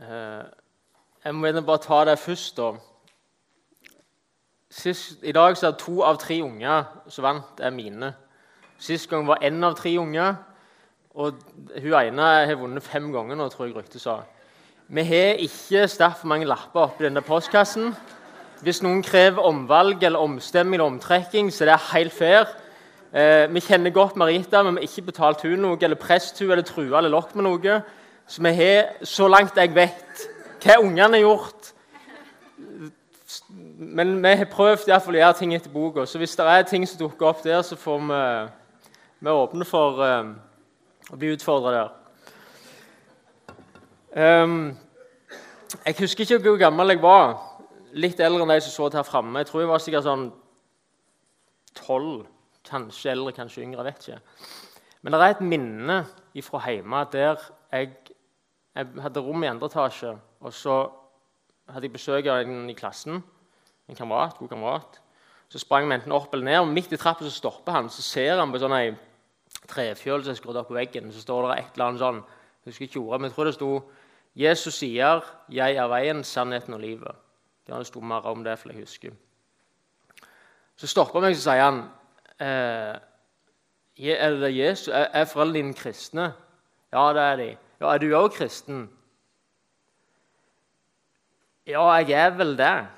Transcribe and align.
Eh, 0.00 0.44
jeg 1.24 1.34
må 1.34 1.50
bare 1.60 1.78
ta 1.78 2.04
det 2.08 2.18
først, 2.18 2.56
da. 2.56 2.72
Sist, 4.70 5.18
I 5.22 5.32
dag 5.32 5.56
så 5.56 5.66
er 5.66 5.76
to 5.76 6.00
av 6.06 6.16
tre 6.16 6.38
unger 6.42 6.86
som 7.08 7.26
vant, 7.26 7.60
er 7.60 7.74
mine. 7.74 8.14
Sist 8.78 9.10
gang 9.10 9.26
var 9.28 9.42
én 9.44 9.64
av 9.64 9.74
tre 9.76 9.92
unger. 9.98 10.34
Og 11.14 11.34
hun 11.82 11.96
ene 11.98 12.22
har 12.22 12.54
vunnet 12.56 12.82
fem 12.82 13.10
ganger 13.12 13.36
nå, 13.36 13.48
tror 13.50 13.66
jeg 13.66 13.76
ryktet 13.76 14.00
sa. 14.00 14.20
Vi 14.88 15.04
har 15.04 15.42
ikke 15.42 15.88
sterkt 15.90 16.22
for 16.22 16.30
mange 16.32 16.48
lapper 16.48 16.86
oppi 16.86 17.04
denne 17.04 17.20
postkassen. 17.20 17.92
Hvis 18.62 18.80
noen 18.82 19.02
krever 19.02 19.44
omvalg 19.44 20.02
eller 20.02 20.22
omstemming 20.22 20.78
eller 20.78 20.94
omtrekking, 20.94 21.52
så 21.52 21.66
det 21.66 21.74
er 21.74 21.88
helt 21.92 22.12
fair. 22.12 22.48
Eh, 23.12 23.52
vi 23.52 23.60
kjenner 23.60 23.90
godt 23.90 24.16
Marita, 24.16 24.62
men 24.62 24.78
vi 24.78 24.86
har 24.86 24.88
ikke 24.88 25.10
betalt 25.10 25.42
hun 25.42 25.60
noe, 25.60 25.78
eller 25.82 25.98
prest 25.98 26.38
hun, 26.38 26.50
eller 26.50 26.64
trua 26.64 26.98
eller 26.98 27.12
lokk 27.12 27.34
med 27.34 27.44
noe. 27.44 27.80
Så 28.30 28.42
vi 28.42 28.52
har, 28.54 28.92
så 29.02 29.26
langt 29.26 29.56
jeg 29.58 29.72
vet, 29.74 30.20
hva 30.62 30.76
ungene 30.78 31.18
har 31.18 31.24
gjort. 31.24 31.70
Men 33.78 34.12
vi 34.22 34.34
har 34.38 34.46
prøvd 34.52 34.84
i 34.86 34.92
hvert 34.92 35.02
fall 35.02 35.16
å 35.18 35.18
gjøre 35.18 35.38
ting 35.40 35.54
etter 35.56 35.72
boka. 35.74 36.04
Så 36.06 36.20
hvis 36.22 36.36
det 36.38 36.46
er 36.46 36.68
ting 36.68 36.86
som 36.86 37.00
dukker 37.00 37.26
opp 37.26 37.40
der, 37.42 37.58
så 37.66 37.74
får 37.74 38.04
vi, 38.06 38.20
vi 39.26 39.34
åpne 39.34 39.66
for 39.66 39.98
um, 39.98 40.30
å 41.10 41.18
bli 41.18 41.32
utfordra 41.34 41.72
der. 41.74 41.90
Um, 44.14 44.54
jeg 45.82 45.98
husker 45.98 46.22
ikke 46.22 46.38
hvor 46.44 46.60
gammel 46.62 46.94
jeg 46.94 47.02
var. 47.02 47.34
Litt 47.98 48.22
eldre 48.22 48.46
enn 48.46 48.54
de 48.54 48.60
som 48.62 48.76
så 48.76 48.92
her 48.94 49.10
framme. 49.10 49.42
Jeg 49.42 49.50
tror 49.50 49.64
jeg 49.64 49.72
var 49.72 49.82
sikkert 49.82 50.06
sånn 50.06 50.28
tolv. 51.82 52.28
Kanskje 52.70 53.10
eldre, 53.16 53.34
kanskje 53.34 53.66
yngre. 53.66 53.90
vet 53.90 54.06
ikke. 54.06 54.22
Men 55.02 55.16
det 55.16 55.20
er 55.20 55.34
et 55.34 55.42
minne 55.42 56.04
fra 56.46 56.62
hjemme 56.68 57.02
der 57.10 57.42
jeg, 57.72 57.90
jeg 58.74 59.02
hadde 59.02 59.22
rom 59.24 59.42
i 59.44 59.50
andre 59.50 59.68
etasje. 59.70 60.14
Og 60.40 60.54
så 60.54 60.80
hadde 61.70 61.88
jeg 61.88 61.94
besøk 61.94 62.26
av 62.30 62.42
en 62.44 62.70
i 62.70 62.76
klassen, 62.78 63.22
en 63.88 63.98
kamerat, 63.98 64.38
god 64.38 64.48
kamerat. 64.48 65.00
Så 65.50 65.58
sprang 65.58 65.88
vi 65.88 65.96
enten 65.96 66.14
opp 66.14 66.34
eller 66.34 66.46
ned, 66.46 66.58
og 66.62 66.68
midt 66.70 66.92
i 66.94 66.98
trappa 66.98 67.26
så 67.26 67.32
stopper 67.34 67.74
han. 67.74 67.88
Så 67.90 68.02
ser 68.06 68.38
han 68.38 68.52
på 68.52 68.60
sånn 68.62 68.76
ei 68.76 68.92
trefjøl 69.70 70.22
som 70.22 70.34
er 70.34 70.38
skrudd 70.38 70.60
opp 70.60 70.70
på 70.70 70.78
veggen. 70.78 71.10
Så 71.10 71.24
står 71.24 71.48
det 71.48 71.56
et 71.58 71.72
eller 71.74 71.88
annet 71.88 72.04
sånn 72.04 72.22
Jeg 72.60 72.74
husker 72.74 72.84
ikke 72.86 73.00
ordet, 73.00 73.20
men 73.20 73.30
jeg 73.30 73.34
tror 73.34 73.48
det 73.48 73.54
sto 73.56 73.70
Jesus 74.36 74.74
sier 74.78 75.22
'Jeg 75.48 75.76
er 75.76 75.88
veien, 75.88 76.24
sannheten 76.24 76.74
og 76.74 76.80
livet'. 76.80 77.16
Det 77.66 77.86
sto 77.86 78.00
mer 78.00 78.26
om 78.26 78.44
det, 78.44 78.58
for 78.58 78.68
jeg 78.68 78.80
husker. 78.80 79.10
Så 80.76 80.86
stopper 80.86 81.20
han 81.20 81.22
meg 81.22 81.36
så 81.36 81.50
sier 81.50 81.62
han 81.64 81.90
eh, 82.40 82.98
er, 83.98 85.10
er 85.12 85.24
foreldrene 85.24 85.54
dine 85.54 85.74
kristne? 85.74 86.32
Ja, 86.92 87.12
det 87.12 87.22
er 87.22 87.36
de. 87.36 87.56
Ja, 87.80 87.94
Er 87.94 87.98
du 87.98 88.10
òg 88.12 88.34
kristen? 88.36 88.88
Ja, 91.66 91.84
jeg 92.02 92.12
er 92.12 92.32
vel 92.36 92.56
det, 92.58 92.88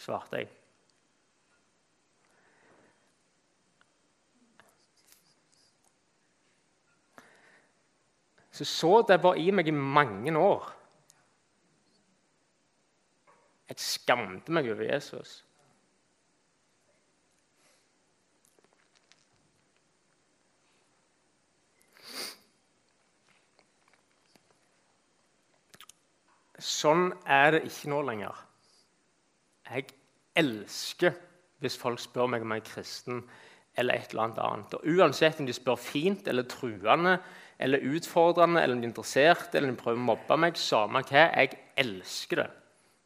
svarte 0.00 0.40
jeg. 0.40 0.48
Så 8.54 8.64
så 8.64 9.02
det 9.08 9.18
bare 9.20 9.40
i 9.42 9.50
meg 9.50 9.68
i 9.68 9.74
mange 9.74 10.32
år. 10.38 10.68
Jeg 13.68 13.82
skamte 13.82 14.52
meg 14.54 14.68
over 14.70 14.86
Jesus. 14.86 15.42
Sånn 26.84 27.08
er 27.24 27.54
det 27.54 27.62
ikke 27.68 27.88
nå 27.92 28.02
lenger. 28.04 28.40
Jeg 29.70 29.86
elsker 30.36 31.14
hvis 31.64 31.78
folk 31.80 32.02
spør 32.02 32.28
meg 32.28 32.44
om 32.44 32.52
jeg 32.52 32.60
er 32.60 32.68
kristen 32.68 33.22
eller 33.80 33.96
et 33.96 34.12
eller 34.12 34.42
annet. 34.44 34.74
Og 34.76 34.98
Uansett 34.98 35.40
om 35.40 35.48
de 35.48 35.54
spør 35.56 35.80
fint 35.80 36.28
eller 36.28 36.44
truende 36.50 37.16
eller 37.62 37.86
utfordrende 37.88 38.60
eller 38.60 38.76
om 38.76 38.82
de 38.82 38.88
er 38.88 38.92
interessert 38.92 39.54
eller 39.54 39.70
om 39.70 39.76
de 39.76 39.80
prøver 39.80 40.02
å 40.02 40.08
mobbe 40.10 40.38
meg, 40.42 40.60
samme 40.60 41.00
hva, 41.08 41.24
jeg 41.32 41.56
elsker 41.80 42.42
det 42.42 42.50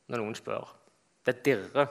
når 0.08 0.24
noen 0.24 0.36
spør. 0.38 0.74
Det 1.28 1.38
dirrer. 1.46 1.90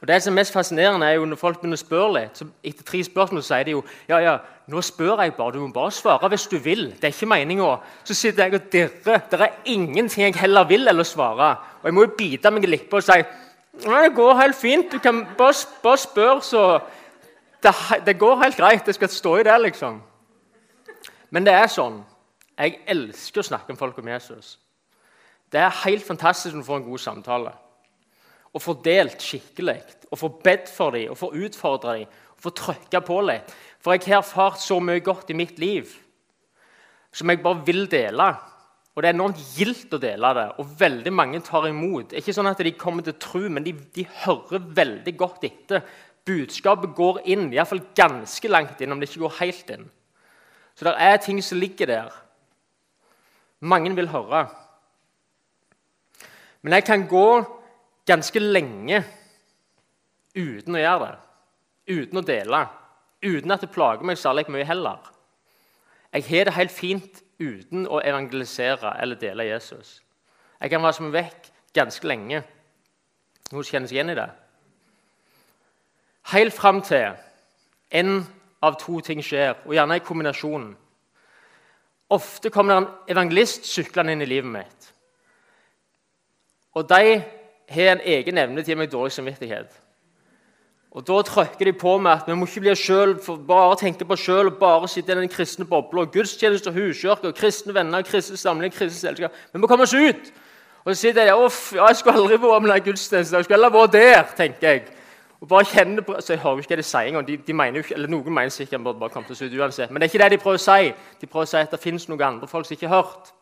Og 0.00 0.08
Det 0.08 0.22
som 0.22 0.32
er 0.32 0.34
mest 0.34 0.52
fascinerende, 0.52 1.06
er 1.06 1.12
jo 1.12 1.24
når 1.24 1.36
folk 1.40 1.60
begynner 1.60 1.78
å 1.78 1.80
spørre 1.80 2.12
litt. 2.12 2.38
så 2.38 2.44
Etter 2.64 2.84
tre 2.84 3.04
spørsmål 3.04 3.42
så 3.42 3.54
sier 3.54 3.64
de 3.64 3.70
jo 3.70 3.84
ja, 4.08 4.18
ja, 4.20 4.34
nå 4.68 4.80
spør 4.80 5.22
jeg 5.22 5.34
bare. 5.34 5.52
Du 5.52 5.60
må 5.60 5.72
bare 5.72 5.92
svare 5.92 6.28
hvis 6.28 6.46
du 6.46 6.58
vil. 6.58 6.90
Det 6.90 7.08
er 7.08 7.14
ikke 7.14 7.26
meninga. 7.30 7.78
Så 8.04 8.14
sitter 8.14 8.44
jeg 8.44 8.54
og 8.54 8.66
dirrer. 8.72 9.22
Det 9.30 9.40
er 9.40 9.56
ingenting 9.64 10.26
jeg 10.26 10.36
heller 10.40 10.68
vil 10.68 10.88
eller 10.88 11.08
svare. 11.08 11.56
Og 11.80 11.88
jeg 11.88 11.94
må 11.94 12.04
jo 12.04 12.12
bite 12.18 12.50
meg 12.50 12.64
i 12.64 12.72
leppa 12.74 13.00
og 13.00 13.06
si 13.06 13.16
ja, 13.16 14.02
det 14.04 14.12
går 14.14 14.34
helt 14.42 14.56
fint. 14.56 14.92
Du 14.92 14.98
kan 14.98 15.24
bare, 15.38 15.54
bare 15.82 15.98
spørre, 15.98 16.42
så 16.42 16.78
det, 17.62 17.74
det, 18.06 18.18
går 18.18 18.42
helt 18.42 18.56
greit. 18.56 18.86
Jeg 18.86 18.94
skal 18.94 19.08
stå 19.08 19.36
i 19.36 19.42
det, 19.42 19.60
liksom. 19.62 20.02
Men 21.30 21.46
det 21.46 21.56
er 21.56 21.66
sånn. 21.66 22.02
Jeg 22.58 22.76
elsker 22.86 23.40
å 23.40 23.48
snakke 23.48 23.72
med 23.72 23.80
folk 23.80 23.98
om 23.98 24.08
Jesus. 24.08 24.58
Det 25.50 25.64
er 25.64 25.82
helt 25.84 26.06
fantastisk 26.06 26.54
når 26.54 26.62
du 26.62 26.66
får 26.66 26.76
en 26.76 26.90
god 26.92 26.98
samtale 26.98 27.52
og 28.54 28.62
få 28.62 28.76
delt 28.84 29.22
skikkelig, 29.22 29.80
og 30.10 30.20
få 30.20 30.30
bedt 30.44 30.70
for 30.70 30.94
dem, 30.94 31.10
og 31.10 31.18
få 31.18 31.32
utfordra 31.34 31.98
dem, 31.98 32.06
og 32.36 32.46
få 32.46 32.54
trykka 32.54 33.02
på 33.04 33.18
litt. 33.26 33.50
For 33.82 33.96
jeg 33.96 34.06
har 34.06 34.22
erfart 34.22 34.62
så 34.62 34.78
mye 34.80 35.02
godt 35.04 35.32
i 35.34 35.38
mitt 35.38 35.58
liv 35.60 35.90
som 37.14 37.30
jeg 37.30 37.42
bare 37.44 37.62
vil 37.66 37.84
dele. 37.90 38.26
Og 38.94 39.02
det 39.02 39.10
er 39.10 39.16
enormt 39.16 39.42
gildt 39.56 39.94
å 39.94 40.00
dele 40.02 40.30
det, 40.38 40.46
og 40.58 40.72
veldig 40.78 41.12
mange 41.14 41.40
tar 41.46 41.66
imot. 41.66 42.14
Ikke 42.14 42.34
sånn 42.34 42.50
at 42.50 42.62
de 42.62 42.72
kommer 42.78 43.06
til 43.06 43.16
tro, 43.22 43.42
men 43.50 43.66
de, 43.66 43.74
de 43.94 44.06
hører 44.22 44.62
veldig 44.76 45.14
godt 45.18 45.46
etter. 45.46 45.82
Budskapet 46.26 46.94
går 46.96 47.20
inn, 47.34 47.48
iallfall 47.52 47.82
ganske 47.98 48.50
langt 48.50 48.80
inn, 48.80 48.94
om 48.94 49.02
det 49.02 49.10
ikke 49.10 49.24
går 49.26 49.38
helt 49.40 49.72
inn. 49.74 49.88
Så 50.74 50.86
det 50.86 50.94
er 51.06 51.18
ting 51.22 51.40
som 51.42 51.58
ligger 51.58 51.90
der. 51.90 52.14
Mange 53.66 53.90
vil 53.98 54.10
høre. 54.10 54.46
Men 56.62 56.78
jeg 56.78 56.86
kan 56.86 57.06
gå 57.10 57.28
ganske 58.06 58.40
lenge 58.40 59.02
uten 60.34 60.76
å 60.76 60.82
gjøre 60.82 61.10
det. 61.10 61.20
Uten 61.94 62.20
å 62.20 62.24
dele. 62.24 62.62
Uten 63.24 63.54
at 63.54 63.64
det 63.64 63.72
plager 63.72 64.04
meg 64.06 64.20
særlig 64.20 64.46
mye 64.52 64.66
heller. 64.68 65.00
Jeg 66.14 66.26
har 66.28 66.48
det 66.48 66.56
helt 66.58 66.72
fint 66.72 67.22
uten 67.40 67.88
å 67.90 68.00
evangelisere 68.04 68.94
eller 69.02 69.18
dele 69.18 69.48
Jesus. 69.48 69.98
Jeg 70.60 70.70
kan 70.70 70.82
være 70.82 70.98
som 70.98 71.12
vekk 71.12 71.50
ganske 71.74 72.06
lenge. 72.06 72.44
Noen 73.52 73.66
kjenner 73.66 73.90
seg 73.90 73.98
igjen 73.98 74.14
i 74.14 74.18
det? 74.18 74.30
Helt 76.32 76.54
fram 76.56 76.80
til 76.84 77.18
én 77.92 78.22
av 78.64 78.78
to 78.80 79.00
ting 79.04 79.20
skjer, 79.22 79.58
og 79.66 79.74
gjerne 79.76 79.98
i 79.98 80.04
kombinasjonen. 80.04 80.70
Ofte 82.14 82.50
kommer 82.52 82.74
det 82.74 82.80
en 82.80 83.16
evangelist 83.16 83.66
syklende 83.68 84.14
inn 84.14 84.24
i 84.24 84.28
livet 84.28 84.50
mitt. 84.54 84.88
Og 86.74 86.88
de 86.88 87.18
har 87.70 87.94
en 87.94 88.04
egen 88.04 88.38
evne 88.38 88.62
til 88.62 88.72
å 88.72 88.74
gi 88.74 88.78
meg 88.82 88.92
dårlig 88.92 89.12
samvittighet. 89.12 89.80
Og 90.94 91.06
Da 91.06 91.22
trykker 91.22 91.64
de 91.64 91.72
på 91.72 91.98
med 91.98 92.12
at 92.12 92.26
vi 92.26 92.34
må 92.34 92.46
ikke 92.46 92.60
bli 92.60 92.74
selv, 92.76 93.18
bare 93.46 93.76
tenke 93.76 94.04
på 94.04 94.12
oss 94.12 94.20
sjøl 94.22 94.46
og 94.46 94.58
bare 94.60 94.88
sitte 94.88 95.12
i 95.12 95.14
den 95.18 95.28
kristne 95.28 95.64
bobla. 95.66 96.04
Gudstjeneste 96.04 96.70
og 96.70 96.74
huskirke 96.74 97.28
og 97.28 97.34
kristne 97.34 97.74
venner, 97.74 98.02
kristne 98.02 98.36
samling, 98.36 98.72
kristne 98.72 99.08
selskap. 99.08 99.32
Vi 99.52 99.58
må 99.58 99.66
komme 99.66 99.82
oss 99.82 99.94
ut! 99.94 100.30
Og 100.84 100.94
så 100.94 101.00
sitter 101.00 101.22
jeg 101.24 101.34
Uff, 101.34 101.72
ja, 101.74 101.86
jeg 101.88 101.96
skulle 101.96 102.20
aldri 102.20 102.36
vært 102.38 102.62
med 102.62 102.70
den 102.70 102.84
gudstjenesten. 102.84 103.36
Jeg 103.36 103.44
skulle 103.44 103.56
heller 103.56 103.74
vært 103.74 103.92
der, 103.92 104.22
tenker 104.36 104.68
jeg. 104.68 104.82
Og 105.40 105.48
bare 105.48 105.64
kjenne 105.64 106.02
på, 106.02 106.14
så 106.20 106.32
Jeg 106.32 106.42
hører 106.42 106.58
ikke 106.58 106.68
hva 106.68 106.76
de 106.76 106.82
sier 106.82 107.08
engang. 107.08 107.26
De, 107.26 107.36
de 107.36 107.52
mener 107.52 107.80
jo, 107.80 107.94
eller 107.94 108.08
Noen 108.08 108.34
mener 108.34 108.48
sikkert 108.48 108.78
at 108.78 108.84
burde 108.84 108.98
bare 108.98 109.10
komme 109.10 109.30
oss 109.30 109.42
ut 109.42 109.52
uansett. 109.60 109.90
Men 109.90 110.00
det 110.00 110.06
er 110.06 110.12
ikke 110.12 110.22
det 110.24 110.30
de 110.36 110.42
prøver 110.42 110.60
å 110.60 110.64
si. 110.64 110.92
De 111.20 111.26
prøver 111.26 111.48
å 111.48 111.50
si 111.50 111.56
at 111.56 111.72
det 111.74 111.80
fins 111.80 112.06
noen 112.08 112.22
andre 112.22 112.48
folk 112.48 112.68
som 112.68 112.76
ikke 112.76 112.88
har 112.88 113.02
hørt. 113.02 113.32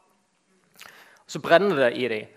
Så 1.27 1.39
brenner 1.43 1.77
det 1.77 1.93
i 1.99 2.09
dem. 2.09 2.31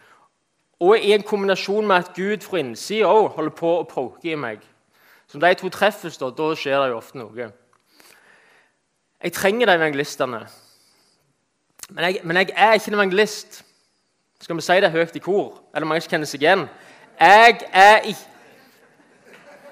Og 0.80 0.98
i 1.00 1.14
en 1.16 1.24
kombinasjon 1.24 1.88
med 1.88 1.96
at 1.96 2.12
Gud 2.16 2.44
fra 2.44 2.60
innsida 2.60 3.08
òg 3.08 3.30
holder 3.38 3.56
på 3.56 3.72
å 3.80 3.88
poke 3.88 4.32
i 4.32 4.36
meg. 4.40 4.64
Som 5.28 5.42
de 5.42 5.54
to 5.56 5.70
treffes, 5.72 6.18
da, 6.20 6.30
da 6.36 6.50
skjer 6.56 6.82
det 6.82 6.92
jo 6.92 7.00
ofte 7.00 7.20
noe. 7.20 7.50
Jeg 9.24 9.34
trenger 9.34 9.72
de 9.72 9.78
evangelistene. 9.80 10.44
Men 11.90 12.04
jeg, 12.04 12.20
men 12.24 12.38
jeg 12.38 12.54
er 12.56 12.74
ikke 12.74 12.92
en 12.92 13.00
evangelist. 13.00 13.64
Skal 14.42 14.58
vi 14.58 14.66
si 14.66 14.80
det 14.84 14.92
høyt 14.92 15.16
i 15.16 15.24
kor? 15.24 15.62
Eller 15.74 15.88
mange 15.88 16.04
som 16.04 16.12
kjenner 16.12 16.30
seg 16.30 16.44
igjen? 16.44 16.68
Jeg 17.20 17.62
er 17.72 18.02
ikke 18.04 18.34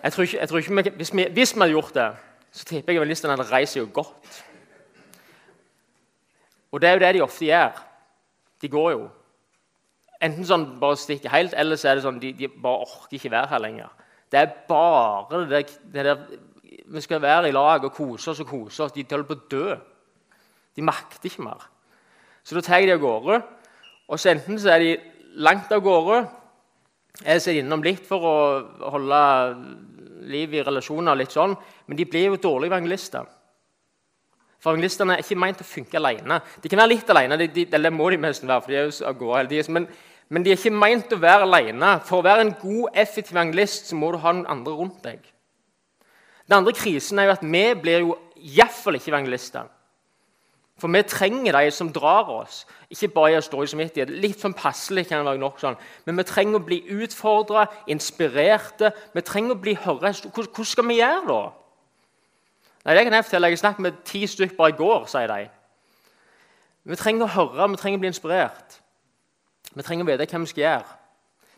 jeg 0.04 0.12
tror 0.12 0.24
ikke, 0.24 0.40
jeg 0.40 0.50
tror 0.50 0.58
ikke 0.58 0.76
vi, 0.76 0.90
hvis, 0.96 1.16
vi, 1.16 1.28
hvis, 1.32 1.56
vi, 1.56 1.60
hadde 1.60 1.72
gjort 1.72 1.94
det, 1.96 2.10
så 2.52 2.66
tipper 2.66 2.92
jeg 2.92 2.98
evangelistene 3.00 3.38
hadde 3.38 3.52
reist 3.52 3.78
seg 3.78 3.94
godt. 3.94 4.40
Og 6.72 6.82
det 6.82 6.90
er 6.90 6.94
jo 6.94 7.00
det 7.00 7.12
de 7.16 7.22
ofte 7.24 7.46
gjør. 7.46 7.80
De 8.62 8.70
går 8.70 8.90
jo. 8.92 9.06
Enten 10.24 10.48
sånn 10.48 10.66
bare 10.80 11.00
stikker 11.00 11.34
helt, 11.34 11.56
eller 11.60 11.80
så 11.80 11.92
er 11.92 12.00
det 12.00 12.06
sånn 12.06 12.22
de, 12.22 12.32
de 12.38 12.48
bare 12.48 12.86
orker 12.86 13.18
ikke 13.18 13.34
være 13.34 13.52
her 13.52 13.64
lenger. 13.64 13.90
Det 14.32 14.40
er 14.40 14.54
bare 14.70 15.44
det, 15.50 15.66
det 15.94 16.06
der 16.08 16.24
Vi 16.94 17.02
skal 17.02 17.22
være 17.22 17.50
i 17.50 17.54
lag 17.56 17.84
og 17.86 17.94
kose 17.94 18.32
oss 18.32 18.42
og 18.44 18.48
kose 18.50 18.84
oss. 18.84 18.94
De 18.96 19.06
holder 19.10 19.28
på 19.28 19.36
å 19.38 19.44
dø. 19.50 19.76
De 20.76 20.84
makter 20.84 21.30
ikke 21.30 21.46
mer. 21.46 21.62
Så 22.44 22.56
da 22.58 22.64
tar 22.66 22.82
jeg 22.82 22.90
de 22.90 22.96
av 22.98 23.04
gårde. 23.04 23.42
Og 24.10 24.20
så 24.20 24.34
enten 24.34 24.60
så 24.60 24.74
er 24.74 24.84
de 24.84 24.90
langt 25.44 25.72
av 25.72 25.84
gårde, 25.84 26.24
eller 27.24 27.40
så 27.40 27.52
er 27.52 27.60
de 27.60 27.64
innom 27.64 27.84
litt 27.86 28.04
for 28.08 28.26
å 28.26 28.36
holde 28.94 29.22
liv 30.30 30.54
i 30.54 30.64
relasjoner. 30.64 31.16
litt 31.16 31.32
sånn, 31.32 31.56
Men 31.88 31.98
de 31.98 32.06
blir 32.06 32.26
jo 32.26 32.36
dårlige 32.38 32.72
evangelister. 32.74 33.26
For 34.60 34.72
evangelistene 34.72 35.18
er 35.18 35.24
ikke 35.24 35.36
meint 35.36 35.62
å 35.62 35.68
funke 35.68 35.98
alene. 36.00 36.40
De 36.62 36.70
kan 36.70 36.80
være 36.80 36.94
litt 36.94 37.10
alene, 37.10 37.38
de, 37.38 37.48
de, 37.48 37.68
eller 37.76 37.92
må 37.92 38.10
de 38.10 38.18
nesten 38.18 38.48
være, 38.48 38.62
for 38.62 38.72
de 38.72 38.78
er 38.78 38.86
jo 38.88 39.06
av 39.06 39.18
gårde 39.20 39.38
hele 39.38 39.50
tiden. 39.50 39.88
Men, 40.34 40.42
de 40.42 40.50
er 40.50 40.58
ikke 40.58 40.74
meint 40.74 41.12
å 41.14 41.20
være 41.22 41.46
alene. 41.46 41.92
For 42.08 42.18
å 42.20 42.26
være 42.26 42.48
en 42.48 42.56
god, 42.58 42.96
effektiv 42.98 43.36
evangelist 43.36 43.92
så 43.92 43.98
må 44.00 44.10
du 44.10 44.18
ha 44.24 44.32
noen 44.34 44.50
andre 44.50 44.74
rundt 44.74 45.04
deg. 45.06 45.22
Den 46.48 46.58
andre 46.58 46.74
krisen 46.74 47.22
er 47.22 47.30
jo 47.30 47.36
at 47.36 47.46
vi 47.46 47.64
blir 47.78 48.02
jo 48.08 48.16
iallfall 48.42 48.98
ikke 48.98 49.12
evangelister. 49.14 49.70
For 50.82 50.90
vi 50.92 51.04
trenger 51.06 51.54
de 51.54 51.70
som 51.72 51.92
drar 51.94 52.32
oss, 52.34 52.64
ikke 52.90 53.12
bare 53.14 53.36
i 53.36 53.38
å 53.38 53.64
i 53.64 53.70
samvittighet. 53.70 54.10
Litt 54.10 54.42
sånn 54.42 54.58
passelig 54.58 55.06
kan 55.08 55.22
det 55.22 55.30
være 55.30 55.42
nok 55.44 55.62
sånn. 55.62 55.78
Men 56.08 56.18
vi 56.18 56.26
trenger 56.28 56.60
å 56.60 56.66
bli 56.66 56.82
utfordra, 56.98 57.68
inspirerte. 57.88 58.90
Vi 59.14 59.22
trenger 59.22 59.54
å 59.54 59.62
bli 59.62 59.78
høre. 59.86 60.12
Hvordan 60.34 60.68
skal 60.68 60.90
vi 60.90 60.98
gjøre 60.98 61.28
da? 61.30 61.42
Nei, 62.84 62.96
det 62.98 63.04
kan 63.06 63.14
Jeg 63.14 63.28
fortelle. 63.30 63.50
Jeg 63.54 63.62
snakket 63.62 63.86
med 63.86 64.04
ti 64.04 64.26
stykker 64.28 64.58
bare 64.58 64.74
i 64.74 64.80
går, 64.82 65.06
sier 65.08 65.30
de. 65.30 65.46
Vi 66.84 66.96
trenger 67.00 67.30
å 67.30 67.36
høre, 67.38 67.70
vi 67.70 67.80
trenger 67.80 68.02
å 68.02 68.04
bli 68.04 68.12
inspirert. 68.12 68.83
Vi 69.74 69.84
trenger 69.84 70.06
å 70.06 70.12
vite 70.12 70.28
hva 70.30 70.42
vi 70.44 70.52
skal 70.52 70.64
gjøre. 70.64 70.98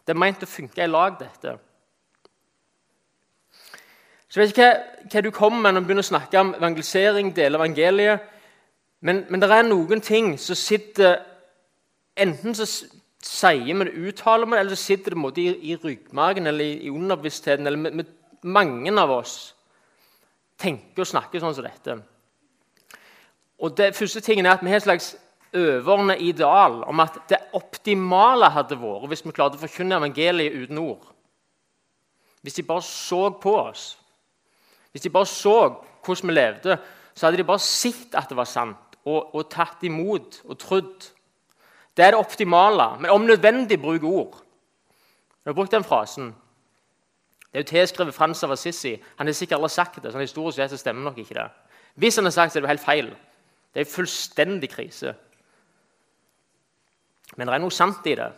Det 0.05 0.13
er 0.13 0.21
meint 0.21 0.43
å 0.43 0.49
funke 0.49 0.83
i 0.83 0.91
lag, 0.91 1.17
dette. 1.19 1.55
Så 4.29 4.39
jeg 4.39 4.47
vet 4.49 4.53
ikke 4.55 4.69
hva, 4.69 5.09
hva 5.11 5.23
du 5.25 5.31
kommer 5.31 5.61
med 5.61 5.73
når 5.73 5.83
du 5.83 5.87
begynner 5.89 6.05
å 6.05 6.11
snakke 6.11 6.41
om 6.41 6.53
evangelisering, 6.57 7.31
dele 7.35 7.59
evangeliet. 7.59 8.31
Men, 9.05 9.25
men 9.29 9.41
det 9.41 9.49
er 9.51 9.67
noen 9.67 10.01
ting 10.01 10.35
som 10.41 10.57
sitter 10.59 11.21
Enten 12.15 12.53
så 12.55 12.63
sier 12.63 13.75
vi 13.75 13.83
det, 13.83 13.91
uttaler 14.07 14.47
vi 14.47 14.55
det, 14.55 14.59
eller 14.61 14.77
så 14.77 14.85
sitter 14.85 15.15
det 15.17 15.41
i, 15.43 15.49
i 15.71 15.75
ryggmargen 15.75 16.47
eller 16.47 16.63
i, 16.63 16.77
i 16.87 16.89
underbevisstheten. 16.89 17.67
eller 17.67 17.77
med, 17.77 17.91
med, 17.91 18.05
Mange 18.43 18.91
av 19.01 19.11
oss 19.11 19.55
tenker 20.61 21.01
og 21.01 21.09
snakker 21.09 21.41
sånn 21.41 21.55
som 21.57 21.65
dette. 21.65 21.97
Og 23.59 23.73
det 23.75 23.95
første 23.97 24.21
tingen 24.21 24.45
er 24.45 24.53
at 24.53 24.63
Vi 24.63 24.69
har 24.69 24.79
en 24.79 24.85
slags 24.85 25.15
overordnet 25.55 26.21
ideal 26.21 26.81
om 26.85 26.99
at 27.03 27.17
det 27.29 27.39
optimale 27.57 28.49
hadde 28.53 28.77
vært 28.79 29.09
hvis 29.11 29.25
vi 29.25 29.33
klarte 29.35 29.59
å 29.59 29.63
forkynne 29.63 29.97
evangeliet 29.99 30.55
uten 30.65 30.81
ord. 30.81 31.07
Hvis 32.45 32.59
de 32.59 32.67
bare 32.67 32.85
så 32.85 33.29
på 33.41 33.55
oss. 33.57 33.95
Hvis 34.91 35.07
de 35.07 35.11
bare 35.11 35.27
så 35.29 35.57
hvordan 36.05 36.29
vi 36.29 36.35
levde, 36.35 36.77
så 37.15 37.25
hadde 37.25 37.41
de 37.41 37.47
bare 37.47 37.63
sett 37.63 38.13
at 38.15 38.29
det 38.29 38.37
var 38.37 38.47
sant, 38.49 38.97
og, 39.05 39.33
og 39.35 39.49
tatt 39.49 39.83
imot 39.87 40.41
og 40.45 40.57
trodd. 40.61 41.09
Det 41.95 42.03
er 42.05 42.13
det 42.13 42.19
optimale, 42.19 42.91
men 42.99 43.11
om 43.11 43.25
nødvendig 43.25 43.79
bruke 43.81 44.05
ord. 44.05 44.41
Jeg 45.45 45.51
har 45.51 45.57
brukt 45.57 45.71
den 45.71 45.83
frasen. 45.83 46.33
Det 47.55 47.61
er 47.61 47.63
jo 47.63 47.69
tilskrevet 47.69 48.15
Frans 48.15 48.43
av 48.43 48.51
Assisi. 48.51 48.95
Han 49.15 49.27
har 49.27 49.33
sikkert 49.37 49.61
aldri 49.61 49.69
sagt 49.71 50.01
det. 50.03 50.11
sånn 50.11 50.25
historisk 50.25 50.57
sett 50.59 50.79
stemmer 50.79 51.05
nok 51.05 51.21
ikke 51.21 51.37
det. 51.37 51.45
Hvis 51.95 52.17
han 52.19 52.27
har 52.27 52.33
sagt 52.35 52.53
det, 52.53 52.59
er 52.59 52.65
det 52.65 52.71
helt 52.73 52.83
feil. 52.83 53.11
Det 53.71 53.79
er 53.79 53.85
en 53.85 53.91
fullstendig 53.93 54.69
krise. 54.73 55.13
Men 57.37 57.47
det 57.47 57.55
er 57.55 57.63
noe 57.63 57.73
sant 57.73 58.05
i 58.07 58.15
det. 58.15 58.29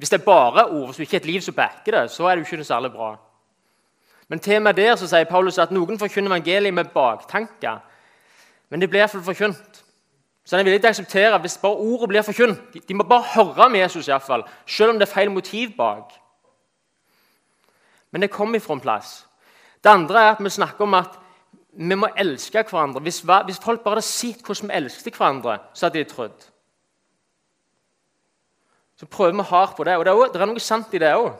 Hvis 0.00 0.10
det 0.10 0.20
er 0.20 0.24
bare 0.26 0.66
ord, 0.70 0.86
hvis 0.86 0.96
du 0.96 1.02
ikke 1.02 1.18
har 1.18 1.22
et 1.22 1.30
liv 1.30 1.40
som 1.44 1.54
backer 1.54 1.92
det, 1.92 2.10
så 2.10 2.26
er 2.26 2.36
det 2.36 2.44
jo 2.44 2.56
ikke 2.56 2.64
særlig 2.64 2.92
bra. 2.92 3.14
Men 4.28 4.40
til 4.40 4.56
og 4.56 4.62
med 4.62 4.74
der 4.74 4.96
så 4.96 5.06
sier 5.06 5.28
Paulus 5.28 5.58
at 5.58 5.70
noen 5.70 5.98
forkynner 6.00 6.32
evangeliet 6.32 6.74
med 6.74 6.90
baktanker. 6.94 7.78
Men 8.70 8.80
det 8.80 8.88
blir 8.90 9.04
iallfall 9.04 9.22
forkynt. 9.22 9.84
Så 10.44 10.56
han 10.56 10.60
er 10.60 10.68
villig 10.68 10.80
til 10.82 10.90
å 10.90 10.92
akseptere 10.92 11.40
hvis 11.40 11.58
bare 11.60 11.80
ordet 11.80 12.08
blir 12.10 12.24
forkynt. 12.24 12.78
De 12.88 12.96
må 12.96 13.06
bare 13.08 13.30
høre 13.34 13.68
om 13.68 13.76
Jesus, 13.76 14.08
i 14.08 14.18
fall, 14.20 14.44
selv 14.66 14.92
om 14.92 14.98
det 14.98 15.08
er 15.08 15.14
feil 15.14 15.30
motiv 15.32 15.76
bak. 15.76 16.16
Men 18.10 18.24
det 18.24 18.30
kommer 18.30 18.58
ifra 18.58 18.76
en 18.76 18.80
plass. 18.80 19.26
Det 19.84 19.92
andre 19.92 20.20
er 20.20 20.32
at 20.32 20.42
vi 20.44 20.50
snakker 20.50 20.84
om 20.84 20.94
at 20.94 21.20
vi 21.74 21.96
må 21.98 22.08
elske 22.16 22.62
hverandre. 22.62 23.02
Hvis 23.02 23.22
folk 23.62 23.82
bare 23.84 23.96
hadde 23.96 24.06
sett 24.06 24.44
hvordan 24.44 24.70
vi 24.70 24.76
elsket 24.76 25.16
hverandre, 25.16 25.58
så 25.74 25.86
hadde 25.86 25.98
de 25.98 26.10
trodd. 26.10 26.44
Så 29.04 29.08
prøver 29.10 29.32
vi 29.36 29.42
hardt 29.42 29.76
på 29.76 29.84
det. 29.84 29.96
Og 29.96 30.04
det 30.04 30.10
er, 30.10 30.16
også, 30.16 30.32
det 30.32 30.40
er 30.40 30.48
noe 30.48 30.60
sant 30.60 30.94
i 30.96 30.98
det 30.98 31.10
òg. 31.12 31.34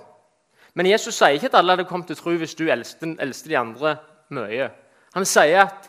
Men 0.74 0.86
Jesus 0.90 1.16
sier 1.16 1.38
ikke 1.38 1.48
at 1.48 1.54
alle 1.56 1.72
hadde 1.72 1.86
kommet 1.88 2.10
til 2.10 2.18
tro 2.18 2.34
hvis 2.36 2.54
du 2.58 2.66
eldste 2.68 3.48
de 3.48 3.56
andre 3.58 3.96
mye. 4.28 4.68
Han 5.14 5.24
sier 5.24 5.62
at 5.62 5.88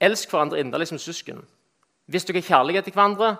elsk 0.00 0.28
hverandre 0.28 0.60
inderlig 0.60 0.90
som 0.90 0.98
søsken. 0.98 1.40
Hvis 2.06 2.28
dere 2.28 2.42
har 2.42 2.48
kjærlighet 2.48 2.84
til 2.84 2.92
hverandre, 2.92 3.36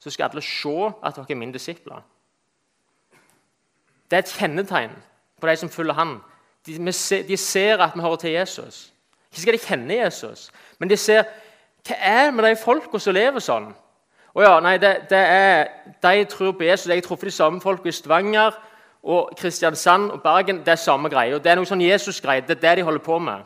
så 0.00 0.10
skal 0.10 0.30
alle 0.32 0.42
se 0.42 0.74
at 1.04 1.16
dere 1.16 1.30
er 1.30 1.38
mine 1.38 1.52
disipler. 1.54 2.02
Det 4.10 4.16
er 4.16 4.24
et 4.26 4.36
kjennetegn 4.38 4.96
på 5.40 5.46
de 5.46 5.56
som 5.56 5.70
følger 5.70 5.94
han. 5.94 6.18
De, 6.66 6.78
de 7.28 7.36
ser 7.36 7.78
at 7.78 7.94
vi 7.94 8.00
hører 8.00 8.16
til 8.16 8.30
Jesus. 8.30 8.92
Ikke 9.30 9.40
skal 9.40 9.52
de 9.52 9.66
kjenne 9.66 9.94
Jesus, 9.94 10.50
men 10.78 10.90
de 10.90 10.96
ser 10.96 11.22
hva 11.86 11.94
er 11.94 12.24
det 12.24 12.34
med 12.34 12.44
de 12.44 12.56
folka 12.56 12.98
som 12.98 13.14
lever 13.14 13.40
sånn. 13.44 13.70
Å 14.38 14.42
ja, 14.44 14.58
nei, 14.62 14.76
det, 14.78 14.92
det 15.10 15.18
er, 15.18 15.64
De 16.02 16.24
tror 16.30 16.52
på 16.54 16.62
Jesus. 16.62 16.86
Jeg 16.86 17.02
truffet 17.02 17.26
de 17.26 17.34
samme 17.34 17.58
folka 17.60 17.90
i 17.90 17.92
Stavanger 17.92 18.54
og 19.02 19.32
Kristiansand 19.38 20.12
og 20.14 20.22
Bergen 20.22 20.60
det 20.62 20.76
er 20.76 20.78
samme 20.78 21.10
greie. 21.10 21.34
Og 21.34 21.42
Det 21.42 21.50
er 21.50 21.58
noe 21.58 21.66
sånn 21.66 21.82
Jesus-greie. 21.82 22.44
Det 22.46 22.54
er 22.58 22.62
det 22.62 22.76
de 22.78 22.86
holder 22.86 23.02
på 23.02 23.18
med. 23.18 23.42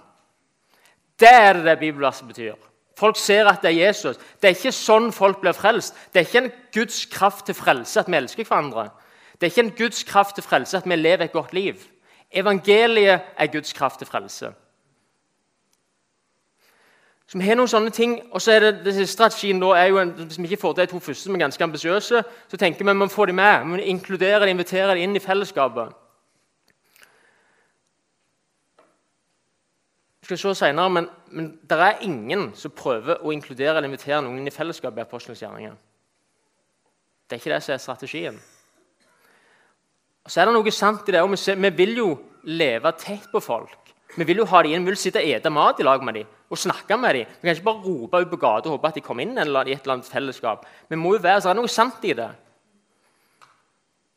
Det 1.16 1.32
er 1.32 1.56
det 1.56 1.64
det 1.64 1.78
bibelverset 1.80 2.28
betyr. 2.28 2.58
Folk 2.98 3.16
ser 3.16 3.48
at 3.48 3.62
det 3.64 3.70
er 3.70 3.86
Jesus. 3.86 4.18
Det 4.40 4.50
er 4.50 4.56
ikke 4.56 4.74
sånn 4.76 5.08
folk 5.16 5.40
blir 5.40 5.56
frelst. 5.56 5.96
Det 6.12 6.20
er 6.20 6.28
ikke 6.28 6.42
en 6.42 6.52
Guds 6.76 7.06
kraft 7.08 7.46
til 7.48 7.56
frelse 7.56 8.00
at 8.02 8.10
vi 8.12 8.18
elsker 8.18 8.44
hverandre. 8.44 8.90
Det 9.40 9.48
er 9.48 9.54
ikke 9.54 9.64
en 9.64 9.76
Guds 9.78 10.04
kraft 10.04 10.36
til 10.36 10.44
frelse 10.44 10.76
at 10.76 10.88
vi 10.88 10.96
lever 10.96 11.24
et 11.24 11.32
godt 11.32 11.54
liv. 11.56 11.80
Evangeliet 12.30 13.32
er 13.36 13.52
Guds 13.52 13.72
kraft 13.72 13.98
til 14.04 14.10
frelse. 14.12 14.52
Så 17.32 17.38
vi 17.40 17.46
har 17.48 17.56
noen 17.56 17.70
sånne 17.70 17.88
ting, 17.96 18.18
og 18.28 18.42
så 18.44 18.52
er 18.52 18.60
det, 18.60 18.70
det 18.84 19.06
Strategien 19.08 19.60
da 19.62 19.70
er 19.72 19.86
jo, 19.88 19.96
en, 20.02 20.10
Hvis 20.12 20.36
vi 20.36 20.50
ikke 20.50 20.60
får 20.60 20.72
til 20.74 20.82
de 20.82 20.90
to 20.90 20.98
første, 21.00 21.22
som 21.24 21.34
er 21.34 21.40
ganske 21.40 21.64
ambisiøse, 21.64 22.18
så 22.50 22.56
tenker 22.60 22.84
vi 22.84 22.90
vi 22.90 22.94
må 23.00 23.06
få 23.08 23.24
dem 23.26 23.38
med. 23.40 23.62
Vi 23.62 23.70
må 23.70 23.76
inkludere 23.76 24.40
dem, 24.40 24.48
invitere 24.52 24.90
dem 24.90 25.00
inn 25.00 25.16
i 25.16 25.22
fellesskapet. 25.24 25.94
Vi 30.20 30.26
skal 30.26 30.38
se 30.42 30.54
senere, 30.54 30.90
men, 30.90 31.08
men 31.30 31.48
det 31.70 31.78
er 31.78 32.04
ingen 32.04 32.50
som 32.54 32.70
prøver 32.76 33.24
å 33.24 33.32
inkludere 33.32 33.78
eller 33.78 33.88
invitere 33.88 34.20
noen 34.20 34.36
inn 34.42 34.52
i 34.52 34.52
fellesskapet 34.52 35.00
i 35.00 35.06
apostelens 35.06 35.40
gjerninger. 35.40 35.80
Det 37.24 37.38
er 37.38 37.40
ikke 37.40 37.54
det 37.54 37.62
som 37.64 37.72
er 37.72 37.82
strategien. 37.86 38.38
Og 40.20 40.30
så 40.30 40.42
er 40.42 40.50
det 40.52 40.58
noe 40.58 40.76
sant 40.76 41.08
i 41.08 41.16
det, 41.16 41.24
og 41.24 41.32
vi, 41.32 41.56
vi 41.64 41.72
vil 41.80 41.96
jo 41.96 42.12
leve 42.44 42.92
tett 43.00 43.24
på 43.32 43.40
folk. 43.40 43.96
Vi 44.18 44.28
vil 44.28 44.44
jo 44.44 44.50
ha 44.52 44.62
dem 44.62 44.76
inn, 44.76 44.84
vi 44.84 44.92
vil 44.92 45.00
sitte 45.00 45.24
og 45.24 45.32
ete 45.32 45.48
mat 45.48 45.80
i 45.80 45.88
lag 45.88 46.04
med 46.04 46.20
dem 46.20 46.38
og 46.52 46.58
snakke 46.60 46.96
med 47.00 47.16
dem. 47.16 47.26
Vi 47.40 47.48
kan 47.48 47.56
ikke 47.56 47.64
bare 47.64 47.84
rope 47.86 48.20
ut 48.20 48.30
på 48.30 48.36
gata 48.36 48.68
og 48.68 48.76
håpe 48.76 48.88
at 48.90 48.98
de 48.98 49.04
kommer 49.04 49.24
inn 49.24 49.38
eller 49.40 49.68
i 49.68 49.72
et 49.72 49.86
eller 49.86 49.96
annet 49.96 50.10
fellesskap. 50.12 50.66
Vi 50.88 50.98
må 51.00 51.14
jo 51.16 51.22
være, 51.24 51.40
så 51.40 51.48
er 51.48 51.56
det 51.56 51.62
noe 51.62 51.72
sant 51.72 52.04
i 52.04 52.12
det. 52.18 52.28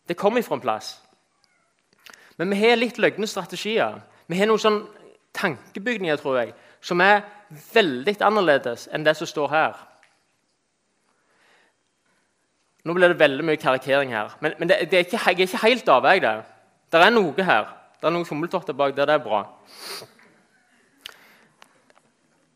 Det 0.08 0.18
kommer 0.20 0.44
fra 0.44 0.58
en 0.58 0.64
plass. 0.64 0.90
Men 2.38 2.52
vi 2.52 2.60
har 2.60 2.76
litt 2.76 3.00
løgne 3.00 3.28
strategier. 3.28 4.02
Vi 4.28 4.40
har 4.40 4.50
noen 4.50 4.62
sånn 4.62 4.82
tankebygninger 5.36 6.20
tror 6.20 6.42
jeg, 6.42 6.52
som 6.84 7.02
er 7.04 7.24
veldig 7.74 8.18
annerledes 8.24 8.90
enn 8.92 9.06
det 9.08 9.16
som 9.16 9.30
står 9.30 9.54
her. 9.54 9.80
Nå 12.86 12.94
blir 12.94 13.14
det 13.14 13.20
veldig 13.20 13.46
mye 13.48 13.62
karikering 13.62 14.12
her, 14.14 14.36
men, 14.44 14.54
men 14.60 14.70
det, 14.70 14.84
det 14.92 15.00
er 15.00 15.08
ikke, 15.08 15.22
jeg 15.24 15.40
er 15.40 15.48
ikke 15.48 15.64
helt 15.64 15.88
avvei. 15.90 16.20
Det. 16.22 16.36
det 16.92 17.02
er 17.02 17.16
noe 17.16 17.48
her. 17.48 17.72
Det 17.96 18.12
er 18.12 18.14
noen 18.14 18.28
fommeltotter 18.28 18.78
bak 18.78 18.94
der. 18.98 19.08
Det 19.10 19.16
er 19.16 19.24
bra. 19.24 19.42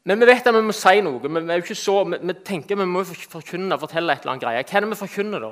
Men 0.10 0.24
vi 0.24 0.26
vet 0.26 0.48
at 0.50 0.56
vi 0.56 0.66
må 0.66 0.74
si 0.74 1.02
noe. 1.06 1.22
Vi, 1.22 1.30
er 1.38 1.60
jo 1.60 1.66
ikke 1.68 1.76
så, 1.78 2.00
vi, 2.10 2.18
vi 2.26 2.34
tenker 2.46 2.80
vi 2.80 2.88
må 2.90 3.04
forkynne 3.06 3.78
fortelle 3.78 4.16
et 4.16 4.24
eller 4.24 4.34
annet 4.34 4.46
greie. 4.46 4.64
Hva 4.66 4.80
er 4.80 4.86
det 4.86 4.90
vi 4.90 4.98
forkynner, 5.04 5.44
da? 5.46 5.52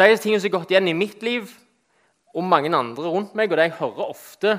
De 0.00 0.06
tingene 0.16 0.40
som 0.40 0.48
har 0.48 0.54
gått 0.54 0.72
igjen 0.72 0.88
i 0.88 0.96
mitt 0.96 1.20
liv 1.20 1.50
og 2.32 2.46
mange 2.48 2.70
andre 2.72 3.10
rundt 3.12 3.34
meg, 3.36 3.52
og 3.52 3.60
det 3.60 3.66
jeg 3.66 3.76
hører 3.82 4.08
ofte, 4.08 4.54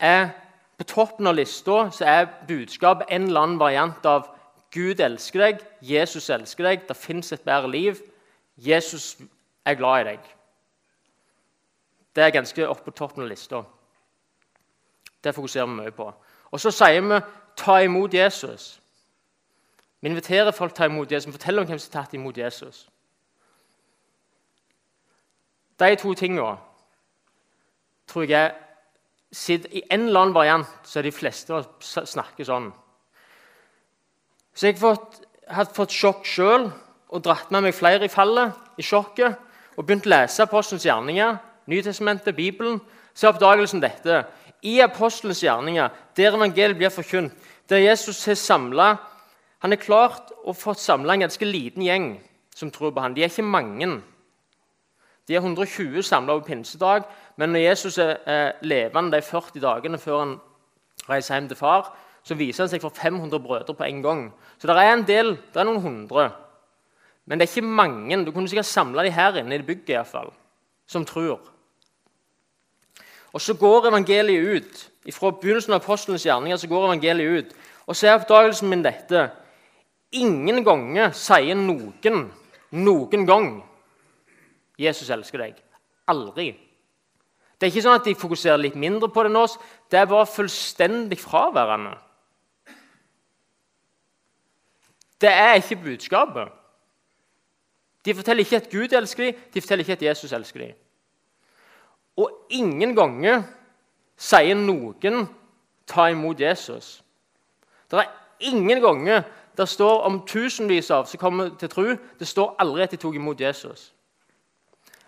er 0.00 0.30
på 0.80 0.86
toppen 0.88 1.28
av 1.28 1.36
lista 1.36 1.90
så 1.92 2.06
er 2.08 2.30
budskapet 2.48 3.10
en 3.12 3.26
eller 3.28 3.44
annen 3.44 3.60
variant 3.60 4.06
av 4.08 4.30
Gud 4.72 5.00
elsker 5.04 5.42
deg, 5.42 5.60
Jesus 5.84 6.28
elsker 6.32 6.64
deg, 6.64 6.86
det 6.88 6.96
fins 6.96 7.32
et 7.32 7.44
bedre 7.44 7.68
liv. 7.72 8.00
Jesus 8.56 9.16
er 9.66 9.76
glad 9.76 10.00
i 10.00 10.06
deg. 10.12 10.32
Det 12.16 12.24
er 12.24 12.34
ganske 12.34 12.68
oppe 12.68 12.88
på 12.88 12.96
toppen 12.96 13.26
av 13.26 13.28
lista. 13.28 13.62
Det 15.24 15.34
fokuserer 15.36 15.68
vi 15.68 15.76
mye 15.82 15.94
på. 15.94 16.08
Og 16.50 16.60
så 16.60 16.70
sier 16.70 17.00
vi 17.00 17.20
'ta 17.56 17.78
imot 17.78 18.14
Jesus'. 18.14 18.80
Vi 20.00 20.08
inviterer 20.08 20.50
folk 20.50 20.74
til 20.74 20.74
å 20.74 20.78
ta 20.78 20.84
imot 20.84 21.12
Jesus, 21.12 21.26
vi 21.26 21.32
forteller 21.32 21.62
om 21.62 21.66
hvem 21.66 21.78
som 21.78 21.90
har 21.92 22.02
tatt 22.02 22.14
imot 22.14 22.38
Jesus. 22.38 22.88
De 25.78 25.96
to 25.96 26.14
tingene 26.14 26.56
tror 28.06 28.22
jeg 28.30 28.54
I 29.70 29.82
en 29.90 30.00
eller 30.00 30.20
annen 30.20 30.34
variant 30.34 30.66
så 30.84 30.98
er 30.98 31.02
de 31.02 31.12
fleste 31.12 31.52
snakker 31.84 32.44
sånn. 32.44 32.72
Så 34.54 34.66
jeg 34.66 34.78
hadde 35.48 35.74
fått 35.76 35.92
sjokk 35.92 36.24
sjøl 36.24 36.70
og 37.08 37.24
dratt 37.24 37.50
med 37.50 37.66
meg 37.66 37.76
flere 37.76 38.04
i 38.04 38.08
fallet, 38.08 38.54
i 38.78 38.82
sjokket, 38.82 39.36
og 39.76 39.84
begynt 39.84 40.08
å 40.08 40.14
lese 40.14 40.42
Apostelens 40.42 40.86
gjerninger, 40.88 41.36
Nytestamentet, 41.68 42.36
Bibelen, 42.36 42.80
så 43.12 43.26
er 43.26 43.34
oppdagelsen 43.34 43.82
dette. 43.84 44.22
I 44.62 44.80
Apostelens 44.80 45.42
gjerninger, 45.44 45.88
der 46.16 46.34
evangeliet 46.34 46.76
blir 46.76 46.90
forkynt, 46.90 47.32
der 47.68 47.84
Jesus 47.84 48.24
har 48.24 48.34
samla 48.34 48.96
Han 49.58 49.72
er 49.74 49.80
klart 49.82 50.30
å 50.46 50.52
fått 50.54 50.78
samla 50.78 51.16
en 51.16 51.24
ganske 51.24 51.44
liten 51.44 51.82
gjeng 51.82 52.12
som 52.54 52.70
tror 52.70 52.92
på 52.94 53.02
ham. 53.02 53.14
De 53.14 53.24
er 53.24 53.30
ikke 53.30 53.42
mange. 53.42 53.88
De 55.26 55.34
er 55.34 55.42
120 55.42 56.02
samla 56.06 56.36
på 56.38 56.46
pinsedag, 56.46 57.08
men 57.36 57.50
når 57.50 57.64
Jesus 57.64 57.98
er 57.98 58.12
eh, 58.22 58.52
levende 58.62 59.16
de 59.16 59.22
40 59.26 59.58
dagene 59.60 59.98
før 59.98 60.20
han 60.22 60.36
reiser 61.08 61.34
hjem 61.34 61.48
til 61.50 61.58
far, 61.58 61.90
så 62.22 62.36
viser 62.38 62.64
han 62.64 62.70
seg 62.70 62.84
for 62.84 62.94
500 62.94 63.42
brødre 63.42 63.74
på 63.74 63.86
en 63.88 64.02
gang. 64.02 64.22
Så 64.58 64.70
det 64.70 64.76
er 64.78 64.92
en 64.92 65.04
del, 65.08 65.34
det 65.52 65.60
er 65.60 65.66
noen 65.66 65.82
hundre. 65.82 66.30
Men 67.26 67.38
det 67.38 67.48
er 67.48 67.52
ikke 67.56 67.74
mange. 67.82 68.22
Du 68.24 68.32
kunne 68.32 68.48
sikkert 68.48 68.70
samla 68.70 69.04
de 69.04 69.12
her 69.12 69.42
inne 69.42 69.58
i 69.58 69.64
bygget 69.64 69.90
i 69.90 69.98
hvert 69.98 70.10
fall, 70.10 70.30
som 70.86 71.04
tror. 71.08 71.42
Og 73.32 73.40
Så 73.40 73.54
går 73.54 73.88
evangeliet 73.88 74.56
ut. 74.56 74.90
Fra 75.12 75.30
begynnelsen 75.30 75.72
av 75.72 75.82
apostelens 75.82 76.24
gjerninger 76.26 76.56
så 76.56 76.68
går 76.68 76.84
evangeliet 76.84 77.44
ut. 77.44 77.54
Og 77.86 77.96
så 77.96 78.08
er 78.08 78.18
oppdagelsen 78.18 78.68
min 78.68 78.84
dette. 78.84 79.30
Ingen 80.12 80.64
ganger 80.64 81.12
sier 81.16 81.56
noen 81.56 82.30
noen 82.70 83.26
gang 83.26 83.48
Jesus 84.78 85.08
elsker 85.10 85.42
deg. 85.42 85.56
Aldri. 86.08 86.52
Det 87.58 87.66
er 87.66 87.72
ikke 87.72 87.82
sånn 87.82 87.98
at 87.98 88.06
de 88.06 88.14
fokuserer 88.14 88.60
litt 88.60 88.76
mindre 88.78 89.08
på 89.10 89.24
det 89.26 89.32
nå. 89.34 89.42
Det 89.90 89.98
er 89.98 90.10
bare 90.10 90.28
fullstendig 90.30 91.18
fraværende. 91.18 91.96
Det 95.18 95.32
er 95.32 95.58
ikke 95.58 95.80
budskapet. 95.82 96.52
De 98.06 98.14
forteller 98.14 98.46
ikke 98.46 98.60
at 98.62 98.70
Gud 98.70 98.92
elsker 98.94 99.24
dem, 99.24 99.40
de 99.54 99.60
forteller 99.60 99.82
ikke 99.82 99.96
at 99.98 100.04
Jesus 100.06 100.32
elsker 100.32 100.62
dem. 100.62 100.76
Og 102.18 102.30
ingen 102.50 102.96
ganger 102.96 103.42
sier 104.18 104.54
noen 104.54 105.28
'ta 105.86 106.08
imot 106.10 106.40
Jesus'. 106.40 107.02
Det 107.90 107.98
er 107.98 108.10
ingen 108.40 108.82
ganger 108.82 109.22
det 109.58 109.68
står 109.68 110.02
om 110.06 110.20
tusenvis 110.26 110.90
av 110.90 111.06
som 111.06 111.18
kommer 111.18 111.50
til 111.58 111.68
tro. 111.68 111.96
Det 112.18 112.28
står 112.28 112.54
aldri 112.58 112.82
at 112.82 112.90
de 112.90 112.96
tok 112.96 113.14
imot 113.14 113.40
Jesus. 113.40 113.92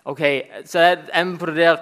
Ok, 0.04 0.20
Så 0.64 0.78
er 0.78 1.24
vi 1.24 1.36
på 1.36 1.46
det 1.46 1.56
der 1.56 1.76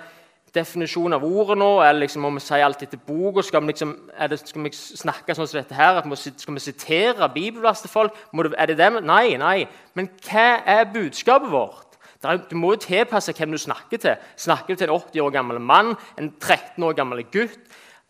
definisjonen 0.55 1.13
av 1.13 1.25
ordet 1.25 1.59
nå? 1.59 1.81
Eller 1.83 2.01
liksom, 2.01 2.23
må 2.23 2.31
vi 2.31 2.41
si 2.41 2.61
alt 2.61 2.83
etter 2.83 3.01
boka? 3.07 3.43
Skal, 3.43 3.63
liksom, 3.63 3.95
skal, 4.37 4.65
vi 4.65 4.73
snakke 4.75 5.35
sånn 5.35 5.49
som 5.49 5.61
dette 5.61 5.75
her? 5.75 6.03
Skal 6.15 6.55
vi 6.55 6.61
sitere 6.61 7.29
bibelvers 7.35 7.81
til 7.81 7.93
folk? 7.93 8.17
Det, 8.33 8.53
er 8.59 8.67
det 8.67 8.79
det? 8.79 8.91
Nei, 9.05 9.37
nei. 9.41 9.59
Men 9.95 10.11
hva 10.29 10.49
er 10.67 10.91
budskapet 10.93 11.51
vårt? 11.53 11.88
Du 12.23 12.57
må 12.59 12.73
jo 12.75 12.83
tilpasse 12.83 13.33
hvem 13.33 13.53
du 13.55 13.59
snakker 13.59 14.01
til. 14.03 14.17
Snakker 14.37 14.75
du 14.75 14.79
til 14.79 14.91
en 14.91 15.01
80 15.01 15.21
år 15.23 15.31
gammel 15.31 15.61
mann, 15.61 15.95
en 16.19 16.33
13 16.41 16.83
år 16.83 16.97
gammel 16.99 17.23
gutt, 17.25 17.59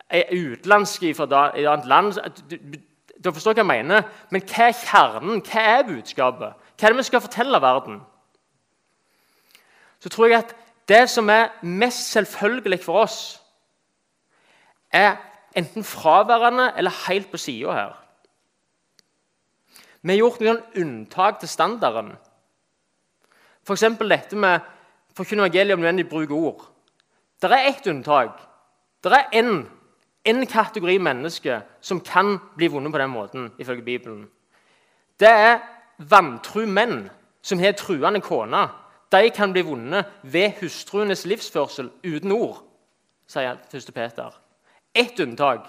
en 0.08 0.30
utenlandsk 0.32 1.04
fra 1.16 1.26
et 1.28 1.66
annet 1.68 1.86
land 1.86 2.14
du, 2.50 2.56
du, 2.56 2.78
du 3.24 3.32
forstår 3.32 3.58
hva 3.58 3.64
jeg 3.64 3.68
mener. 3.68 4.06
Men 4.30 4.44
hva 4.48 4.70
er 4.70 4.78
kjernen? 4.78 5.42
Hva 5.44 5.66
er 5.74 5.84
budskapet? 5.90 6.56
Hva 6.78 6.86
er 6.86 6.94
det 6.94 7.02
vi 7.02 7.08
skal 7.10 7.24
fortelle 7.24 7.60
verden? 7.60 8.00
Så 10.00 10.08
tror 10.08 10.30
jeg 10.30 10.38
at 10.38 10.54
det 10.88 11.04
som 11.10 11.28
er 11.28 11.50
mest 11.62 12.12
selvfølgelig 12.14 12.80
for 12.84 13.02
oss, 13.02 13.42
er 14.92 15.18
enten 15.56 15.84
fraværende 15.84 16.72
eller 16.76 17.08
helt 17.08 17.30
på 17.30 17.36
sida 17.36 17.72
her. 17.72 17.96
Vi 20.02 20.14
har 20.14 20.22
gjort 20.22 20.40
noen 20.40 20.62
unntak 20.78 21.40
til 21.40 21.50
standarden. 21.50 22.14
F.eks. 23.68 23.84
dette 24.00 24.36
med 24.36 24.60
forkynne 25.16 25.44
evangeliet 25.44 25.74
om 25.74 25.80
nødvendig 25.80 26.08
bruke 26.08 26.34
ord. 26.34 26.64
Det 27.42 27.52
er 27.52 27.68
ett 27.68 27.86
unntak. 27.86 28.40
Det 29.04 29.12
er 29.12 29.28
én 30.28 30.46
kategori 30.46 30.98
mennesker 30.98 31.60
som 31.80 32.00
kan 32.00 32.38
bli 32.56 32.66
vunnet 32.66 32.92
på 32.92 32.98
den 32.98 33.10
måten, 33.10 33.52
ifølge 33.58 33.82
Bibelen. 33.82 34.28
Det 35.20 35.28
er 35.28 35.58
vantru 35.98 36.66
menn 36.66 37.10
som 37.42 37.58
har 37.58 37.72
truende 37.72 38.20
kone 38.20 38.68
de 39.12 39.30
kan 39.30 39.52
bli 39.52 39.62
vunnet 39.62 40.04
ved 40.22 40.52
hustruenes 40.60 41.24
livsførsel 41.26 41.90
uten 42.04 42.32
ord, 42.32 42.60
sier 43.28 43.56
1. 43.72 43.94
Peter. 43.94 44.34
Ett 44.94 45.20
unntak. 45.20 45.64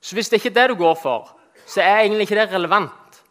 Så 0.00 0.16
hvis 0.16 0.28
det 0.28 0.40
ikke 0.40 0.50
er 0.50 0.60
det 0.60 0.68
du 0.70 0.82
går 0.82 0.94
for, 1.02 1.38
så 1.66 1.80
er 1.82 2.00
egentlig 2.00 2.20
ikke 2.20 2.40
det 2.40 2.52
relevant. 2.52 3.22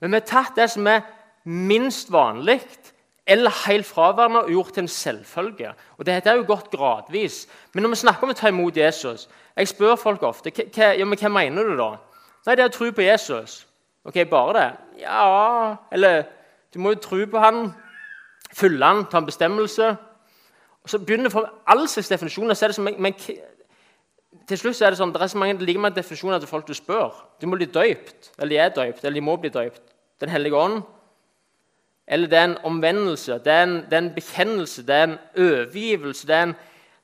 Men 0.00 0.10
vi 0.10 0.20
har 0.20 0.26
tatt 0.28 0.56
det 0.56 0.68
som 0.70 0.86
er 0.86 1.00
minst 1.44 2.12
vanlig 2.12 2.60
eller 3.26 3.50
helt 3.66 3.86
fraværende 3.86 4.42
og 4.42 4.50
gjort 4.50 4.72
til 4.74 4.82
en 4.84 4.88
selvfølge. 4.88 5.72
Og 5.98 6.06
Dette 6.06 6.30
er 6.30 6.36
jo 6.36 6.44
gått 6.48 6.70
gradvis. 6.70 7.46
Men 7.72 7.82
når 7.82 7.94
vi 7.94 8.00
snakker 8.02 8.26
om 8.26 8.32
å 8.34 8.36
ta 8.36 8.48
imot 8.48 8.76
Jesus 8.76 9.28
Jeg 9.56 9.68
spør 9.68 9.94
folk 9.96 10.22
ofte 10.22 10.50
ja, 10.76 11.04
men 11.04 11.18
hva 11.18 11.28
mener 11.30 11.68
du 11.68 11.76
da? 11.78 11.94
Nei, 12.46 12.56
det 12.56 12.64
er 12.64 12.68
å 12.68 12.74
tro 12.74 12.90
på 12.92 13.04
Jesus. 13.04 13.66
Ok, 14.04 14.18
bare 14.28 14.54
det? 14.58 14.70
Ja 15.04 15.76
Eller 15.92 16.24
du 16.74 16.80
må 16.82 16.90
jo 16.90 17.00
tro 17.00 17.20
på 17.30 17.38
han, 17.38 17.68
følge 18.52 18.84
han, 18.84 19.04
ta 19.06 19.20
en 19.20 19.26
bestemmelse. 19.26 19.92
Og 20.82 20.90
så 20.90 20.98
begynner 20.98 21.30
for 21.30 21.46
all 21.70 21.86
slags 21.88 22.08
definisjoner. 22.08 22.54
så 22.54 22.66
er 22.66 22.72
det 22.72 22.74
som, 22.74 22.88
men, 22.98 23.14
til 24.48 24.58
slutt 24.58 24.82
er 24.82 24.90
det 24.90 24.98
sånn, 24.98 25.12
det 25.14 25.22
er 25.22 25.30
så 25.30 25.38
mange 25.38 25.64
like 25.64 25.80
mange 25.80 25.96
definisjoner 25.96 26.42
til 26.42 26.50
folk 26.50 26.66
du 26.66 26.74
spør. 26.74 27.14
Du 27.40 27.46
må 27.46 27.56
bli 27.56 27.70
døypt, 27.70 28.32
eller 28.38 28.50
de 28.50 28.58
er 28.58 28.74
døypt, 28.74 29.04
eller 29.04 29.14
de 29.14 29.24
må 29.24 29.36
bli 29.40 29.52
døypt. 29.54 29.80
Den 30.20 30.34
hellige 30.34 30.58
ånd. 30.58 30.82
Eller 32.06 32.28
det 32.28 32.38
er 32.38 32.44
en 32.44 32.58
omvendelse, 32.64 33.38
det 33.44 33.52
er 33.52 33.62
en, 33.62 33.76
det 33.88 33.96
er 33.96 34.02
en 34.02 34.14
bekjennelse, 34.14 34.82
det 34.86 34.94
er 34.94 35.06
en 35.08 35.18
overgivelse. 35.36 36.26
det 36.26 36.36
er 36.36 36.42
en, 36.42 36.54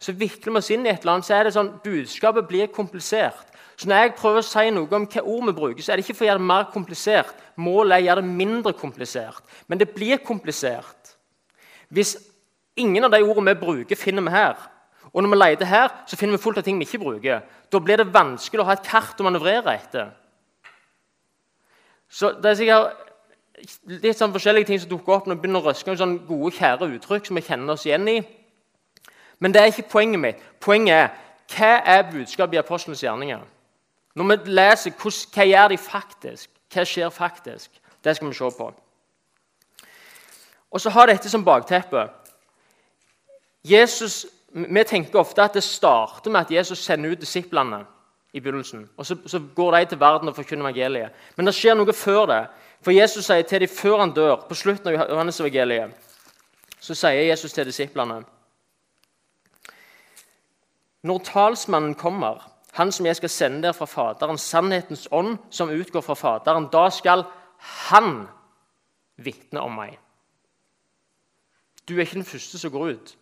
Så 0.00 0.12
vikler 0.12 0.52
vi 0.52 0.58
oss 0.58 0.70
inn 0.70 0.86
i 0.86 0.88
et 0.88 1.00
eller 1.00 1.12
annet, 1.12 1.26
så 1.26 1.34
er 1.34 1.44
det 1.44 1.52
sånn, 1.52 1.74
budskapet 1.84 2.46
blir 2.48 2.70
komplisert. 2.72 3.50
Så 3.76 3.88
Når 3.88 3.96
jeg 3.96 4.14
prøver 4.16 4.38
å 4.40 4.44
si 4.44 4.70
noe 4.70 4.96
om 4.96 5.06
hva 5.06 5.22
ord 5.22 5.46
vi 5.46 5.52
bruker, 5.52 5.82
så 5.82 5.92
er 5.92 5.96
det 5.96 6.04
ikke 6.04 6.16
for 6.16 6.24
å 6.24 6.28
gjøre 6.28 6.40
det 6.40 6.48
mer 6.48 6.66
komplisert. 6.72 7.34
Målet 7.56 7.96
er 7.96 8.02
å 8.02 8.06
gjøre 8.06 8.22
det 8.22 8.32
mindre 8.40 8.72
komplisert. 8.72 9.42
Men 9.68 9.78
det 9.78 9.90
blir 9.94 10.20
komplisert 10.24 11.14
hvis 11.90 12.14
ingen 12.78 13.04
av 13.04 13.10
de 13.10 13.18
ordene 13.24 13.50
vi 13.50 13.60
bruker, 13.64 13.98
finner 13.98 14.22
vi 14.22 14.30
her. 14.30 14.56
Og 15.10 15.24
når 15.24 15.32
vi 15.32 15.38
leter 15.40 15.66
her, 15.66 15.88
så 16.06 16.16
finner 16.16 16.36
vi 16.36 16.42
fullt 16.42 16.60
av 16.60 16.66
ting 16.66 16.78
vi 16.78 16.86
ikke 16.86 17.02
bruker. 17.02 17.40
Da 17.72 17.80
blir 17.82 17.98
det 17.98 18.12
vanskelig 18.14 18.62
å 18.62 18.68
ha 18.68 18.76
et 18.76 18.86
kart 18.86 19.18
å 19.18 19.26
manøvrere 19.26 19.74
etter. 19.74 20.12
Så 22.10 22.30
det 22.38 22.52
er 22.52 22.58
sikkert 22.58 23.09
litt 24.02 24.18
sånn 24.18 24.32
forskjellige 24.34 24.70
ting 24.70 24.80
som 24.80 24.90
dukker 24.90 25.16
opp 25.16 25.26
når 25.28 25.36
vi 25.38 25.44
begynner 25.44 25.62
å 25.62 25.70
røske 25.70 25.96
sånn 25.96 26.18
gode, 26.28 26.54
kjære 26.56 26.90
uttrykk 26.96 27.26
som 27.28 27.38
vi 27.38 27.46
kjenner 27.46 27.74
oss 27.74 27.86
igjen 27.86 28.08
i. 28.08 28.18
Men 29.40 29.54
det 29.54 29.62
er 29.62 29.72
ikke 29.72 29.88
poenget 29.92 30.20
mitt. 30.20 30.44
Poenget 30.60 30.96
er 30.96 31.10
hva 31.50 31.72
er 31.84 32.10
budskapet 32.12 32.54
i 32.54 32.60
apostlenes 32.60 33.02
gjerninger? 33.02 33.42
Når 34.14 34.28
vi 34.30 34.54
leser 34.54 34.94
hva 34.96 35.46
gjør 35.46 35.72
de 35.72 35.78
faktisk, 35.78 36.50
hva 36.72 36.84
skjer 36.86 37.10
faktisk, 37.14 37.70
det 38.04 38.16
skal 38.16 38.28
vi 38.28 38.36
se 38.36 38.50
på. 38.58 38.70
Og 40.70 40.80
så 40.80 40.90
har 40.90 41.10
dette 41.10 41.30
som 41.30 41.44
bakteppe. 41.44 42.08
Jesus, 43.64 44.26
Vi 44.52 44.84
tenker 44.84 45.18
ofte 45.18 45.42
at 45.42 45.54
det 45.54 45.62
starter 45.62 46.30
med 46.30 46.40
at 46.40 46.50
Jesus 46.50 46.78
sender 46.78 47.10
ut 47.10 47.20
disiplene 47.20 47.84
i 48.32 48.40
begynnelsen. 48.40 48.88
og 48.96 49.06
så, 49.06 49.16
så, 49.26 49.40
går 49.54 49.76
de 49.76 49.84
til 49.84 50.00
verden 50.00 50.28
og 50.28 50.34
forkynner 50.36 50.64
evangeliet. 50.64 51.10
Men 51.36 51.46
det 51.46 51.54
skjer 51.54 51.74
noe 51.74 51.92
før 51.92 52.26
det. 52.26 52.46
For 52.80 52.94
Jesus 52.96 53.26
sier 53.28 53.44
til 53.44 53.60
dem 53.60 53.68
før 53.68 54.00
han 54.00 54.14
dør, 54.16 54.46
på 54.48 54.56
slutten 54.56 54.88
av 54.88 55.10
Johannes-evangeliet, 55.10 55.92
så 56.80 56.96
sier 56.96 57.28
Jesus 57.28 57.52
til 57.52 57.68
disiplene 57.68 58.22
Når 61.04 61.18
talsmannen 61.24 61.94
kommer, 61.94 62.40
han 62.72 62.92
som 62.92 63.06
jeg 63.06 63.16
skal 63.16 63.28
sende 63.28 63.62
der 63.62 63.72
fra 63.72 63.86
Faderen, 63.86 64.38
sannhetens 64.38 65.08
ånd 65.12 65.38
som 65.50 65.70
utgår 65.70 66.04
fra 66.04 66.14
Faderen, 66.14 66.68
da 66.72 66.88
skal 66.90 67.24
han 67.90 68.28
vitne 69.16 69.60
om 69.60 69.74
meg. 69.76 69.98
Du 71.88 71.96
er 71.96 72.04
ikke 72.04 72.20
den 72.20 72.28
første 72.28 72.58
som 72.58 72.72
går 72.72 72.94
ut. 72.94 73.16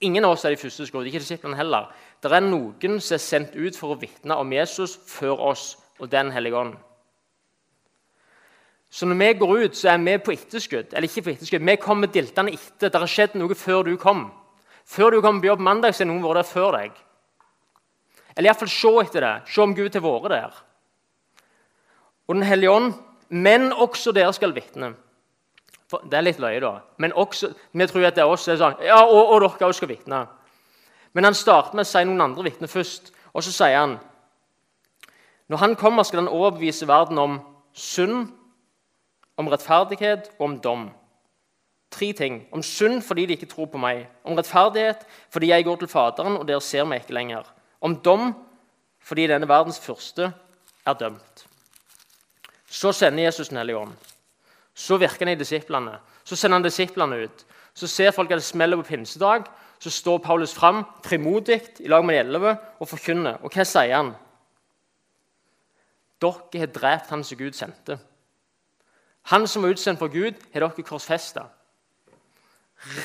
Ingen 0.00 0.24
av 0.24 0.34
oss 0.34 0.44
er 0.44 0.54
de 0.54 0.60
første 0.60 0.86
som 0.86 0.92
går 0.92 1.04
ut. 1.04 1.06
ikke 1.06 1.22
disiplene 1.22 1.56
heller. 1.56 1.92
Det 2.22 2.32
er 2.32 2.40
noen 2.40 3.00
som 3.00 3.14
er 3.14 3.22
sendt 3.22 3.56
ut 3.56 3.76
for 3.76 3.92
å 3.92 4.00
vitne 4.00 4.36
om 4.36 4.52
Jesus 4.52 4.98
før 5.06 5.40
oss 5.52 5.76
og 6.00 6.10
Den 6.10 6.32
hellige 6.32 6.56
ånd. 6.56 6.74
Så 8.90 9.06
når 9.06 9.18
vi 9.20 9.32
går 9.38 9.56
ut, 9.64 9.76
så 9.76 9.92
er 9.92 10.00
vi 10.02 10.16
på 10.18 10.32
etterskudd. 10.34 10.94
Eller 10.94 11.06
ikke 11.06 11.22
på 11.22 11.30
etterskudd, 11.30 11.62
Vi 11.62 11.76
kommer 11.76 12.06
diltende 12.06 12.52
etter. 12.52 12.90
Det 12.90 12.98
har 12.98 13.06
skjedd 13.06 13.36
noe 13.38 13.54
før 13.54 13.82
du 13.86 13.96
kom. 13.96 14.30
Før 14.84 15.10
du 15.10 15.20
kom 15.20 15.40
på 15.40 15.46
jobb 15.46 15.60
mandag, 15.60 15.94
så 15.94 16.02
er 16.02 16.10
noen 16.10 16.22
vært 16.22 16.40
der 16.40 16.48
før 16.50 16.72
deg. 16.74 16.96
Eller 18.36 18.50
iallfall 18.50 18.68
se 18.68 18.90
etter 19.04 19.20
det. 19.20 19.34
Se 19.46 19.62
om 19.62 19.74
Gud 19.74 19.94
har 19.94 20.02
vært 20.02 20.34
der. 20.34 20.58
Og 22.28 22.34
Den 22.34 22.42
hellige 22.42 22.70
ånd, 22.70 22.94
men 23.28 23.72
også 23.72 24.12
dere 24.12 24.32
skal 24.32 24.54
vitne. 24.54 24.94
Det 25.90 26.14
er 26.14 26.22
litt 26.22 26.38
løye, 26.38 26.60
da. 26.62 26.80
Men 26.98 27.12
også, 27.12 27.52
vi 27.72 27.86
tror 27.86 28.06
at 28.06 28.14
det 28.14 28.22
er 28.22 28.30
oss. 28.30 28.44
Det 28.44 28.54
Er 28.54 28.58
sånn, 28.58 28.82
ja, 28.86 29.00
og, 29.02 29.32
og 29.34 29.40
dere 29.42 29.70
også 29.70 29.82
skal 29.82 29.90
vitne. 29.90 30.20
Men 31.12 31.26
han 31.26 31.34
starter 31.34 31.74
med 31.74 31.86
å 31.86 31.90
si 31.90 32.02
noen 32.06 32.22
andre 32.26 32.46
vitner 32.46 32.70
først. 32.70 33.12
Og 33.34 33.42
så 33.42 33.54
sier 33.54 33.78
han 33.78 33.98
Når 35.50 35.58
han 35.58 35.74
kommer, 35.76 36.02
skal 36.06 36.22
han 36.22 36.30
overbevise 36.30 36.86
verden 36.86 37.18
om 37.18 37.40
synd, 37.74 38.28
om 39.40 39.48
rettferdighet 39.48 40.30
og 40.38 40.44
om 40.46 40.56
dom. 40.60 40.88
Tre 41.90 42.12
ting. 42.16 42.44
Om 42.52 42.62
synd 42.62 43.00
fordi 43.02 43.26
de 43.26 43.36
ikke 43.38 43.48
tror 43.50 43.70
på 43.72 43.80
meg. 43.80 44.04
Om 44.24 44.38
rettferdighet 44.38 45.06
fordi 45.32 45.50
jeg 45.50 45.66
går 45.66 45.80
til 45.80 45.90
Faderen, 45.90 46.38
og 46.38 46.46
dere 46.48 46.62
ser 46.62 46.86
meg 46.86 47.02
ikke 47.02 47.16
lenger. 47.16 47.48
Om 47.80 47.96
dom 48.04 48.32
fordi 49.00 49.26
denne 49.30 49.48
verdens 49.48 49.80
første 49.80 50.30
er 50.86 50.98
dømt. 51.00 51.46
Så 52.70 52.92
sender 52.92 53.24
Jesus 53.24 53.48
Den 53.48 53.58
hellige 53.58 53.78
ånd. 53.78 53.92
Så 54.74 54.96
virker 54.96 55.26
han 55.26 55.34
i 55.34 55.38
disiplene. 55.40 55.98
Så 56.24 56.36
sender 56.36 56.60
han 56.60 56.64
disiplene 56.64 57.24
ut. 57.24 57.46
Så 57.74 57.86
ser 57.86 58.10
folk 58.10 58.30
at 58.30 58.38
det 58.38 58.44
smeller 58.44 58.76
på 58.76 58.82
pinsedag. 58.82 59.44
Så 59.78 59.90
står 59.90 60.18
Paulus 60.18 60.54
fram 60.54 60.84
frimodig 61.04 61.60
i 61.80 61.88
lag 61.88 62.04
med 62.04 62.14
de 62.14 62.20
elleve 62.20 62.56
og 62.78 62.88
forkynner. 62.88 63.40
Og 63.42 63.50
hva 63.50 63.64
sier 63.64 63.96
han? 63.96 64.12
Dere 66.20 66.60
har 66.60 66.72
drept 66.74 67.10
han 67.10 67.24
som 67.24 67.38
Gud 67.38 67.56
sendte. 67.56 67.98
Han 69.28 69.46
som 69.48 69.62
var 69.62 69.74
utsendt 69.74 70.00
for 70.00 70.08
Gud, 70.12 70.38
har 70.52 70.64
dere 70.64 70.86
korsfesta. 70.86 71.46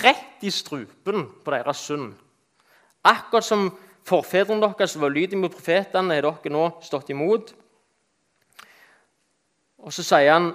Rett 0.02 0.44
i 0.46 0.52
strupen 0.54 1.28
på 1.44 1.52
deres 1.52 1.84
synd. 1.84 2.14
Akkurat 3.06 3.46
som 3.46 3.68
forfedrene 4.08 4.64
deres 4.64 4.96
var 5.00 5.12
lydige 5.14 5.40
mot 5.40 5.54
profetene, 5.54 6.16
har 6.16 6.26
dere 6.30 6.54
nå 6.54 6.70
stått 6.86 7.12
imot. 7.12 7.52
Og 9.86 9.94
så 9.94 10.06
sier 10.06 10.32
han 10.34 10.50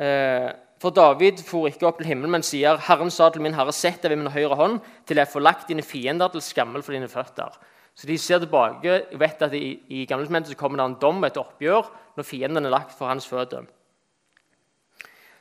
eh, 0.00 0.50
For 0.80 0.94
David 0.96 1.42
for 1.44 1.68
ikke 1.68 1.84
opp 1.86 1.98
til 2.00 2.08
himmelen, 2.08 2.32
men 2.32 2.42
sier, 2.46 2.78
'Herren 2.80 3.10
sa 3.12 3.28
til 3.28 3.42
min 3.44 3.52
herre, 3.52 3.72
sett 3.72 4.00
deg 4.00 4.14
ved 4.14 4.22
min 4.22 4.32
høyre 4.32 4.56
hånd, 4.56 4.78
til 5.04 5.20
jeg 5.20 5.28
får 5.28 5.44
lagt 5.44 5.68
dine 5.68 5.84
fiender 5.84 6.32
til 6.32 6.40
skammel 6.40 6.82
for 6.82 6.96
dine 6.96 7.08
føtter.' 7.08 7.58
Så 7.94 8.06
de 8.06 8.16
ser 8.18 8.38
tilbake 8.40 9.18
vet 9.18 9.42
at 9.42 9.52
i, 9.52 9.82
i 9.88 10.06
gamle 10.06 10.54
kommer 10.56 10.78
det 10.78 10.86
en 10.86 11.00
dom, 11.02 11.24
et 11.24 11.36
oppgjør, 11.36 11.90
når 12.16 12.24
fienden 12.24 12.64
er 12.64 12.70
lagt 12.70 12.96
for 12.96 13.06
hans 13.06 13.26
føtter. 13.28 13.66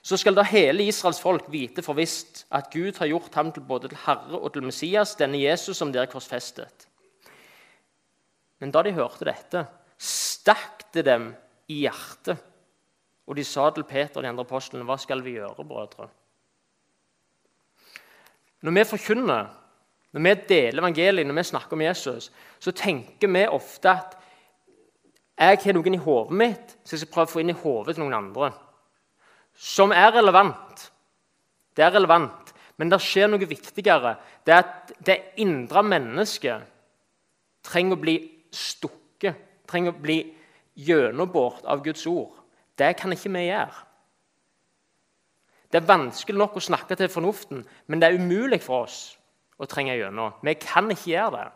Så 0.09 0.17
skal 0.17 0.33
da 0.33 0.41
hele 0.47 0.87
Israels 0.89 1.19
folk 1.21 1.51
vite 1.53 1.83
for 1.85 1.93
visst 1.93 2.47
at 2.49 2.71
Gud 2.73 2.97
har 2.97 3.11
gjort 3.11 3.35
ham 3.37 3.51
til 3.53 3.61
både 3.61 3.91
til 3.91 3.99
Herre 4.07 4.39
og 4.39 4.53
til 4.55 4.63
Messias, 4.65 5.11
denne 5.19 5.37
Jesus 5.37 5.77
som 5.77 5.91
dere 5.93 6.09
korsfestet. 6.09 6.87
Men 8.59 8.71
da 8.73 8.81
de 8.81 8.95
hørte 8.95 9.27
dette, 9.27 9.61
stakk 10.01 10.87
det 10.95 11.03
dem 11.05 11.27
i 11.69 11.83
hjertet. 11.83 12.39
Og 13.29 13.37
de 13.37 13.45
sa 13.45 13.67
til 13.69 13.85
Peter 13.85 14.17
og 14.17 14.25
de 14.25 14.29
andre 14.31 14.47
apostlene, 14.47 14.85
'Hva 14.85 14.97
skal 14.97 15.21
vi 15.23 15.35
gjøre, 15.37 15.65
brødre?' 15.65 16.09
Når 18.61 18.71
vi 18.71 18.83
forkynner, 18.83 19.47
når 20.11 20.21
vi 20.21 20.41
deler 20.49 20.81
evangeliet, 20.81 21.27
når 21.27 21.33
vi 21.35 21.43
snakker 21.43 21.73
om 21.73 21.81
Jesus, 21.81 22.31
så 22.59 22.71
tenker 22.71 23.27
vi 23.27 23.45
ofte 23.47 23.89
at 23.89 24.17
jeg 25.39 25.59
har 25.63 25.73
noen 25.73 25.93
i 25.93 25.97
hodet 25.97 26.31
mitt 26.31 26.77
som 26.83 26.95
jeg 26.97 26.99
skal 26.99 27.13
prøve 27.13 27.27
å 27.27 27.31
få 27.31 27.39
inn 27.39 27.49
i 27.49 27.61
hodet 27.61 27.95
til 27.95 28.03
noen 28.03 28.13
andre. 28.13 28.51
Som 29.59 29.91
er 29.91 30.13
relevant. 30.15 30.85
Det 31.75 31.83
er 31.83 31.91
relevant. 31.95 32.53
Men 32.79 32.91
det 32.91 33.01
skjer 33.03 33.27
noe 33.27 33.49
viktigere. 33.49 34.15
Det 34.47 34.55
er 34.55 34.63
at 34.63 34.93
det 35.03 35.17
indre 35.43 35.83
mennesket 35.83 36.63
trenger 37.67 37.97
å 37.97 37.99
bli 37.99 38.15
stukket, 38.55 39.35
trenger 39.67 39.91
å 39.91 39.99
bli 39.99 40.21
gjennombåret 40.79 41.67
av 41.67 41.83
Guds 41.83 42.05
ord. 42.07 42.37
Det 42.79 42.93
kan 42.97 43.11
ikke 43.11 43.31
vi 43.35 43.49
gjøre. 43.49 43.85
Det 45.69 45.81
er 45.81 45.89
vanskelig 45.89 46.39
nok 46.39 46.55
å 46.57 46.63
snakke 46.65 46.95
til 46.97 47.11
fornuften, 47.11 47.61
men 47.87 48.01
det 48.01 48.07
er 48.07 48.17
umulig 48.17 48.61
for 48.63 48.87
oss 48.87 49.01
å 49.59 49.67
trenge 49.69 49.97
gjennom. 49.99 50.39
Vi 50.41 50.55
kan 50.63 50.87
ikke 50.89 51.11
gjøre 51.11 51.35
det. 51.35 51.49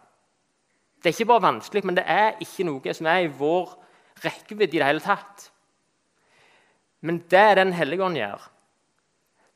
Det 0.99 1.09
er 1.09 1.15
ikke 1.15 1.31
bare 1.31 1.47
vanskelig, 1.47 1.85
men 1.87 1.97
det 1.97 2.03
er 2.07 2.35
ikke 2.43 2.67
noe 2.67 2.93
som 2.93 3.09
er 3.09 3.23
i 3.23 3.31
vår 3.39 3.73
rekkevidde 4.23 4.77
i 4.77 4.83
det 4.83 4.91
hele 4.91 5.03
tatt. 5.03 5.49
Men 7.03 7.21
det 7.29 7.39
er 7.39 7.55
Den 7.55 7.73
hellige 7.75 8.03
ånd 8.03 8.17
gjør. 8.17 8.49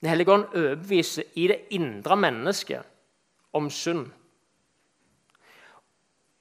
Den 0.02 0.10
hellige 0.10 0.32
ånd 0.32 0.46
overbeviser 0.54 1.24
i 1.36 1.48
det 1.48 1.60
indre 1.74 2.16
mennesket 2.20 2.86
om 3.54 3.70
synd. 3.70 4.06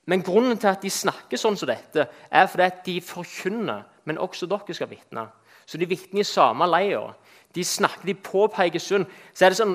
Men 0.07 0.23
grunnen 0.23 0.59
til 0.59 0.71
at 0.71 0.83
de 0.83 0.91
snakker 0.93 1.41
sånn 1.41 1.57
som 1.59 1.71
dette, 1.71 2.07
er 2.31 2.47
fordi 2.51 2.67
at 2.67 2.83
de 2.87 3.01
forkynner, 3.03 3.87
men 4.07 4.21
også 4.23 4.47
dere 4.47 4.75
skal 4.77 4.91
vitne. 4.91 5.25
Så 5.67 5.79
de 5.79 5.89
vitner 5.89 6.23
i 6.23 6.27
samme 6.27 6.69
leia. 6.71 7.09
De 7.55 7.65
snakker, 7.65 8.07
de 8.07 8.15
påpeker 8.15 8.83
synd. 8.83 9.09
Så 9.35 9.47
er 9.47 9.55
det 9.55 9.59
sånn, 9.59 9.75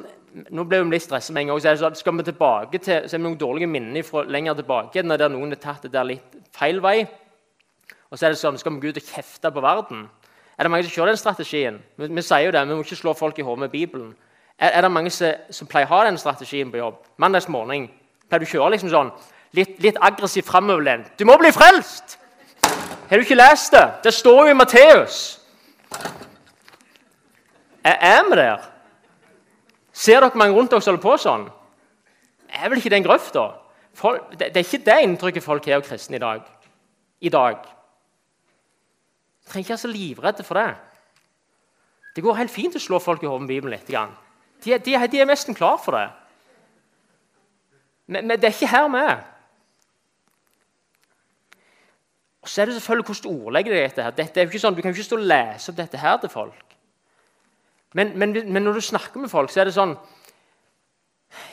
nå 0.56 0.64
ble 0.64 0.80
vi 0.86 0.94
litt 0.94 1.04
stresset 1.04 1.36
med 1.36 1.44
en 1.44 1.52
gang, 1.52 1.60
så 1.60 1.72
er 1.72 1.76
det 1.76 1.84
sånn, 1.84 2.00
Skal 2.00 2.16
vi 2.18 2.28
tilbake 2.30 2.80
til 2.80 3.10
så 3.10 3.16
er 3.16 3.20
det 3.20 3.26
noen 3.26 3.40
dårlige 3.42 3.68
minner 3.68 4.08
fra 4.08 4.24
lenger 4.24 4.62
tilbake, 4.62 5.04
når 5.04 5.28
noen 5.34 5.52
har 5.52 5.60
tatt 5.60 5.84
det 5.88 5.92
der 5.92 6.08
litt 6.08 6.38
feil 6.56 6.80
vei? 6.80 7.02
Og 8.12 8.18
så 8.20 8.28
er 8.28 8.36
det 8.36 8.40
sånn, 8.40 8.58
Skal 8.58 8.78
vi 8.78 8.86
gå 8.86 8.94
ut 8.94 9.02
og 9.02 9.10
kjefte 9.10 9.52
på 9.52 9.64
verden? 9.64 10.08
Er 10.62 10.68
det 10.68 10.72
mange 10.72 10.86
som 10.86 10.94
kjører 10.94 11.10
den 11.10 11.18
strategien? 11.18 11.78
Vi, 11.98 12.08
vi 12.14 12.22
sier 12.22 12.44
jo 12.46 12.52
det, 12.54 12.62
vi 12.70 12.76
må 12.76 12.84
ikke 12.84 12.96
slå 12.96 13.16
folk 13.18 13.40
i 13.40 13.42
hodet 13.42 13.64
med 13.64 13.70
Bibelen. 13.74 14.12
Er, 14.60 14.68
er, 14.68 14.82
det 14.86 14.92
mange 14.94 15.10
som, 15.10 15.34
som, 15.50 15.66
pleier 15.68 15.90
å 15.90 15.96
ha 15.96 16.02
den 16.06 16.20
strategien 16.22 16.70
på 16.70 16.78
jobb? 16.78 17.00
Mandagsmorgen 17.18 17.88
pleier 18.30 18.44
du 18.44 18.46
å 18.46 18.52
kjøre 18.52 18.76
liksom 18.76 18.92
sånn, 18.92 19.10
litt, 19.58 19.80
litt 19.82 19.98
aggressivt 19.98 20.46
framoverlent. 20.46 21.16
'Du 21.18 21.26
må 21.26 21.40
bli 21.42 21.50
frelst!' 21.50 22.20
Har 23.10 23.18
du 23.18 23.26
ikke 23.26 23.40
lest 23.40 23.74
det? 23.74 23.88
Det 24.04 24.14
står 24.14 24.44
jo 24.44 24.54
i 24.54 24.60
Matteus. 24.60 25.18
Er, 27.84 28.30
vi 28.30 28.38
der? 28.38 28.70
Ser 29.92 30.22
dere 30.22 30.38
mange 30.38 30.54
rundt 30.54 30.70
dere 30.70 30.86
som 30.86 30.94
holder 30.94 31.08
på 31.10 31.18
sånn? 31.26 31.50
Er 32.54 32.70
vel 32.70 32.78
ikke 32.78 32.94
den 32.94 33.02
en 33.02 33.10
grøft, 33.10 33.34
da? 33.34 33.50
Folk, 33.98 34.30
det, 34.38 34.54
det, 34.54 34.62
er 34.62 34.70
ikke 34.70 34.86
det 34.86 35.04
inntrykket 35.08 35.44
folk 35.44 35.66
har 35.66 35.82
av 35.82 35.90
kristne 35.90 36.22
i 36.22 36.24
dag. 36.30 36.46
I 37.26 37.34
dag. 37.34 37.66
Trenger 39.52 39.66
ikke 39.66 39.76
være 39.76 39.84
så 39.84 39.92
livredde 39.92 40.44
for 40.48 40.56
det. 40.56 40.70
Det 42.16 42.24
går 42.24 42.40
helt 42.40 42.52
fint 42.52 42.76
å 42.76 42.82
slå 42.82 43.00
folk 43.04 43.24
i 43.24 43.28
hodet 43.28 43.44
med 43.44 43.52
Bibelen 43.52 43.76
litt. 43.76 43.92
De, 44.64 44.78
de, 44.80 44.96
de 45.12 45.20
er 45.20 45.28
nesten 45.28 45.56
klar 45.58 45.76
for 45.84 45.96
det. 45.98 46.08
Men, 48.08 48.28
men, 48.28 48.40
det 48.40 48.48
er 48.48 48.56
ikke 48.56 48.72
her 48.72 48.88
vi 48.92 49.04
er. 49.04 49.20
Og 52.42 52.50
så 52.50 52.62
er 52.62 52.72
det 52.72 52.76
selvfølgelig 52.80 53.06
hvordan 53.08 53.28
du 53.28 53.46
ordlegger 53.46 53.76
dette. 53.76 54.04
her. 54.04 54.16
Dette 54.18 54.40
er 54.40 54.48
jo 54.48 54.52
ikke 54.52 54.64
sånn, 54.64 54.76
Du 54.76 54.82
kan 54.82 54.92
jo 54.92 54.98
ikke 54.98 55.10
stå 55.10 55.20
og 55.20 55.28
lese 55.30 55.72
opp 55.72 55.78
dette 55.78 56.00
her 56.02 56.18
til 56.24 56.32
folk. 56.34 56.76
Men, 57.94 58.16
men, 58.18 58.34
men, 58.34 58.64
når 58.64 58.80
du 58.80 58.82
snakker 58.88 59.20
med 59.20 59.30
folk, 59.30 59.52
så 59.52 59.62
er 59.62 59.70
det 59.70 59.76
sånn 59.76 59.98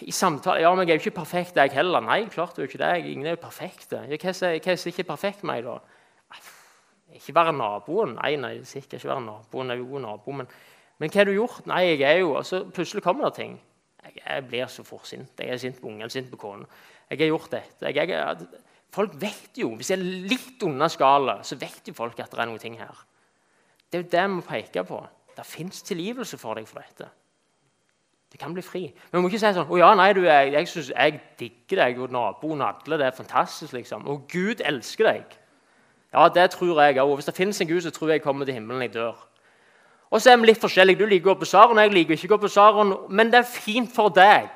i 0.03 0.11
samtale, 0.15 0.63
ja, 0.63 0.71
men 0.75 0.89
Jeg 0.89 0.95
er 0.95 0.99
jo 0.99 1.07
ikke 1.07 1.21
perfekt, 1.21 1.57
jeg 1.57 1.75
heller. 1.75 2.03
Nei, 2.03 2.25
klart 2.31 2.57
du 2.57 2.63
er 2.63 2.71
ikke 2.71 2.81
det. 2.83 3.11
Ingen 3.11 3.27
er 3.27 3.37
jo 3.37 3.43
perfekte. 3.43 4.01
Hva 4.07 4.33
er 4.33 4.87
ikke 4.91 5.05
perfekt 5.07 5.43
med 5.45 5.53
meg, 5.53 5.67
da? 5.67 5.98
Ikke 7.17 7.35
være 7.35 7.55
naboen. 7.57 8.17
Nei, 8.19 8.35
nei, 8.41 8.53
sikkert 8.69 8.99
ikke 8.99 9.13
være 9.13 9.25
naboen. 9.25 9.73
Jeg 9.73 9.79
er 9.79 9.83
jo 9.83 9.91
god 9.93 10.05
nabo. 10.05 10.37
Men, 10.41 10.51
men 10.99 11.13
hva 11.13 11.21
har 11.21 11.29
du 11.29 11.35
gjort? 11.37 11.67
Nei, 11.71 11.83
jeg 11.95 12.07
er 12.09 12.23
jo 12.23 12.35
Og 12.37 12.47
så 12.47 12.65
plutselig 12.65 13.05
kommer 13.05 13.29
det 13.29 13.35
ting. 13.41 13.59
Jeg, 14.05 14.17
jeg 14.23 14.47
blir 14.49 14.73
så 14.73 14.85
fort 14.87 15.09
sint. 15.09 15.33
Jeg 15.39 15.55
er 15.55 15.63
sint 15.63 15.81
på 15.81 15.89
ungen, 15.91 16.11
sint 16.11 16.31
på 16.31 16.41
kona. 16.41 16.67
Jeg 17.11 17.23
har 17.23 17.33
gjort 17.33 17.53
dette. 17.53 17.93
Jeg, 17.93 18.09
jeg, 18.09 18.65
folk 18.93 19.15
vet 19.21 19.63
jo, 19.63 19.75
Hvis 19.77 19.91
jeg 19.91 19.99
er 19.99 20.27
litt 20.33 20.67
unna 20.67 20.89
skala, 20.93 21.41
så 21.43 21.57
vet 21.61 21.89
jo 21.89 21.97
folk 21.97 22.19
at 22.21 22.33
det 22.33 22.43
er 22.43 22.51
noe 22.51 22.61
ting 22.63 22.77
her. 22.81 23.07
Det 23.89 23.99
er 23.99 24.05
jo 24.05 24.11
det 24.13 24.27
vi 24.27 24.35
må 24.35 24.45
peke 24.45 24.85
på. 24.85 25.01
Det 25.39 25.47
fins 25.47 25.83
tilgivelse 25.87 26.37
for 26.39 26.59
deg 26.59 26.69
for 26.69 26.83
dette. 26.83 27.09
Du 28.29 28.37
kan 28.37 28.53
bli 28.53 28.63
fri. 28.63 28.83
Men 29.11 29.19
vi 29.19 29.25
må 29.25 29.29
ikke 29.31 29.41
si 29.41 29.53
sånn 29.57 29.71
'Å 29.71 29.79
ja, 29.79 29.95
nei, 29.97 30.13
du, 30.13 30.21
jeg, 30.27 30.53
jeg, 30.53 30.69
synes, 30.69 30.91
jeg 30.91 31.21
digger 31.39 31.85
deg, 31.85 32.01
og 32.03 32.11
naboen 32.13 32.61
og 32.61 32.69
alle. 32.69 32.99
Det 32.99 33.07
er 33.07 33.17
fantastisk.' 33.17 33.73
liksom. 33.73 34.07
Og 34.07 34.27
Gud 34.29 34.61
elsker 34.61 35.09
deg. 35.09 35.39
Ja, 36.13 36.29
det 36.33 36.51
tror 36.55 36.81
jeg 36.81 37.01
òg. 37.03 37.15
Hvis 37.15 37.29
det 37.29 37.37
fins 37.37 37.61
en 37.61 37.69
Gud, 37.69 37.81
så 37.85 37.91
tror 37.91 38.09
jeg 38.09 38.21
jeg 38.21 38.25
kommer 38.25 38.49
til 38.49 38.55
himmelen 38.57 38.83
jeg 38.83 38.95
dør. 38.95 39.17
Og 40.11 40.23
så 40.23 40.33
er 40.33 40.41
vi 40.41 40.49
litt 40.49 40.61
forskjellige. 40.63 40.99
Du 40.99 41.07
liker 41.07 41.29
å 41.29 41.35
gå 41.35 41.43
på 41.43 41.49
Saron, 41.51 41.81
jeg 41.83 41.93
liker 41.93 42.17
ikke 42.17 42.31
å 42.31 42.37
gå 42.37 42.43
på 42.47 42.53
Saron. 42.53 42.95
Men 43.13 43.33
det 43.33 43.43
er 43.43 43.51
fint 43.51 43.93
for 43.93 44.09
deg. 44.15 44.49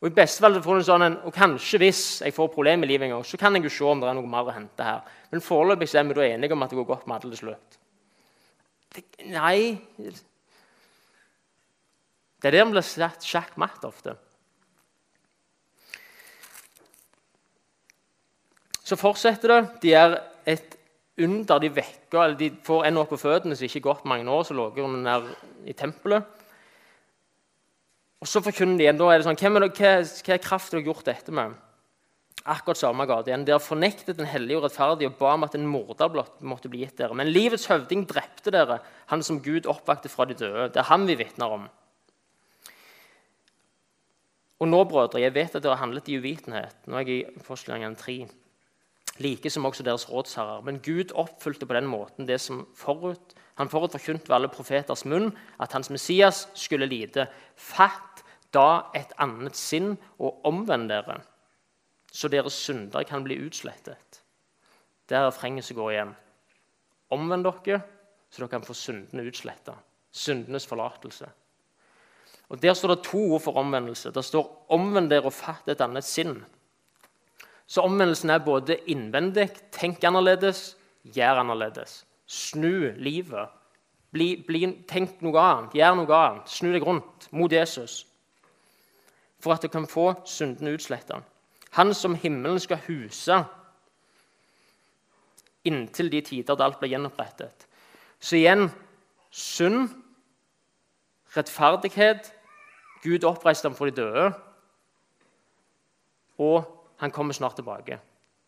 Og 0.00 0.08
i 0.10 0.16
beste 0.16 0.40
fall 0.44 0.56
får 0.62 0.76
du 0.76 0.80
en 0.80 0.86
sånn 0.86 1.04
en, 1.06 1.18
og 1.28 1.34
kanskje 1.34 1.80
hvis 1.80 2.02
jeg 2.24 2.34
får 2.36 2.52
problemer 2.52 2.88
i 2.88 2.92
livet 2.92 3.08
en 3.08 3.16
gang, 3.16 3.24
så 3.24 3.38
kan 3.40 3.56
jeg 3.56 3.64
jo 3.66 3.72
se 3.72 3.84
om 3.88 4.00
det 4.00 4.08
er 4.10 4.16
noe 4.16 4.28
mer 4.28 4.48
å 4.48 4.54
hente 4.54 4.84
her. 4.84 5.00
Men 5.32 5.44
foreløpig 5.44 5.88
er 5.92 6.04
vi 6.08 6.16
da 6.16 6.26
enige 6.26 6.56
om 6.56 6.64
at 6.64 6.72
det 6.72 6.78
går 6.80 6.88
godt 6.88 7.06
med 7.08 7.16
alle 7.16 7.32
til 7.32 7.42
slutt. 7.42 7.78
Nei 9.28 9.76
Det 12.40 12.48
er 12.48 12.54
der 12.54 12.64
vi 12.64 12.76
blir 12.76 12.84
satt 12.84 13.24
sjakk 13.26 13.56
matt 13.60 13.84
ofte. 13.84 14.14
Så 18.86 18.96
fortsetter 19.00 19.50
det. 19.50 19.60
De 19.82 19.92
er 19.98 20.18
et 20.46 20.76
under. 21.18 21.60
De 21.62 21.70
vekker, 21.72 22.22
eller 22.22 22.38
de 22.40 22.50
får 22.66 22.88
en 22.88 23.02
opp 23.02 23.12
på 23.14 23.20
føttene 23.20 23.56
som 23.56 23.66
ikke 23.68 23.80
har 23.82 23.88
gått 23.90 24.08
mange 24.08 24.30
år, 24.30 24.46
som 24.46 24.58
lå 24.58 24.70
der 24.74 25.30
i 25.66 25.76
tempelet. 25.76 26.24
Og 28.20 28.28
Så 28.28 28.40
forkynner 28.40 28.78
de 28.78 28.86
igjen. 28.86 28.98
Da 28.98 29.12
er 29.12 29.20
det 29.20 29.28
sånn, 29.28 29.38
Hva, 29.38 29.68
hva, 29.68 29.92
hva 30.02 30.38
kraft 30.42 30.72
har 30.72 30.80
dere 30.80 30.88
gjort 30.88 31.06
dette 31.06 31.32
med? 31.32 31.54
Akkurat 32.46 32.78
samme 32.78 33.06
gate 33.06 33.30
igjen. 33.30 33.44
Dere 33.46 33.62
fornektet 33.62 34.18
den 34.20 34.28
hellige 34.30 34.60
og 34.60 34.66
rettferdige 34.66 35.10
og 35.10 35.18
ba 35.18 35.32
om 35.34 35.44
at 35.46 35.56
en 35.58 35.66
morder 35.66 36.22
måtte 36.46 36.70
bli 36.70 36.84
gitt 36.84 36.96
dere. 37.00 37.16
Men 37.18 37.32
livets 37.32 37.66
høvding 37.66 38.06
drepte 38.06 38.52
dere, 38.54 38.78
han 39.10 39.24
som 39.26 39.40
Gud 39.42 39.66
oppvakte 39.66 40.10
fra 40.12 40.28
de 40.28 40.38
døde. 40.38 40.70
Det 40.72 40.80
er 40.82 40.90
han 40.90 41.06
vi 41.08 41.18
vitner 41.18 41.56
om. 41.58 41.66
Og 44.56 44.70
nå, 44.70 44.84
brødre, 44.88 45.20
jeg 45.20 45.34
vet 45.34 45.58
at 45.58 45.62
dere 45.62 45.74
har 45.74 45.82
handlet 45.82 46.08
i 46.08 46.16
uvitenhet. 46.16 46.86
Nå 46.86 46.96
er 46.96 47.04
jeg 47.04 47.26
i 47.26 47.44
Forslagene 47.44 47.98
3. 47.98 48.16
like 49.18 49.50
som 49.50 49.64
også 49.64 49.82
deres 49.82 50.08
rådsherrer. 50.10 50.64
Men 50.64 50.80
Gud 50.84 51.12
oppfylte 51.14 51.66
på 51.66 51.74
den 51.74 51.86
måten 51.86 52.28
det 52.28 52.40
som 52.40 52.66
forut. 52.74 53.34
Han 53.56 53.68
forut 53.68 53.94
ved 53.94 54.34
alle 54.34 54.48
profeters 54.48 55.04
munn 55.04 55.32
at 55.60 55.72
hans 55.72 55.90
Messias 55.90 56.48
skulle 56.54 56.86
lide. 56.86 57.26
Fatt 57.56 58.24
da 58.54 58.90
et 58.94 59.12
annet 59.18 59.56
sinn 59.56 59.96
og 60.18 60.44
omvend 60.46 60.88
dere, 60.88 61.20
så 62.12 62.28
deres 62.28 62.52
synder 62.52 63.04
kan 63.04 63.24
bli 63.24 63.38
utslettet. 63.44 64.22
Det 65.08 65.16
er 65.16 65.26
refrenget 65.26 65.64
som 65.64 65.76
går 65.76 65.90
igjen. 65.90 66.14
Omvend 67.10 67.46
dere, 67.46 67.80
så 68.30 68.42
dere 68.42 68.54
kan 68.56 68.64
få 68.66 68.74
syndene 68.74 69.26
utsletta. 69.28 69.76
Syndenes 70.12 70.66
forlatelse. 70.66 71.28
Og 72.48 72.62
Der 72.62 72.74
står 72.74 72.94
det 72.94 73.04
to 73.04 73.18
ord 73.34 73.40
for 73.40 73.58
omvendelse. 73.58 74.10
Det 74.10 74.24
står 74.24 74.66
'omvend 74.68 75.10
dere 75.10 75.24
og 75.24 75.32
fatt 75.32 75.68
et 75.68 75.80
annet 75.80 76.04
sinn'. 76.04 76.44
Så 77.66 77.82
omvendelsen 77.82 78.30
er 78.30 78.44
både 78.44 78.78
innvendig, 78.90 79.48
tenk 79.74 80.04
annerledes, 80.06 80.76
gjør 81.02 81.42
annerledes. 81.42 82.04
Snu 82.26 82.92
livet. 82.96 83.50
Bli, 84.14 84.36
bli, 84.46 84.62
tenk 84.88 85.20
noe 85.26 85.42
annet, 85.42 85.74
gjør 85.74 85.98
noe 85.98 86.18
annet. 86.18 86.50
Snu 86.50 86.70
deg 86.72 86.86
rundt 86.86 87.26
mot 87.34 87.52
Jesus. 87.52 88.04
For 89.42 89.56
at 89.56 89.66
du 89.66 89.68
kan 89.68 89.88
få 89.90 90.12
syndene 90.26 90.76
utsletta. 90.78 91.20
Han 91.76 91.92
som 91.94 92.14
himmelen 92.14 92.60
skal 92.62 92.80
huse 92.86 93.42
inntil 95.66 96.10
de 96.12 96.22
tider 96.22 96.54
da 96.54 96.68
alt 96.68 96.78
blir 96.80 96.94
gjenopprettet. 96.94 97.66
Så 98.22 98.38
igjen 98.38 98.68
synd, 99.34 99.90
rettferdighet 101.36 102.30
Gud 103.02 103.26
oppreiste 103.28 103.68
ham 103.68 103.76
for 103.76 103.90
de 103.90 103.98
døde. 103.98 104.30
Og 106.38 106.64
han 107.02 107.12
kommer 107.12 107.36
snart 107.36 107.58
tilbake. 107.58 107.98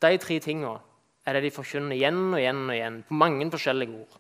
De 0.01 0.19
tre 0.23 0.39
tingene 0.41 0.79
er 1.27 1.37
det 1.37 1.49
de 1.49 1.53
forkynner 1.53 1.97
igjen 1.97 2.21
og 2.31 2.41
igjen 2.41 2.65
og 2.65 2.75
igjen, 2.75 3.03
på 3.09 3.19
mange 3.21 3.51
forskjellige 3.53 4.01
ord. 4.01 4.19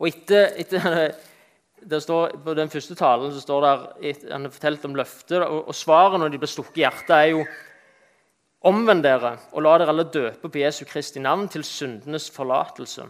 Og 0.00 0.08
etter, 0.10 0.52
etter 0.60 2.00
står, 2.04 2.36
På 2.44 2.54
den 2.56 2.72
første 2.72 2.94
talen 2.94 3.32
så 3.32 3.40
står 3.40 3.66
det, 3.66 4.14
han 4.30 4.44
har 4.44 4.52
fortalt 4.52 4.84
om 4.84 4.96
løftet, 4.96 5.40
og, 5.40 5.68
og 5.68 5.74
svaret 5.76 6.20
når 6.20 6.32
de 6.32 6.40
blir 6.42 6.52
stukket 6.52 6.82
i 6.82 6.84
hjertet, 6.84 7.16
er 7.16 7.32
jo 7.34 7.44
Omvend 8.60 9.00
dere 9.00 9.38
og 9.56 9.62
la 9.64 9.78
dere 9.80 9.88
alle 9.88 10.04
døpe 10.12 10.50
på 10.52 10.60
Jesu 10.60 10.82
Kristi 10.84 11.16
navn 11.24 11.46
til 11.48 11.62
syndenes 11.64 12.26
forlatelse. 12.28 13.06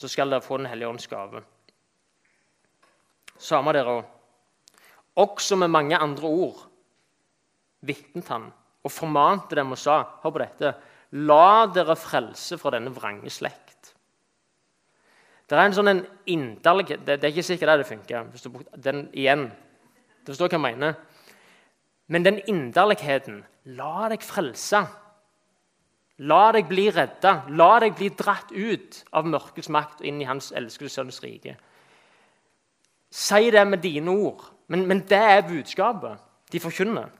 Så 0.00 0.08
skal 0.08 0.32
dere 0.32 0.40
få 0.40 0.56
Den 0.56 0.70
hellige 0.70 0.88
ånds 0.88 1.06
gave. 1.06 1.42
Samme 3.36 3.74
dere 3.76 3.98
òg. 3.98 4.06
Også 5.20 5.56
med 5.60 5.68
mange 5.68 5.98
andre 6.00 6.26
ord 6.26 6.64
vitnet 7.84 8.28
han 8.32 8.48
og 8.84 8.92
formante 8.92 9.56
dem 9.56 9.72
og 9.72 9.80
sa 9.80 10.02
Hør 10.22 10.34
på 10.34 10.42
dette. 10.42 10.74
La 11.24 11.66
dere 11.72 11.96
frelse 11.96 12.58
fra 12.58 12.74
denne 12.74 12.92
vrange 12.94 13.30
slekt. 13.30 13.94
Det 15.44 15.56
er 15.56 15.66
en 15.68 15.76
sånn 15.76 15.90
en 15.92 16.04
det, 16.24 16.98
det, 17.04 17.18
er 17.20 17.30
ikke 17.30 17.44
sikkert 17.44 17.82
det 17.82 17.88
funker. 17.88 18.30
Den 18.76 19.08
igjen. 19.12 19.50
Du 20.24 20.32
forstår 20.32 20.54
hva 20.54 20.58
jeg 20.58 20.64
mener. 20.64 20.94
Men 22.08 22.24
den 22.24 22.40
inderligheten 22.48 23.42
La 23.76 24.08
deg 24.12 24.24
frelse. 24.24 24.82
La 26.24 26.52
deg 26.52 26.66
bli 26.68 26.88
redda. 26.92 27.44
La 27.56 27.78
deg 27.80 27.96
bli 27.98 28.10
dratt 28.16 28.52
ut 28.52 29.00
av 29.12 29.28
mørkets 29.28 29.70
makt 29.72 30.02
og 30.02 30.08
inn 30.08 30.20
i 30.20 30.28
Hans 30.28 30.50
elskede 30.56 30.92
sønns 30.92 31.22
rike. 31.24 31.56
Si 33.14 33.50
det 33.54 33.62
med 33.68 33.82
dine 33.84 34.10
ord, 34.10 34.42
men, 34.68 34.86
men 34.90 35.04
det 35.08 35.20
er 35.20 35.46
budskapet 35.46 36.20
de 36.52 36.60
forkynner. 36.60 37.12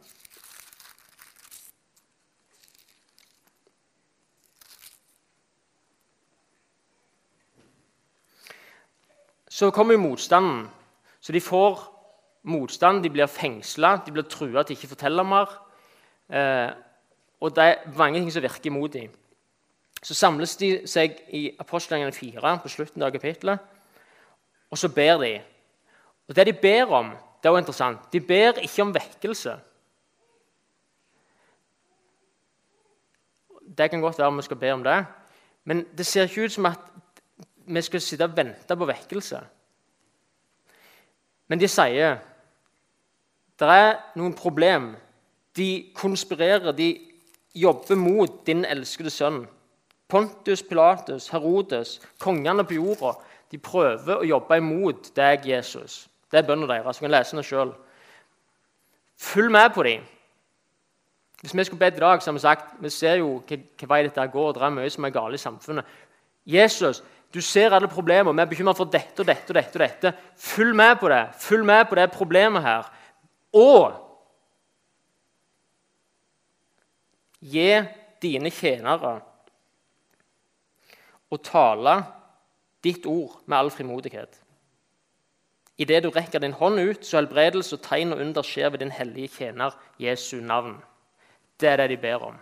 Så 9.55 9.71
kommer 9.71 9.95
jo 9.95 10.01
motstanden. 10.01 10.71
Så 11.21 11.33
de 11.33 11.41
får 11.41 11.79
motstand, 12.43 13.03
de 13.03 13.11
blir 13.11 13.27
fengsla, 13.27 13.97
de 14.07 14.13
blir 14.13 14.27
trua 14.27 14.65
til 14.65 14.75
ikke 14.75 14.89
å 14.89 14.95
fortelle 14.97 15.25
mer. 15.25 15.53
Eh, 16.27 16.71
og 17.41 17.53
det 17.55 17.65
er 17.65 17.85
mange 17.97 18.19
ting 18.19 18.33
som 18.35 18.43
virker 18.43 18.73
imot 18.73 18.97
dem. 18.97 19.13
Så 20.03 20.17
samles 20.19 20.57
de 20.61 20.73
seg 20.91 21.21
i 21.33 21.45
apostelgjengene 21.61 22.13
4 22.13 22.57
på 22.65 22.73
slutten 22.73 23.07
av 23.07 23.13
kapittelet, 23.15 23.63
og 24.71 24.81
så 24.81 24.91
ber 24.91 25.23
de. 25.23 25.31
Og 26.29 26.35
Det 26.35 26.47
de 26.47 26.53
ber 26.53 26.91
om, 26.91 27.13
det 27.15 27.49
er 27.49 27.53
også 27.53 27.63
interessant. 27.63 28.13
De 28.13 28.21
ber 28.21 28.59
ikke 28.59 28.83
om 28.83 28.95
vekkelse. 28.95 29.55
Det 33.79 33.91
kan 33.91 34.01
godt 34.01 34.19
være 34.19 34.37
vi 34.37 34.43
skal 34.43 34.57
be 34.57 34.73
om 34.73 34.85
det, 34.85 35.05
men 35.65 35.87
det 35.97 36.07
ser 36.07 36.27
ikke 36.27 36.45
ut 36.45 36.53
som 36.53 36.67
at 36.67 36.91
vi 37.67 37.83
skal 37.83 38.01
sitte 38.01 38.27
og 38.29 38.37
vente 38.37 38.77
på 38.77 38.89
vekkelse. 38.89 39.41
Men 41.49 41.61
de 41.61 41.69
sier 41.69 42.19
det 43.61 43.71
er 43.71 43.93
noen 44.19 44.35
problem. 44.35 44.95
De 45.55 45.93
konspirerer, 45.95 46.73
de 46.75 46.89
jobber 47.55 47.99
mot 47.99 48.41
din 48.47 48.65
elskede 48.67 49.13
sønn. 49.15 49.45
Pontus 50.11 50.63
Pilatus, 50.63 51.29
Herodes, 51.31 52.01
kongene 52.19 52.65
på 52.67 52.81
jorda. 52.81 53.15
De 53.51 53.61
prøver 53.63 54.19
å 54.19 54.27
jobbe 54.27 54.59
imot 54.59 55.13
deg, 55.17 55.47
Jesus. 55.47 56.09
Det 56.31 56.41
er 56.41 56.49
bønnen 56.49 56.69
deres. 56.69 56.99
Du 56.99 57.07
kan 57.07 57.15
lese 57.15 57.39
det 57.39 57.47
sjøl. 57.47 57.71
Følg 59.21 59.53
med 59.55 59.71
på 59.75 59.85
dem. 59.87 60.03
Hvis 61.41 61.55
vi 61.55 61.65
skulle 61.65 61.79
bedt 61.79 62.01
i 62.01 62.03
dag, 62.03 62.23
så 62.23 62.31
har 62.31 62.35
vi 62.35 62.43
sagt 62.43 62.75
vi 62.81 62.91
ser 62.91 63.21
jo 63.21 63.37
hva 63.47 63.89
vei 63.89 64.03
dette 64.07 64.27
går. 64.33 64.53
Det 64.57 64.63
er 64.63 64.75
mye 64.75 64.91
som 64.91 65.07
er 65.07 65.15
galt 65.15 65.37
i 65.37 65.43
samfunnet. 65.43 65.85
Jesus, 66.45 67.03
du 67.35 67.41
ser 67.43 67.75
alle 67.75 67.91
problemer. 67.91 68.33
Vi 68.33 68.43
er 68.43 68.51
bekymra 68.51 68.77
for 68.79 68.91
dette 68.91 69.25
og 69.25 69.27
dette 69.27 69.51
og 69.51 69.59
dette. 69.59 69.75
og 69.75 69.83
dette. 69.83 70.15
Følg 70.39 70.77
med 70.77 70.97
på 71.01 71.09
det. 71.11 71.23
Følg 71.43 71.67
med 71.67 71.89
på 71.91 71.99
det 71.99 72.11
problemet 72.15 72.63
her. 72.63 72.91
Og 73.53 74.01
gi 77.43 77.71
dine 78.23 78.51
tjenere 78.55 79.19
å 81.29 81.41
tale 81.43 81.97
ditt 82.85 83.07
ord 83.07 83.41
med 83.47 83.59
all 83.59 83.71
frimodighet. 83.75 84.41
Idet 85.77 86.05
du 86.05 86.11
rekker 86.15 86.39
din 86.39 86.55
hånd 86.55 86.79
ut, 86.79 87.03
så 87.03 87.19
helbredelse 87.19 87.75
og 87.75 87.83
tegn 87.83 88.15
og 88.15 88.23
under 88.23 88.47
skjer 88.47 88.71
ved 88.71 88.85
din 88.85 88.95
hellige 88.95 89.33
tjener 89.41 89.75
Jesu 89.99 90.39
navn. 90.39 90.77
Det 91.59 91.73
er 91.73 91.83
det 91.83 91.91
de 91.91 91.99
ber 91.99 92.29
om. 92.31 92.39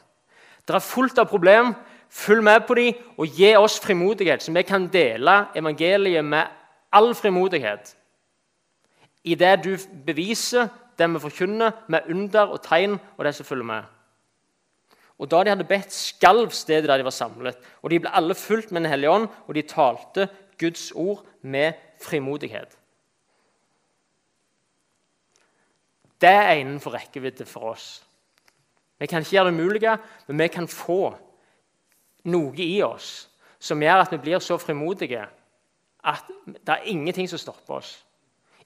Det 0.69 0.77
er 0.77 0.85
fullt 0.85 1.19
av 1.19 1.31
problem, 1.31 1.73
Følg 2.13 2.45
med 2.45 2.67
på 2.69 2.77
dem 2.77 2.99
og 3.17 3.27
gi 3.33 3.55
oss 3.57 3.79
frimodighet, 3.81 4.43
så 4.45 4.53
vi 4.53 4.63
kan 4.69 4.85
dele 4.93 5.47
evangeliet 5.57 6.25
med 6.25 6.51
all 6.93 7.15
frimodighet. 7.17 7.95
I 9.25 9.35
det 9.35 9.55
du 9.65 9.77
beviser, 10.07 10.69
det 10.99 11.09
vi 11.09 11.23
forkynner, 11.23 11.73
med 11.89 12.11
under 12.11 12.53
og 12.53 12.61
tegn 12.63 12.99
og 13.17 13.25
det 13.25 13.35
som 13.35 13.49
følger 13.49 13.65
med. 13.65 13.83
Og 15.19 15.31
Da 15.31 15.45
de 15.45 15.49
hadde 15.55 15.65
bedt, 15.65 15.93
skalv 15.93 16.51
stedet 16.51 16.89
der 16.89 16.99
de 16.99 17.05
var 17.05 17.11
samlet. 17.11 17.57
Og 17.83 17.91
De 17.91 18.01
ble 18.01 18.11
alle 18.11 18.35
fulgt 18.35 18.73
med 18.73 18.81
Den 18.81 18.91
hellige 18.91 19.11
ånd, 19.11 19.29
og 19.47 19.55
de 19.55 19.63
talte 19.63 20.29
Guds 20.59 20.93
ord 20.93 21.25
med 21.43 21.73
frimodighet. 22.03 22.79
Det 26.21 26.31
er 26.31 26.53
innenfor 26.53 26.95
rekkevidde 26.95 27.47
for 27.47 27.61
oss. 27.61 28.05
Vi 28.99 29.07
kan 29.07 29.19
ikke 29.23 29.31
gjøre 29.31 29.51
det 29.51 29.61
umulige, 29.61 29.99
men 30.27 30.39
vi 30.39 30.49
kan 30.49 30.69
få 30.69 31.15
noe 32.31 32.63
i 32.63 32.83
oss 32.87 33.29
som 33.63 33.83
gjør 33.83 34.05
at 34.05 34.13
vi 34.15 34.21
blir 34.23 34.43
så 34.43 34.59
frimodige 34.59 35.27
at 36.03 36.31
det 36.47 36.73
er 36.75 36.89
ingenting 36.91 37.29
som 37.31 37.39
stopper 37.39 37.79
oss. 37.79 37.93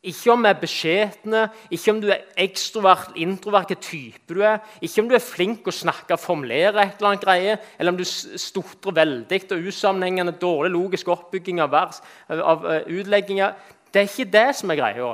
Ikke 0.07 0.33
om 0.33 0.45
vi 0.45 0.49
er 0.49 0.59
beskjedne, 0.61 1.41
ikke 1.73 1.91
om 1.91 2.01
du 2.01 2.09
er 2.13 2.23
ekstrovert, 2.39 3.17
introvert, 3.19 3.67
hvilken 3.73 3.83
type 3.83 4.35
du 4.35 4.43
er. 4.45 4.61
Ikke 4.81 5.03
om 5.03 5.09
du 5.09 5.17
er 5.17 5.25
flink 5.25 5.67
å 5.67 5.75
snakke, 5.75 6.15
og 6.15 6.23
formulere 6.23 6.85
et 6.85 7.01
eller 7.01 7.11
annet 7.11 7.25
greie, 7.25 7.57
eller 7.79 7.93
om 7.93 7.99
du 7.99 8.05
stotrer 8.07 8.95
veldig 9.01 9.41
og 9.57 9.67
usammenhengende, 9.67 10.37
dårlig 10.41 10.71
logisk 10.77 11.11
oppbygging 11.13 11.61
av, 11.65 11.73
vers, 11.73 12.01
av 12.29 12.65
uh, 12.65 12.79
utlegginger. 12.87 13.57
Det 13.91 14.03
er 14.03 14.11
ikke 14.11 14.31
det 14.37 14.47
som 14.61 14.71
er 14.71 14.81
greia. 14.81 15.13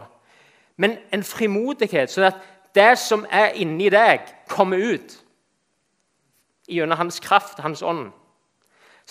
Men 0.77 0.99
en 1.15 1.25
frimodighet, 1.25 2.13
sånn 2.13 2.29
at 2.29 2.43
det 2.77 2.93
som 3.01 3.25
er 3.31 3.57
inni 3.63 3.89
deg, 3.93 4.27
kommer 4.51 4.83
ut 4.83 5.17
gjennom 6.69 7.01
hans 7.01 7.21
kraft, 7.23 7.61
hans 7.65 7.83
ånd. 7.87 8.11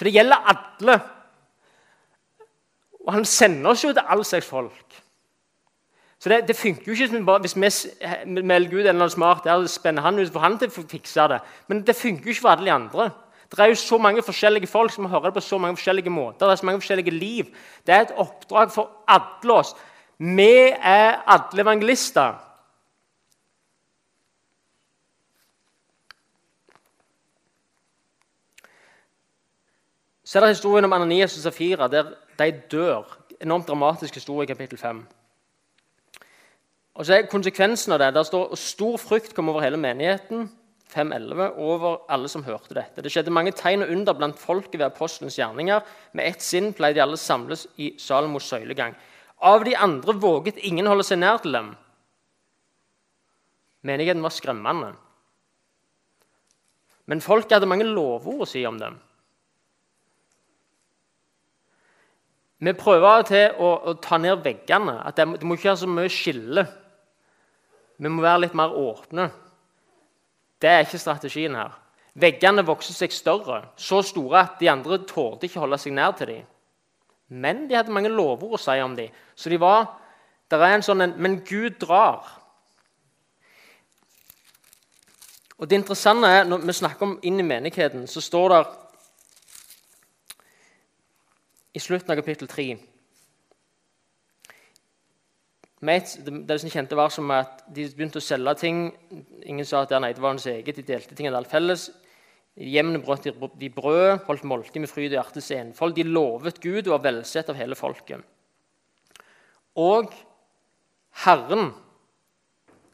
Så 0.02 0.06
det 0.08 0.16
gjelder 0.16 0.48
alle. 0.50 0.96
Og 3.06 3.14
han 3.14 3.26
sender 3.26 3.70
oss 3.70 3.84
jo 3.86 3.92
til 3.94 4.02
all 4.10 4.24
slags 4.26 4.48
folk. 4.50 4.96
Så 6.18 6.30
det, 6.30 6.40
det 6.48 6.56
funker 6.58 6.88
jo 6.88 6.96
ikke 6.96 7.38
hvis 7.44 7.54
vi 7.54 8.42
melder 8.42 8.70
Gud 8.72 8.80
eller 8.80 8.96
annen 8.96 9.14
smart 9.14 9.46
der, 9.46 9.68
spenner 9.70 10.02
han 10.02 10.18
ut 10.18 10.32
for 10.34 10.42
han 10.42 10.58
til 10.58 10.74
å 10.74 10.86
fikse 10.90 11.28
det. 11.30 11.38
Men 11.70 11.84
det 11.86 11.94
funker 12.00 12.26
jo 12.26 12.34
ikke 12.34 12.48
for 12.48 12.54
alle 12.56 12.66
de 12.66 12.74
andre. 12.74 13.08
Det 13.52 13.60
er 13.62 13.70
jo 13.70 13.78
så 13.78 14.00
mange 14.02 14.26
forskjellige 14.26 14.72
folk 14.74 14.90
som 14.92 15.06
hører 15.06 15.30
det 15.30 15.38
på 15.38 15.46
så 15.46 15.62
mange 15.62 15.78
forskjellige 15.78 16.10
måter. 16.10 16.48
Det 16.48 16.56
er 16.56 16.64
så 16.64 16.66
mange 16.72 16.82
forskjellige 16.82 17.14
liv. 17.14 17.54
Det 17.86 17.94
er 17.94 18.08
et 18.08 18.18
oppdrag 18.18 18.74
for 18.74 18.90
alle 19.06 19.54
oss. 19.54 19.76
Vi 20.18 20.54
er 20.82 21.22
alle 21.30 21.62
evangelister. 21.62 22.42
Så 30.32 30.40
er 30.40 30.46
det 30.46 30.54
historien 30.54 30.86
om 30.88 30.94
Ananias 30.96 31.34
og 31.36 31.44
Safira, 31.44 31.90
der 31.92 32.14
de 32.40 32.52
dør. 32.72 33.18
Enormt 33.44 33.68
dramatisk 33.68 34.16
historie 34.16 34.46
i 34.46 34.48
kapittel 34.48 34.78
5. 34.78 35.02
Og 36.96 37.06
så 37.06 37.18
er 37.18 37.28
konsekvensen 37.28 37.92
av 37.92 38.00
det, 38.00 38.14
Der 38.14 38.24
står 38.24 38.56
stor 38.56 38.98
frykt 38.98 39.36
kom 39.36 39.50
over 39.50 39.62
hele 39.62 39.78
menigheten. 39.78 40.50
5.11, 40.96 41.58
over 41.58 42.06
alle 42.10 42.30
som 42.30 42.44
hørte 42.44 42.74
dette. 42.74 43.02
Det 43.02 43.12
skjedde 43.12 43.32
mange 43.32 43.52
tegn 43.52 43.82
og 43.84 43.92
under 43.92 44.14
blant 44.14 44.40
folket 44.40 44.80
ved 44.80 44.86
apostelens 44.86 45.36
gjerninger. 45.36 45.82
Med 46.14 46.28
ett 46.28 46.42
sinn 46.42 46.74
pleide 46.74 46.96
de 46.96 47.02
alle 47.02 47.18
samles 47.18 47.68
i 47.78 47.96
Salomos 47.98 48.44
søylegang. 48.44 48.96
Av 49.42 49.66
de 49.66 49.76
andre 49.76 50.14
våget 50.14 50.58
ingen 50.58 50.88
holde 50.88 51.04
seg 51.04 51.20
nær 51.20 51.44
til 51.44 51.52
dem. 51.52 51.76
Menigheten 53.84 54.24
var 54.24 54.30
skremmende. 54.30 54.96
Men 57.06 57.22
folket 57.22 57.52
hadde 57.52 57.68
mange 57.68 57.84
lovord 57.84 58.48
å 58.48 58.48
si 58.48 58.66
om 58.66 58.80
dem. 58.80 59.00
Vi 62.62 62.74
prøver 62.78 63.24
til 63.26 63.58
å, 63.58 63.72
å, 63.90 63.94
ta 63.98 64.20
ned 64.22 64.44
veggene. 64.46 65.00
at 65.02 65.18
det, 65.18 65.26
det 65.42 65.48
må 65.48 65.58
ikke 65.58 65.72
være 65.72 65.82
så 65.82 65.90
mye 65.90 66.12
skille. 66.14 66.66
Vi 67.98 68.10
må 68.10 68.22
være 68.22 68.44
litt 68.44 68.58
mer 68.58 68.76
åpne. 68.78 69.30
Det 70.62 70.70
er 70.70 70.86
ikke 70.86 71.02
strategien 71.02 71.58
her. 71.58 71.74
Veggene 72.22 72.66
vokser 72.68 72.94
seg 72.94 73.14
større, 73.16 73.64
så 73.80 74.02
store 74.06 74.44
at 74.44 74.60
de 74.60 74.70
andre 74.70 75.00
tålte 75.10 75.48
ikke 75.48 75.64
holde 75.64 75.80
seg 75.82 75.96
nær 75.96 76.14
til 76.20 76.34
dem. 76.34 76.46
Men 77.32 77.64
de 77.70 77.78
hadde 77.80 77.94
mange 77.96 78.12
lovord 78.12 78.58
å 78.58 78.62
si 78.62 78.76
om 78.84 78.94
dem. 78.98 79.10
Så 79.34 79.50
de 79.50 79.58
var, 79.62 79.88
der 80.52 80.66
er 80.66 80.76
en 80.76 80.86
sånn 80.86 81.02
en, 81.02 81.16
Men 81.18 81.40
Gud 81.48 81.80
drar. 81.80 82.28
Og 85.58 85.70
det 85.70 85.80
interessante 85.80 86.28
er, 86.28 86.44
Når 86.44 86.66
vi 86.68 86.74
snakker 86.74 87.06
om 87.06 87.20
inn 87.24 87.40
i 87.40 87.48
menigheten, 87.48 88.08
så 88.08 88.22
står 88.22 88.50
det 88.50 88.62
i 91.74 91.80
slutten 91.80 92.12
av 92.12 92.20
kapittel 92.20 92.50
3 92.52 92.78
det, 95.82 96.34
det 96.46 96.60
som 96.62 96.70
kjente 96.70 96.96
var 96.96 97.10
som 97.10 97.32
at 97.34 97.64
De 97.74 97.88
begynte 97.90 98.20
å 98.20 98.22
selge 98.22 98.54
ting. 98.62 98.82
Ingen 99.50 99.66
sa 99.66 99.82
at 99.82 99.94
nei, 99.98 100.14
det 100.14 100.22
var 100.22 100.36
hans 100.36 100.46
eget. 100.46 100.78
De 100.78 100.86
delte 100.86 101.16
ting 101.16 101.28
av 101.28 101.40
alt 101.40 101.50
felles. 101.50 101.90
I 102.56 102.76
hjemmene 102.76 103.02
brøt 103.02 103.26
de 103.26 103.70
brød, 103.70 104.26
holdt 104.28 104.44
måltid 104.46 104.84
med 104.84 104.92
fryd 104.92 105.10
og 105.10 105.18
hjertets 105.18 105.52
enfold. 105.56 105.96
De 105.96 106.04
lovet 106.04 106.60
Gud 106.62 106.86
og 106.86 107.00
var 107.00 107.06
velsett 107.08 107.50
av 107.50 107.58
hele 107.58 107.78
folket. 107.80 108.22
Og 109.80 110.12
Herren 111.24 111.72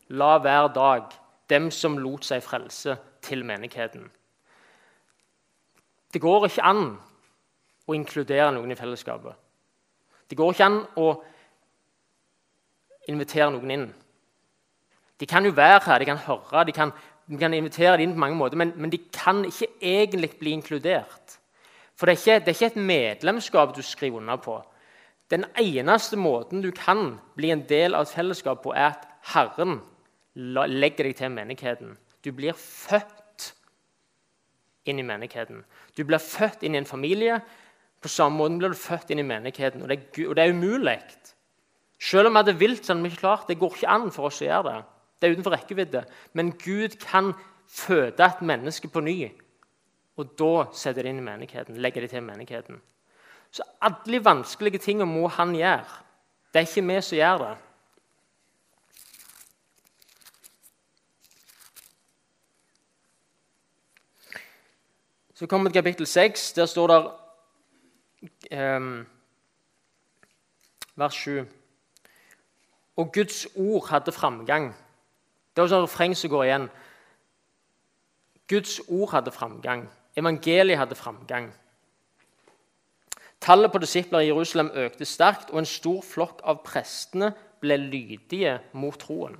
la 0.08 0.38
hver 0.40 0.70
dag 0.72 1.12
dem 1.52 1.72
som 1.72 1.98
lot 2.00 2.24
seg 2.28 2.44
frelse, 2.46 2.96
til 3.28 3.42
menigheten. 3.44 4.06
Det 6.14 6.22
går 6.24 6.46
ikke 6.48 6.64
an 6.64 6.94
å 7.88 7.96
inkludere 7.96 8.52
noen 8.56 8.72
i 8.72 8.78
fellesskapet. 8.78 9.36
Det 10.28 10.36
går 10.36 10.54
ikke 10.54 10.68
an 10.68 10.82
å 11.00 11.08
invitere 13.08 13.50
noen 13.54 13.74
inn. 13.74 13.88
De 15.18 15.26
kan 15.30 15.46
jo 15.46 15.56
være 15.56 15.82
her, 15.86 16.00
de 16.04 16.10
kan 16.10 16.20
høre, 16.28 16.66
de 16.68 16.76
kan, 16.76 16.92
de 17.26 17.40
kan 17.40 17.54
invitere 17.56 17.96
dem 17.98 18.10
inn 18.10 18.16
på 18.18 18.24
mange 18.26 18.38
måter, 18.38 18.60
men, 18.60 18.74
men, 18.76 18.92
de 18.94 19.00
kan 19.14 19.42
ikke 19.48 19.72
egentlig 19.82 20.34
bli 20.40 20.54
inkludert. 20.54 21.38
For 21.98 22.06
det 22.06 22.18
er, 22.18 22.20
ikke, 22.20 22.40
det 22.46 22.52
er 22.52 22.58
ikke 22.58 22.74
et 22.74 22.90
medlemskap 22.92 23.74
du 23.76 23.82
skriver 23.82 24.22
under 24.22 24.38
på. 24.42 24.60
Den 25.32 25.48
eneste 25.60 26.20
måten 26.20 26.62
du 26.64 26.70
kan 26.72 27.18
bli 27.36 27.50
en 27.52 27.66
del 27.68 27.98
av 27.98 28.06
et 28.06 28.14
fellesskap 28.14 28.62
på, 28.64 28.76
er 28.76 28.94
at 28.94 29.08
Herren 29.34 29.80
legger 30.36 31.08
deg 31.08 31.18
til 31.18 31.34
menigheten. 31.34 31.96
Du 32.24 32.30
blir 32.36 32.54
født 32.54 33.54
inn 34.88 35.02
i 35.02 35.06
menigheten. 35.06 35.64
Du 35.98 36.06
blir 36.08 36.22
født 36.22 36.64
inn 36.64 36.78
i 36.78 36.82
en 36.82 36.88
familie. 36.88 37.42
På 38.02 38.12
samme 38.12 38.38
måte 38.38 38.60
blir 38.60 38.74
du 38.74 38.80
født 38.80 39.10
inn 39.12 39.24
i 39.24 39.26
menigheten. 39.26 39.82
Og 39.82 39.90
det 39.90 39.98
er, 39.98 40.28
og 40.30 40.36
det 40.38 40.44
er 40.44 40.54
umulig 40.54 41.00
selv 42.00 42.28
om 42.28 42.34
vi 42.34 42.38
hadde 42.38 42.60
vilt, 42.60 42.86
så 42.86 42.94
hadde 42.94 43.04
vi 43.04 43.10
ikke 43.10 43.20
klart 43.20 43.48
det. 43.48 43.60
går 43.60 43.76
ikke 43.76 43.90
an 43.90 44.12
for 44.12 44.30
oss 44.30 44.42
å 44.42 44.46
gjøre 44.46 44.70
det. 44.70 44.82
Det 45.18 45.28
er 45.28 45.34
utenfor 45.34 45.56
rekkevidde. 45.56 46.04
Men 46.34 46.52
Gud 46.62 47.00
kan 47.02 47.34
føde 47.68 48.24
et 48.24 48.42
menneske 48.42 48.88
på 48.88 49.02
ny. 49.02 49.32
Og 50.18 50.30
da 50.38 50.68
setter 50.74 51.04
de 51.04 51.10
inn 51.10 51.22
i 51.22 51.26
menigheten, 51.26 51.78
legger 51.82 52.06
de 52.06 52.08
til 52.08 52.24
menigheten. 52.24 52.82
Så 53.52 53.66
alle 53.82 54.22
vanskelige 54.22 54.78
tingene 54.78 55.10
må 55.10 55.28
han 55.28 55.56
gjøre. 55.56 56.04
Det 56.54 56.62
er 56.62 56.68
ikke 56.68 56.86
vi 56.88 57.02
som 57.02 57.18
gjør 57.18 57.38
det. 57.38 57.56
Så 65.38 65.46
kommer 65.48 65.70
vi 65.70 65.74
til 65.74 65.84
kapittel 65.84 66.08
6. 66.08 66.54
Der 66.54 66.66
står 66.66 66.88
det 66.88 67.02
vers 70.98 71.14
7 71.14 71.46
og 72.98 73.14
Guds 73.14 73.48
ord 73.56 73.90
hadde 73.90 74.12
framgang. 74.12 74.76
Det 75.56 75.64
er 75.64 75.68
jo 75.68 75.76
et 75.76 75.84
refreng 75.84 76.18
som 76.18 76.30
går 76.30 76.44
igjen. 76.44 76.70
Guds 78.50 78.80
ord 78.88 79.12
hadde 79.12 79.32
framgang. 79.32 79.90
Evangeliet 80.18 80.78
hadde 80.78 80.96
framgang. 80.96 81.54
Tallet 83.42 83.72
på 83.72 83.78
disipler 83.78 84.20
i 84.20 84.28
Jerusalem 84.32 84.72
økte 84.74 85.06
sterkt, 85.06 85.52
og 85.52 85.60
en 85.60 85.70
stor 85.70 86.02
flokk 86.02 86.42
av 86.44 86.64
prestene 86.66 87.34
ble 87.62 87.78
lydige 87.78 88.58
mot 88.74 88.98
troen. 88.98 89.38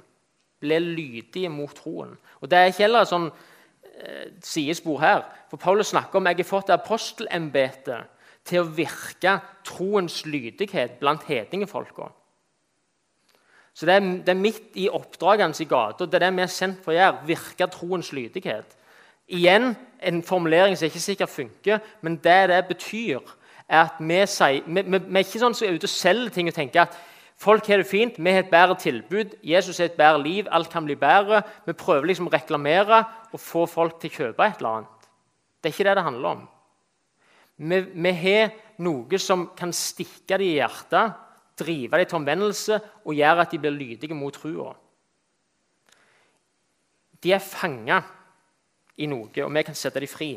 Ble 0.62 0.80
lydige 0.80 1.50
mot 1.50 1.74
troen. 1.74 2.14
Og 2.42 2.52
Det 2.52 2.60
er 2.60 2.70
ikke 2.70 2.86
heller 2.86 3.02
et 3.02 3.10
sånn 3.10 3.32
eh, 3.98 4.30
sidespor 4.42 5.02
her. 5.02 5.26
For 5.50 5.58
Paulus 5.58 5.90
snakker 5.90 6.20
om 6.20 6.30
jeg 6.30 6.44
har 6.44 6.50
fått 6.50 6.70
apostelembetet 6.70 8.06
til 8.48 8.64
å 8.64 8.70
virke 8.78 9.38
troens 9.68 10.22
lydighet 10.26 10.98
blant 11.02 11.26
hedningefolka. 11.28 12.10
Så 13.78 13.86
det 13.86 13.94
er, 13.94 14.06
det 14.26 14.34
er 14.34 14.40
midt 14.40 14.78
i 14.80 14.88
oppdragene 14.90 15.54
i 15.62 15.68
gata. 15.70 16.08
Det 16.08 16.18
er 16.18 16.26
det 16.26 16.36
vi 16.40 16.46
er 16.48 16.50
sendt 16.50 16.80
for 16.82 16.96
å 16.96 16.98
gjøre. 16.98 17.28
Virke 17.28 17.68
troens 17.70 18.10
lydighet. 18.16 18.74
Igjen 19.28 19.76
en 20.02 20.24
formulering 20.26 20.78
som 20.78 20.88
ikke 20.88 21.04
sikkert 21.04 21.30
funker, 21.30 21.84
men 22.02 22.16
det 22.24 22.40
det 22.50 22.64
betyr, 22.72 23.36
er 23.68 23.84
at 23.84 24.00
vi, 24.00 24.18
sier, 24.32 24.64
vi, 24.66 24.82
vi, 24.82 24.98
vi 24.98 25.20
er 25.20 25.26
ikke 25.26 25.44
sånn 25.44 25.56
som 25.58 25.68
er 25.68 25.76
ute 25.76 25.90
og 25.90 25.92
selger 25.92 26.34
ting 26.34 26.50
og 26.50 26.56
tenker 26.56 26.86
at 26.86 26.96
folk 27.38 27.68
har 27.68 27.84
det 27.84 27.90
fint, 27.90 28.18
vi 28.18 28.34
har 28.34 28.46
et 28.46 28.52
bedre 28.52 28.78
tilbud, 28.80 29.36
Jesus 29.44 29.82
har 29.84 29.92
et 29.92 30.00
bedre 30.00 30.24
liv, 30.24 30.48
alt 30.50 30.72
kan 30.72 30.88
bli 30.88 30.96
bedre. 30.98 31.44
Vi 31.68 31.76
prøver 31.78 32.08
liksom 32.08 32.32
å 32.32 32.34
reklamere 32.34 33.04
og 33.30 33.44
få 33.44 33.68
folk 33.70 34.00
til 34.00 34.10
å 34.10 34.18
kjøpe 34.22 34.48
et 34.48 34.62
eller 34.64 34.80
annet. 34.80 35.10
Det 35.60 35.70
er 35.70 35.76
ikke 35.76 35.90
det 35.90 35.98
det 36.00 36.08
handler 36.08 36.30
om. 36.38 36.46
Vi, 37.58 37.80
vi 37.82 38.12
har 38.14 38.52
noe 38.86 39.20
som 39.20 39.50
kan 39.58 39.74
stikke 39.74 40.38
dem 40.38 40.46
i 40.46 40.58
hjertet 40.60 41.24
drive 41.58 41.98
dem 41.98 42.06
til 42.06 42.20
omvendelse 42.20 42.80
og 43.06 43.16
gjøre 43.16 43.42
at 43.42 43.52
de 43.52 43.60
blir 43.60 43.74
lydige 43.74 44.14
mot 44.14 44.34
trua. 44.34 44.74
De 47.24 47.34
er 47.34 47.42
fanga 47.42 48.02
i 48.98 49.08
noe, 49.10 49.32
og 49.44 49.54
vi 49.54 49.64
kan 49.66 49.76
sette 49.76 50.00
dem 50.00 50.10
fri. 50.10 50.36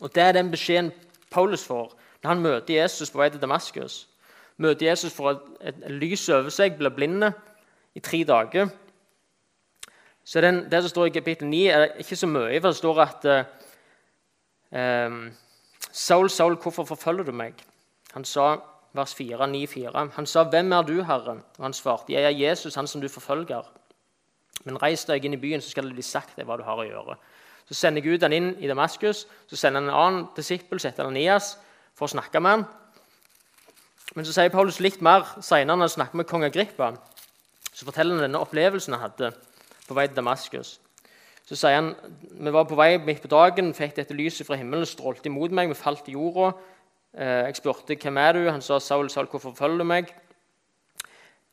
Og 0.00 0.14
Det 0.14 0.22
er 0.22 0.32
den 0.32 0.50
beskjeden 0.50 0.92
Paulus 1.30 1.64
får 1.64 1.92
når 2.22 2.28
han 2.28 2.42
møter 2.42 2.74
Jesus 2.74 3.10
på 3.10 3.18
vei 3.18 3.30
til 3.30 3.40
Damaskus. 3.40 4.08
Møter 4.56 4.86
Jesus 4.86 5.12
får 5.12 5.30
et, 5.30 5.42
et, 5.60 5.90
lys 5.90 6.28
over 6.28 6.50
seg, 6.50 6.76
blir 6.78 6.94
blinde 6.94 7.32
i 7.94 8.00
tre 8.00 8.22
dager. 8.24 8.68
Så 10.24 10.40
den, 10.40 10.70
Det 10.70 10.82
som 10.82 10.88
står 10.88 11.06
i 11.06 11.14
kapittel 11.18 11.48
9, 11.48 11.66
er 11.66 11.84
ikke 11.98 12.16
så 12.16 12.26
mye, 12.26 12.60
for 12.60 12.68
det 12.68 12.76
står 12.76 13.00
at 13.02 13.24
um, 15.06 15.32
Saul, 15.92 16.30
Saul, 16.30 16.56
hvorfor 16.56 16.84
forfølger 16.84 17.24
du 17.24 17.32
meg? 17.32 17.54
Han 18.14 18.24
sa 18.24 18.56
vers 18.96 19.14
4, 19.14 19.46
9, 19.46 19.66
4. 19.66 20.10
Han 20.16 20.26
sa, 20.26 20.44
'Hvem 20.44 20.72
er 20.72 20.82
du, 20.82 21.02
Herre?' 21.02 21.42
Og 21.58 21.62
han 21.62 21.72
svarte, 21.72 22.12
'Jeg 22.12 22.24
er 22.24 22.48
Jesus, 22.48 22.74
han 22.74 22.86
som 22.86 23.00
du 23.00 23.08
forfølger.' 23.08 23.70
'Men 24.64 24.82
reis 24.82 25.04
deg 25.04 25.24
inn 25.24 25.34
i 25.34 25.36
byen, 25.36 25.60
så 25.60 25.70
skal 25.70 25.84
det 25.84 25.92
bli 25.92 26.02
sagt 26.02 26.36
deg 26.36 26.46
hva 26.46 26.56
du 26.56 26.62
har 26.62 26.76
å 26.76 26.88
gjøre.' 26.88 27.16
Så 27.68 27.74
sender 27.74 28.02
Gud 28.02 28.22
han 28.22 28.32
inn 28.32 28.56
i 28.58 28.68
Damaskus. 28.68 29.26
Så 29.46 29.56
sender 29.56 29.80
han 29.80 29.88
en 29.88 29.94
annen 29.96 30.28
disippel, 30.36 30.80
setter 30.80 31.04
Ananias, 31.04 31.58
for 31.94 32.06
å 32.06 32.10
snakke 32.10 32.40
med 32.40 32.50
han. 32.50 32.66
Men 34.14 34.24
så 34.24 34.32
sier 34.32 34.52
Paulus 34.52 34.80
litt 34.80 35.00
mer 35.00 35.24
senere 35.40 35.76
når 35.76 35.86
han 35.86 35.88
snakker 35.88 36.16
med 36.16 36.26
kong 36.26 36.44
Agrippa. 36.44 36.92
Så 37.72 37.84
forteller 37.84 38.14
han 38.14 38.26
denne 38.26 38.40
opplevelsen 38.40 38.92
han 38.92 39.08
hadde 39.08 39.32
på 39.86 39.94
vei 39.94 40.06
til 40.06 40.16
Damaskus. 40.16 40.80
Så 41.52 41.66
sier 41.66 41.74
han 41.76 41.90
vi 42.32 42.50
var 42.54 42.64
på 42.64 42.76
vei 42.78 42.94
midt 42.96 43.20
på 43.20 43.28
dagen, 43.28 43.74
fikk 43.76 43.98
dette 43.98 44.14
lyset 44.16 44.46
fra 44.48 44.56
himmelen, 44.56 44.88
strålte 44.88 45.28
imot 45.28 45.52
meg, 45.52 45.68
vi 45.68 45.76
falt 45.76 46.06
i 46.08 46.14
jorda. 46.14 46.54
Eh, 47.12 47.42
jeg 47.50 47.58
spurte 47.58 47.96
hvem 48.00 48.20
er 48.22 48.32
du 48.32 48.46
Han 48.48 48.64
sa, 48.64 48.78
'Saul, 48.78 49.10
Saul, 49.10 49.28
hvorfor 49.28 49.52
følger 49.52 49.78
du 49.78 49.84
meg?' 49.84 50.14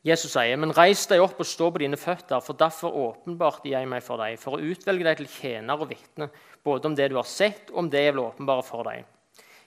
Jesus 0.06 0.32
sier, 0.32 0.56
'Men 0.56 0.72
reis 0.72 1.06
deg 1.06 1.20
opp 1.20 1.36
og 1.38 1.46
stå 1.46 1.70
på 1.70 1.84
dine 1.84 1.98
føtter, 1.98 2.40
for 2.40 2.54
derfor 2.54 2.96
åpenbarte 2.96 3.70
jeg 3.70 3.88
meg 3.88 4.02
for 4.02 4.16
deg,' 4.16 4.40
'for 4.40 4.56
å 4.56 4.64
utvelge 4.64 5.04
deg 5.04 5.18
til 5.18 5.28
tjener 5.28 5.76
og 5.76 5.90
vitne, 5.90 6.30
både 6.64 6.86
om 6.86 6.96
det 6.96 7.10
du 7.10 7.16
har 7.16 7.28
sett, 7.28 7.70
og 7.70 7.78
om 7.78 7.90
det 7.90 8.06
jeg 8.06 8.14
vil 8.14 8.24
åpenbare 8.24 8.64
for 8.64 8.84
deg.' 8.84 9.04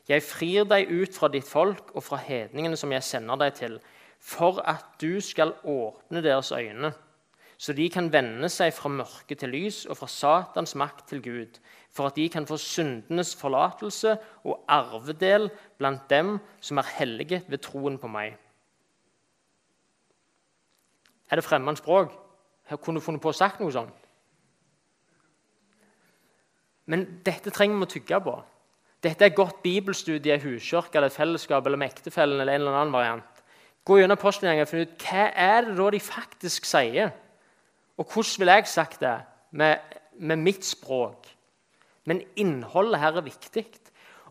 'Jeg 0.08 0.22
frir 0.22 0.64
deg 0.64 0.88
ut 0.88 1.14
fra 1.14 1.28
ditt 1.28 1.44
folk 1.44 1.94
og 1.94 2.02
fra 2.02 2.16
hedningene 2.16 2.76
som 2.76 2.90
jeg 2.90 3.02
sender 3.02 3.36
deg 3.36 3.54
til,' 3.54 3.80
'for 4.18 4.62
at 4.64 4.96
du 4.98 5.20
skal 5.20 5.52
åpne 5.62 6.22
deres 6.22 6.52
øyne.' 6.52 6.94
Så 7.62 7.74
de 7.78 7.84
kan 7.94 8.08
vende 8.10 8.48
seg 8.50 8.72
fra 8.74 8.90
mørke 8.90 9.36
til 9.38 9.52
lys 9.54 9.84
og 9.86 9.94
fra 10.00 10.08
Satans 10.10 10.74
makt 10.74 11.04
til 11.12 11.20
Gud, 11.22 11.60
for 11.94 12.08
at 12.08 12.16
de 12.18 12.24
kan 12.32 12.46
få 12.48 12.56
syndenes 12.58 13.36
forlatelse 13.38 14.16
og 14.42 14.64
arvedel 14.66 15.46
blant 15.78 16.08
dem 16.10 16.40
som 16.58 16.82
er 16.82 16.90
hellige 16.96 17.44
ved 17.46 17.62
troen 17.62 18.00
på 18.02 18.10
meg. 18.10 18.34
Er 21.30 21.38
det 21.38 21.46
fremmed 21.46 21.78
språk? 21.78 22.10
Jeg 22.70 22.82
kunne 22.82 23.00
funnet 23.00 23.22
på 23.22 23.30
å 23.30 23.36
sagt 23.36 23.62
noe 23.62 23.72
sånt. 23.72 23.94
Men 26.90 27.06
dette 27.22 27.52
trenger 27.54 27.78
vi 27.78 27.86
å 27.86 27.92
tygge 27.94 28.22
på. 28.26 28.38
Dette 29.02 29.22
er 29.22 29.30
et 29.30 29.38
godt 29.38 29.62
bibelstudie 29.62 30.34
i 30.34 30.42
huskirka 30.42 30.98
eller 30.98 31.14
fellesskap 31.14 31.66
eller 31.66 31.78
med 31.78 31.94
ektefellen. 31.94 32.40
eller 32.40 32.54
en 32.54 32.60
eller 32.60 32.80
annen 32.80 32.92
variant. 32.94 33.42
Gå 33.84 33.98
gjennom 33.98 34.18
apostelgjengen 34.18 34.66
og 34.66 34.68
finne 34.68 34.86
ut 34.86 35.04
hva 35.06 35.30
er 35.30 35.64
det 35.66 35.76
da 35.78 35.90
de 35.90 36.00
faktisk 36.00 36.66
sier. 36.66 37.12
Og 38.02 38.08
hvordan 38.08 38.38
ville 38.42 38.56
jeg 38.58 38.66
sagt 38.66 39.00
det 39.00 39.14
med, 39.50 39.76
med 40.18 40.36
mitt 40.42 40.64
språk? 40.66 41.28
Men 42.04 42.22
innholdet 42.36 43.00
her 43.00 43.16
er 43.16 43.26
viktig. 43.26 43.66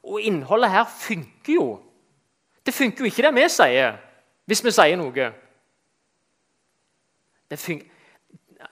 Og 0.03 0.21
innholdet 0.21 0.71
her 0.71 0.83
funker 0.91 1.53
jo. 1.53 1.79
Det 2.65 2.73
funker 2.73 3.05
jo 3.05 3.09
ikke 3.09 3.23
det 3.23 3.35
vi 3.35 3.47
sier, 3.49 3.95
hvis 4.45 4.63
vi 4.65 4.73
sier 4.75 4.99
noe. 4.99 5.29
Det 7.49 7.59
funker 7.59 7.87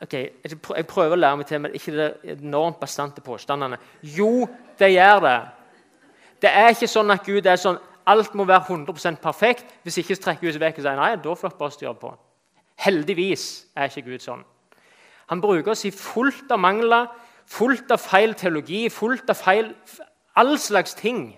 Ok, 0.04 0.14
Jeg 0.14 0.86
prøver 0.88 1.16
å 1.16 1.18
lære 1.18 1.38
meg 1.40 1.48
til, 1.50 1.60
men 1.64 1.74
ikke 1.74 1.92
det 1.96 2.36
enormt 2.36 2.78
bastante 2.80 3.24
påstandene. 3.26 3.80
Jo, 4.06 4.46
det 4.80 4.92
gjør 4.94 5.24
det. 5.24 5.40
Det 6.46 6.52
er 6.54 6.70
ikke 6.70 6.88
sånn 6.88 7.10
at 7.12 7.26
Gud 7.26 7.50
er 7.50 7.58
sånn 7.58 7.80
alt 8.06 8.36
må 8.38 8.46
være 8.46 8.70
100% 8.70 9.18
perfekt. 9.22 9.66
Hvis 9.84 9.98
ikke 9.98 10.16
trekker 10.16 10.46
Gud 10.46 10.54
seg 10.54 10.62
vekk 10.62 10.78
og 10.78 10.86
sier 10.86 11.02
nei, 11.02 11.10
da 11.18 11.34
får 11.34 11.50
dere 11.50 11.60
bare 11.64 11.76
styre 11.76 11.96
på. 12.00 12.14
Heldigvis 12.86 13.48
er 13.74 13.90
ikke 13.90 14.06
Gud 14.12 14.24
sånn. 14.24 14.46
Han 15.30 15.42
bruker 15.42 15.72
oss 15.72 15.86
i 15.86 15.92
fullt 15.94 16.52
av 16.52 16.62
mangler, 16.62 17.10
fullt 17.50 17.92
av 17.94 18.02
feil 18.02 18.34
teologi, 18.38 18.88
fullt 18.90 19.30
av 19.30 19.38
feil 19.38 19.74
all 20.40 20.56
slags 20.62 20.96
ting. 20.98 21.38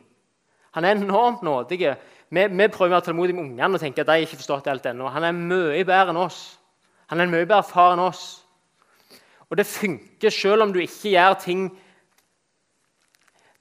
Han 0.72 0.86
er 0.86 0.96
enormt 0.96 1.44
nådig. 1.44 1.80
Vi, 2.32 2.46
vi 2.48 2.68
prøver 2.72 2.94
å 2.94 2.96
være 2.96 3.06
tålmodige 3.10 3.36
med 3.36 3.50
ungene 3.50 3.76
og 3.76 3.84
tenke 3.84 4.04
at 4.04 4.08
de 4.08 4.24
ikke 4.24 4.40
forstått 4.40 4.70
alt 4.72 4.88
ennå. 4.88 5.10
Han 5.12 5.28
er 5.28 5.36
mye 5.36 5.84
bedre 5.84 6.14
enn 6.14 6.22
oss. 6.22 6.40
Han 7.12 7.20
er 7.20 7.32
mye 7.32 7.44
bedre 7.44 7.68
far 7.68 7.98
enn 7.98 8.04
oss. 8.06 8.24
Og 9.52 9.60
det 9.60 9.68
funker 9.68 10.32
selv 10.32 10.64
om 10.64 10.72
du 10.72 10.80
ikke 10.80 11.12
gjør 11.12 11.34
ting 11.44 11.66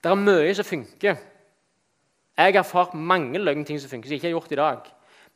Det 0.00 0.08
er 0.08 0.16
mye 0.16 0.54
som 0.56 0.64
funker. 0.64 1.18
Jeg 2.38 2.54
har 2.54 2.62
erfart 2.62 2.94
mange 2.94 3.36
løgnting 3.42 3.76
som 3.80 3.90
funker, 3.90 4.08
som 4.08 4.14
jeg 4.14 4.22
ikke 4.22 4.30
har 4.30 4.38
gjort 4.38 4.52
i 4.54 4.56
dag. 4.56 4.86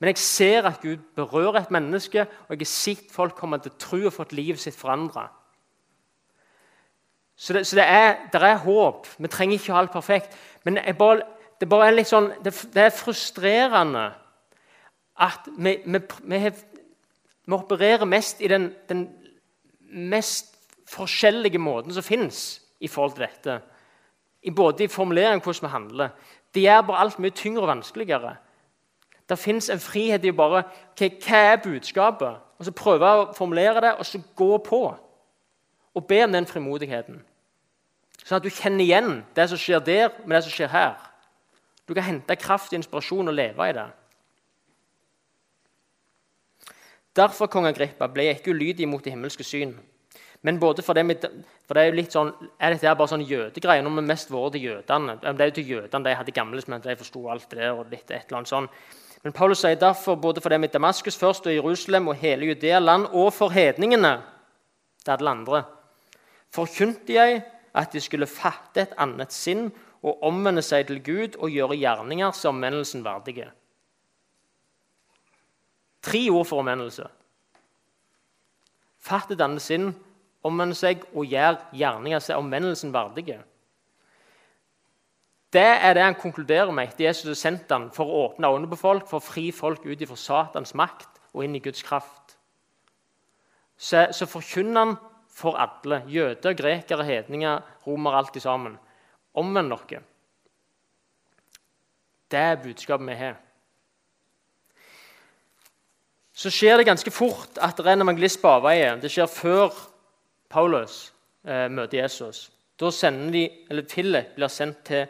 Men 0.01 0.11
jeg 0.11 0.19
ser 0.19 0.67
at 0.69 0.81
Gud 0.83 1.03
berører 1.17 1.63
et 1.63 1.71
menneske, 1.71 2.27
og 2.27 2.55
jeg 2.55 2.65
har 2.65 2.71
sett 2.71 3.13
folk 3.15 3.37
komme 3.39 3.59
til 3.63 3.73
tro 3.79 4.01
og 4.07 4.13
fått 4.13 4.35
livet 4.37 4.61
sitt 4.61 4.77
forandra. 4.77 5.29
Så, 7.37 7.53
det, 7.53 7.67
så 7.67 7.77
det, 7.77 7.85
er, 7.85 8.17
det, 8.33 8.43
er, 8.43 8.59
håp. 8.63 9.09
Vi 9.19 9.31
trenger 9.31 9.59
ikke 9.59 9.73
å 9.73 9.77
ha 9.77 9.83
alt 9.83 9.95
perfekt. 9.95 10.37
Men 10.67 10.79
bare, 10.99 11.25
det, 11.61 11.69
bare 11.71 11.91
er 11.91 12.07
sånn, 12.07 12.31
det, 12.45 12.55
er 12.79 12.95
frustrerende 12.95 14.07
at 15.25 15.47
vi, 15.59 15.77
vi, 15.85 16.01
vi, 16.31 16.41
vi 17.47 17.55
opererer 17.57 18.07
mest 18.07 18.43
i 18.43 18.51
den, 18.51 18.71
den, 18.91 19.07
mest 19.95 20.53
forskjellige 20.91 21.59
måten 21.63 21.95
som 21.95 22.03
fins 22.07 22.61
i 22.83 22.91
forhold 22.91 23.17
til 23.17 23.27
dette. 23.27 23.59
I 24.45 24.51
både 24.55 24.85
i 24.85 24.91
formuleringen 24.91 25.41
og 25.41 25.47
hvordan 25.49 25.69
vi 25.69 25.75
handler. 25.75 26.17
Det 26.55 26.65
gjør 26.65 26.87
bare 26.89 27.05
alt 27.07 27.21
mye 27.23 27.35
tyngre 27.35 27.65
og 27.65 27.71
vanskeligere. 27.71 28.35
Det 29.29 29.39
fins 29.41 29.71
en 29.73 29.81
frihet 29.81 30.25
i 30.25 30.33
å 30.33 30.37
bare 30.37 30.65
okay, 30.93 31.15
Hva 31.23 31.41
er 31.55 31.63
budskapet? 31.65 32.43
Og 32.59 32.67
så 32.67 32.75
Prøve 32.77 33.09
å 33.09 33.31
formulere 33.37 33.81
det, 33.81 33.95
og 33.99 34.07
så 34.07 34.21
gå 34.37 34.59
på. 34.65 34.83
Og 35.95 36.07
be 36.07 36.21
om 36.25 36.33
den 36.35 36.47
frimodigheten. 36.47 37.23
Sånn 38.25 38.39
at 38.39 38.45
du 38.45 38.53
kjenner 38.53 38.85
igjen 38.85 39.11
det 39.37 39.49
som 39.51 39.61
skjer 39.61 39.83
der, 39.85 40.15
med 40.25 40.37
det 40.37 40.45
som 40.47 40.55
skjer 40.55 40.73
her. 40.73 40.95
Du 41.89 41.93
kan 41.95 42.07
hente 42.07 42.37
kraft 42.41 42.73
inspirasjon 42.73 43.29
og 43.29 43.37
leve 43.37 43.69
i 43.69 43.75
det. 43.77 43.89
Derfor 47.15 47.47
kong 47.47 47.69
Agrippa, 47.69 48.09
ble 48.11 48.27
jeg 48.27 48.41
ikke 48.41 48.55
ulydig 48.57 48.89
mot 48.91 49.05
det 49.05 49.13
himmelske 49.15 49.45
syn. 49.47 49.77
Men 50.45 50.59
både 50.61 50.83
for 50.83 50.97
det, 50.97 51.05
for 51.65 51.77
det 51.77 51.83
er 51.83 51.87
jo 51.89 51.97
litt 51.97 52.13
sånn, 52.13 52.33
er 52.61 52.75
dette 52.75 52.91
bare 52.99 53.13
sånn 53.13 53.23
jødegreier? 53.25 53.85
Nå 53.85 53.93
har 53.93 54.03
vi 54.03 54.09
mest 54.11 54.33
vært 54.33 54.57
til 54.57 54.67
jødene. 54.67 55.15
Det 55.23 55.31
er 55.31 55.51
jo 55.51 55.55
til 55.57 55.71
jødene, 55.71 56.05
De 56.05 56.17
hadde 56.19 56.35
gamle 56.37 56.61
som 56.61 56.75
de 56.81 56.97
forsto 57.01 57.23
alt 57.33 57.55
det 57.55 57.71
og 57.71 57.87
litt 57.93 58.11
et 58.11 58.27
eller 58.27 58.41
annet 58.41 58.51
sånn. 58.51 58.69
Men 59.25 59.33
Paulus 59.33 59.63
sier 59.65 59.79
derfor 59.81 60.19
både 60.21 60.43
for 60.45 60.53
dem 60.53 60.67
i 60.67 60.69
Damaskus 60.69 61.17
først 61.17 61.47
og 61.49 61.55
Jerusalem 61.55 62.11
og 62.13 62.19
hele 62.21 62.51
Judea 62.51 62.79
land 62.79 63.07
og 63.13 63.33
for 63.33 63.53
hedningene 63.55 64.19
det 65.05 65.13
alle 65.13 65.31
andre, 65.31 65.63
forkynte 66.53 67.13
jeg 67.13 67.43
at 67.75 67.93
de 67.93 68.01
skulle 68.01 68.29
fatte 68.31 68.85
et 68.85 68.95
annet 69.01 69.33
sinn 69.35 69.67
og 70.05 70.23
omvende 70.25 70.63
seg 70.65 70.87
til 70.89 71.01
Gud 71.05 71.37
og 71.41 71.53
gjøre 71.53 71.77
gjerninger 71.77 72.33
som 72.37 72.57
omvendelsen 72.57 73.05
verdige. 73.05 73.51
Tre 76.05 76.21
ord 76.31 76.47
for 76.49 76.61
omvendelse. 76.61 77.07
Fatt 79.05 79.33
et 79.33 79.41
annet 79.45 79.65
sinn 79.65 79.91
omvende 80.45 80.77
seg 80.77 81.05
og 81.15 81.29
gjøre 81.29 81.73
gjerninger 81.77 82.21
som 82.21 82.37
er 82.37 82.45
omvendelsen 82.45 82.93
verdige. 82.93 83.41
Det 85.55 85.63
er 85.63 85.95
det 85.95 86.03
han 86.03 86.17
konkluderer 86.19 86.73
med 86.75 86.89
etter 86.89 87.07
Jesus 87.07 87.29
har 87.31 87.39
sendt 87.39 87.71
ham 87.71 87.87
for 87.95 88.11
å 88.11 88.23
åpne 88.29 88.51
øynene 88.51 88.71
på 88.73 88.81
folk, 88.81 89.07
for 89.07 89.21
å 89.21 89.25
fri 89.25 89.51
folk 89.55 89.85
ut 89.87 90.03
fra 90.09 90.19
Satans 90.19 90.75
makt 90.75 91.21
og 91.33 91.45
inn 91.45 91.55
i 91.55 91.63
Guds 91.63 91.85
kraft. 91.87 92.35
Så, 93.79 94.09
så 94.11 94.27
forkynner 94.27 94.81
han 94.81 94.97
for 95.35 95.59
alle, 95.59 96.03
jøder, 96.11 96.55
grekere, 96.59 97.07
hedninger, 97.07 97.63
romere, 97.87 98.19
alt 98.19 98.43
sammen. 98.43 98.77
Omvend 99.35 99.75
dere. 99.75 100.03
Det 102.31 102.39
er 102.41 102.63
budskapet 102.63 103.07
vi 103.07 103.19
har. 103.19 103.41
Så 106.35 106.51
skjer 106.51 106.81
det 106.81 106.89
ganske 106.89 107.11
fort 107.15 107.59
at 107.63 107.79
det 107.79 107.87
er 107.87 107.95
en 107.95 108.07
evangelist 108.09 108.41
på 108.43 108.51
avveie. 108.57 108.97
Det 108.99 109.11
skjer 109.13 109.31
før 109.31 109.75
Paulus 110.51 111.13
eh, 111.47 111.69
møter 111.71 112.01
Jesus. 112.01 112.49
Da 112.79 112.91
sender 112.91 113.31
de, 113.35 113.45
eller 113.71 113.87
Philip 113.87 114.35
blir 114.35 114.51
sendt 114.51 114.83
til 114.91 115.07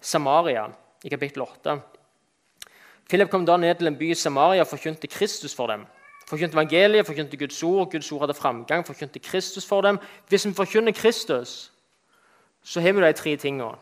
Samaria 0.00 0.66
i 1.04 1.08
kapittel 1.08 1.42
8. 1.42 1.80
Philip 3.08 3.30
kom 3.30 3.46
da 3.46 3.56
ned 3.56 3.74
til 3.74 3.86
en 3.86 3.96
by 3.98 4.10
i 4.10 4.14
Samaria 4.14 4.60
og 4.60 4.66
forkynte 4.66 5.06
Kristus 5.06 5.54
for 5.54 5.66
dem. 5.66 5.86
Forkynte 6.28 6.54
evangeliet, 6.54 7.06
forkynte 7.06 7.36
Guds 7.36 7.62
ord, 7.62 7.90
Guds 7.90 8.12
ord 8.12 8.20
hadde 8.20 8.34
framgang, 8.34 8.86
forkynte 8.86 9.18
Kristus 9.18 9.66
for 9.66 9.80
dem. 9.80 9.98
Hvis 10.28 10.46
vi 10.46 10.54
forkynner 10.54 10.92
Kristus, 10.92 11.72
så 12.62 12.80
har 12.80 12.92
vi 12.92 13.02
de 13.02 13.12
tre 13.12 13.36
tingene. 13.36 13.76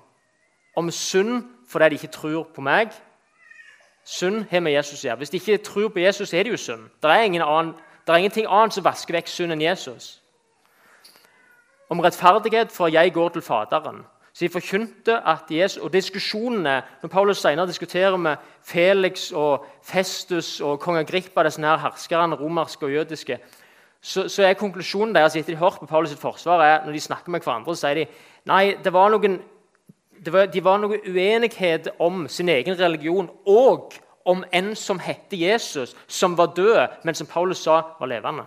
Om 0.76 0.90
synd 0.90 1.44
fordi 1.68 1.88
de 1.88 1.94
ikke 1.94 2.07
tror 2.07 2.42
på 2.55 2.61
meg. 2.61 2.88
Synd 4.05 4.44
har 4.50 4.61
med 4.61 4.72
Jesus 4.72 5.02
å 5.02 5.09
gjøre. 5.09 5.16
Hvis 5.16 5.31
de 5.31 5.37
ikke 5.37 5.64
tror 5.64 5.88
på 5.88 5.98
Jesus, 5.98 6.29
så 6.29 6.37
er 6.37 6.42
det 6.42 6.52
jo 6.52 6.57
synd. 6.57 6.85
Det 7.02 7.11
er, 7.11 7.42
annen, 7.42 7.74
det 8.07 8.12
er 8.12 8.16
ingenting 8.22 8.46
annet 8.46 8.74
som 8.74 8.85
vasker 8.85 9.18
vekk 9.18 9.29
synd 9.29 9.52
enn 9.52 9.64
Jesus 9.64 10.20
om 11.88 12.00
rettferdighet, 12.00 12.72
for 12.72 12.90
jeg 12.90 13.12
går 13.12 13.29
til 13.29 13.42
Faderen. 13.42 14.05
Så 14.37 14.44
de 14.44 14.53
forkynte 14.53 15.14
at 15.25 15.49
Jesus, 15.51 15.83
og 15.83 15.92
diskusjonene, 15.92 16.83
Når 17.03 17.09
Paulus 17.09 17.38
senere 17.38 17.66
diskuterer 17.66 18.16
med 18.16 18.37
Felix 18.62 19.33
og 19.33 19.66
Festus 19.83 20.61
og 20.61 20.81
kong 20.81 20.99
Agrippa, 20.99 21.42
disse 21.42 21.61
her 21.61 21.77
herskerne, 21.77 22.37
romerske 22.37 22.87
og 22.87 22.92
jødiske, 22.92 23.38
så, 24.01 24.29
så 24.29 24.42
er 24.42 24.53
konklusjonen 24.53 25.14
deres 25.14 25.37
etter 25.37 25.53
de 25.53 25.57
har 25.57 25.64
hørt 25.64 25.79
på 25.81 25.87
Paulus' 25.87 26.09
sitt 26.09 26.20
forsvar, 26.20 26.61
er, 26.61 26.85
når 26.85 26.92
de 26.92 27.01
snakker 27.01 27.31
med 27.31 27.40
hverandre, 27.40 27.77
så 27.77 27.87
sier 27.87 27.94
de 27.94 28.07
nei, 28.44 28.77
det 28.85 28.92
var 28.92 29.09
noen, 29.09 29.38
det 30.25 30.33
var, 30.33 30.46
de 30.46 30.64
var 30.64 30.85
noe 30.85 31.01
uenighet 31.09 31.88
om 31.99 32.29
sin 32.29 32.49
egen 32.49 32.79
religion 32.79 33.31
og 33.46 33.96
om 34.25 34.44
en 34.53 34.75
som 34.77 34.99
hette 34.99 35.37
Jesus, 35.37 35.96
som 36.07 36.37
var 36.37 36.53
død, 36.57 37.01
men 37.05 37.14
som 37.14 37.27
Paulus 37.27 37.64
sa 37.64 37.81
var 38.01 38.12
levende. 38.12 38.44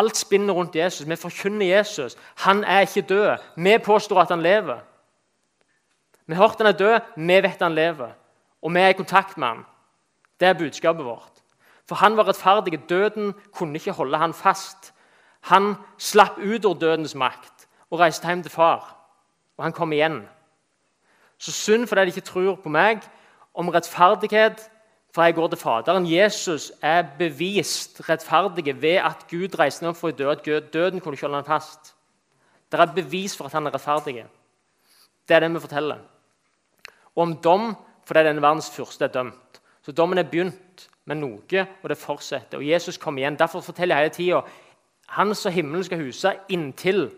Alt 0.00 0.16
spinner 0.16 0.54
rundt 0.54 0.76
Jesus. 0.76 1.08
Vi 1.08 1.16
forkynner 1.16 1.66
Jesus. 1.66 2.16
Han 2.36 2.64
er 2.64 2.80
ikke 2.80 3.02
død. 3.02 3.36
Vi 3.56 3.78
påstår 3.78 4.20
at 4.20 4.28
han 4.28 4.42
lever. 4.42 4.78
Vi 6.26 6.34
har 6.34 6.46
hørt 6.46 6.58
han 6.58 6.66
er 6.66 6.78
død, 6.78 7.00
vi 7.16 7.42
vet 7.42 7.62
han 7.62 7.74
lever. 7.74 8.10
Og 8.62 8.74
vi 8.74 8.80
er 8.80 8.88
i 8.88 8.92
kontakt 8.92 9.38
med 9.38 9.48
han. 9.48 9.64
Det 10.40 10.48
er 10.48 10.58
budskapet 10.58 11.04
vårt. 11.04 11.42
For 11.88 11.94
han 11.94 12.16
var 12.16 12.28
rettferdig. 12.28 12.88
Døden 12.88 13.34
kunne 13.52 13.74
ikke 13.74 13.92
holde 13.92 14.18
han 14.18 14.34
fast. 14.34 14.94
Han 15.40 15.74
slapp 15.98 16.38
ut 16.38 16.64
av 16.64 16.78
dødens 16.80 17.14
makt 17.14 17.66
og 17.90 18.00
reiste 18.00 18.28
hjem 18.28 18.42
til 18.42 18.52
far. 18.52 18.96
Og 19.58 19.64
han 19.64 19.72
kom 19.72 19.92
igjen. 19.92 20.22
Så 21.38 21.52
synd 21.52 21.86
fordi 21.86 22.00
de 22.00 22.14
ikke 22.14 22.28
tror 22.30 22.54
på 22.62 22.68
meg, 22.68 23.00
om 23.54 23.68
rettferdighet 23.68 24.70
for 25.14 25.26
jeg 25.26 25.34
går 25.34 25.48
til 25.48 25.58
Faderen. 25.58 26.06
Jesus 26.06 26.72
er 26.82 27.02
bevist 27.18 28.00
rettferdig 28.08 28.82
ved 28.82 29.00
at 29.02 29.26
Gud 29.30 29.58
reiste 29.58 29.84
ham 29.84 29.94
for 29.94 30.12
å 30.12 30.16
dø. 30.16 30.34
Døden 30.72 31.00
kunne 31.00 31.18
ikke 31.18 31.26
holde 31.26 31.42
ham 31.42 31.48
fast. 31.48 31.94
Det 32.70 32.78
er 32.78 32.94
bevis 32.94 33.34
for 33.36 33.50
at 33.50 33.56
han 33.58 33.66
er 33.66 33.74
rettferdig. 33.74 34.24
Det 35.28 35.36
er 35.36 35.40
det 35.40 35.54
vi 35.54 35.62
forteller. 35.62 35.98
Og 37.16 37.22
om 37.22 37.36
dom 37.36 37.72
fordi 38.06 38.24
denne 38.26 38.42
verdens 38.42 38.70
første 38.70 39.04
er 39.06 39.14
dømt. 39.14 39.60
Så 39.82 39.92
dommen 39.92 40.18
er 40.18 40.26
begynt 40.26 40.88
med 41.06 41.20
noe, 41.20 41.66
og 41.82 41.88
det 41.88 41.98
fortsetter. 41.98 42.58
Og 42.58 42.66
Jesus 42.66 42.98
kommer 42.98 43.22
igjen. 43.22 43.38
Derfor 43.38 43.60
forteller 43.60 43.96
jeg 43.96 44.10
hele 44.10 44.14
tida 44.14 44.40
han 45.10 45.34
som 45.34 45.52
himmelen 45.52 45.84
skal 45.84 45.98
huse 45.98 46.32
inntil 46.48 47.08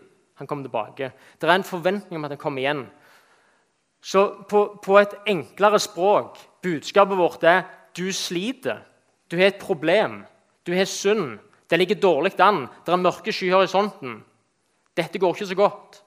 han 0.41 0.47
kommer 0.47 0.65
tilbake. 0.65 1.11
Det 1.41 1.49
er 1.49 1.55
en 1.55 1.63
forventning 1.63 2.17
om 2.17 2.25
at 2.25 2.33
han 2.33 2.41
kommer 2.41 2.61
igjen. 2.61 2.87
Så 4.01 4.25
på, 4.49 4.79
på 4.83 4.97
et 4.99 5.13
enklere 5.29 5.79
språk 5.79 6.39
budskapet 6.63 7.17
vårt 7.17 7.43
er 7.43 7.61
du 7.97 8.11
sliter. 8.13 8.81
Du 9.31 9.37
har 9.37 9.51
et 9.51 9.61
problem. 9.61 10.23
Du 10.65 10.73
har 10.75 10.85
synd. 10.85 11.39
Det 11.69 11.79
ligger 11.79 11.95
dårlig 11.95 12.39
an. 12.39 12.67
Det 12.85 12.93
er 12.93 13.01
mørke 13.01 13.33
skyer 13.33 13.51
i 13.51 13.55
horisonten. 13.55 14.23
Dette 14.97 15.19
går 15.19 15.33
ikke 15.33 15.49
så 15.49 15.55
godt. 15.55 16.03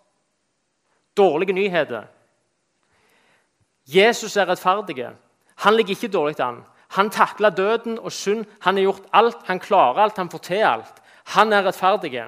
Dårlige 1.17 1.53
nyheter. 1.53 2.07
Jesus 3.87 4.37
er 4.37 4.49
rettferdig. 4.49 5.09
Han 5.57 5.75
ligger 5.75 5.91
ikke 5.97 6.13
dårlig 6.13 6.41
an. 6.41 6.65
Han 6.89 7.11
takla 7.11 7.51
døden 7.51 7.99
og 7.99 8.13
synd. 8.13 8.45
Han 8.61 8.77
har 8.77 8.83
gjort 8.83 9.09
alt, 9.13 9.37
han 9.47 9.61
klarer 9.61 10.03
alt, 10.03 10.17
han 10.17 10.31
får 10.31 10.39
til 10.39 10.63
alt. 10.63 11.03
Han 11.35 11.53
er 11.53 11.67
rettferdig. 11.67 12.25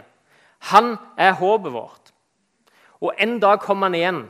Han 0.59 0.97
er 1.17 1.33
håpet 1.33 1.73
vårt. 1.73 2.13
Og 3.01 3.15
en 3.19 3.39
dag 3.41 3.61
kommer 3.61 3.87
han 3.87 3.95
igjen 3.95 4.25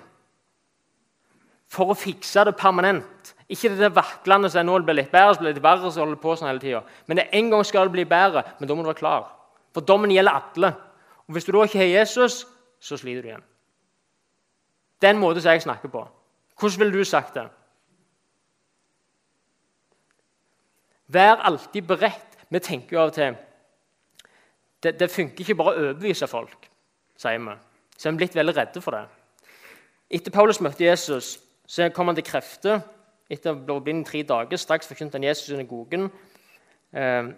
for 1.69 1.93
å 1.93 1.97
fikse 1.97 2.45
det 2.45 2.57
permanent. 2.57 3.18
Ikke 3.49 3.71
det 3.73 3.95
vaklende 3.97 4.51
som 4.53 4.67
nå 4.69 4.77
blir 4.85 4.99
litt 4.99 5.13
bedre, 5.13 5.35
så 5.35 5.41
blir 5.41 5.57
det 5.57 5.65
verre, 5.65 5.91
så 5.91 6.05
holder 6.05 6.21
på 6.21 6.35
sånn 6.37 6.51
hele 6.51 6.61
tida. 6.61 6.83
Men 7.07 7.21
det 7.21 7.29
en 7.33 7.51
gang 7.51 7.65
skal 7.65 7.89
det 7.89 7.95
bli 7.97 8.05
bedre, 8.09 8.45
men 8.59 8.69
da 8.69 8.77
må 8.77 8.85
du 8.85 8.91
være 8.91 9.01
klar. 9.01 9.31
For 9.73 9.85
dommen 9.85 10.13
gjelder 10.13 10.37
alle. 10.37 10.73
Og 11.27 11.33
Hvis 11.37 11.45
du 11.45 11.53
da 11.53 11.65
ikke 11.65 11.81
har 11.81 11.93
Jesus, 12.01 12.43
så 12.81 12.97
sliter 12.97 13.23
du 13.23 13.29
igjen. 13.29 13.47
Det 15.01 15.09
er 15.09 15.15
en 15.15 15.23
måte 15.23 15.41
som 15.41 15.53
jeg 15.53 15.65
snakker 15.65 15.89
på. 15.89 16.05
Hvordan 16.61 16.81
ville 16.81 16.99
du 16.99 17.05
sagt 17.05 17.35
det? 17.35 17.47
Vær 21.09 21.41
alltid 21.49 21.83
beredt. 21.83 22.39
Vi 22.51 22.59
tenker 22.59 22.97
jo 22.97 23.03
av 23.03 23.13
og 23.13 23.15
til 23.15 23.37
det, 24.83 25.01
det 25.01 25.11
funker 25.11 25.43
ikke 25.43 25.57
bare 25.59 25.73
å 25.73 25.81
overbevise 25.81 26.29
folk, 26.31 26.69
sier 27.19 27.41
vi. 27.43 27.55
Så 27.99 28.09
er 28.09 28.15
vi 28.15 28.21
blitt 28.21 28.37
veldig 28.39 28.55
redde 28.57 28.83
for 28.83 28.95
det. 28.95 29.07
Etter 30.15 30.33
Paulus 30.33 30.61
møtte 30.63 30.85
Jesus, 30.85 31.39
så 31.67 31.89
kom 31.95 32.09
han 32.09 32.17
til 32.17 32.25
krefter 32.29 32.79
etter 33.31 33.53
å 33.53 33.75
ha 33.75 33.81
blitt 33.85 34.07
tre 34.09 34.23
dager. 34.23 34.57
Straks 34.57 34.89
forkynte 34.89 35.19
han 35.19 35.27
Jesus 35.29 35.49
i 35.49 35.53
synagogen. 35.53 36.09
Eh, 36.93 37.31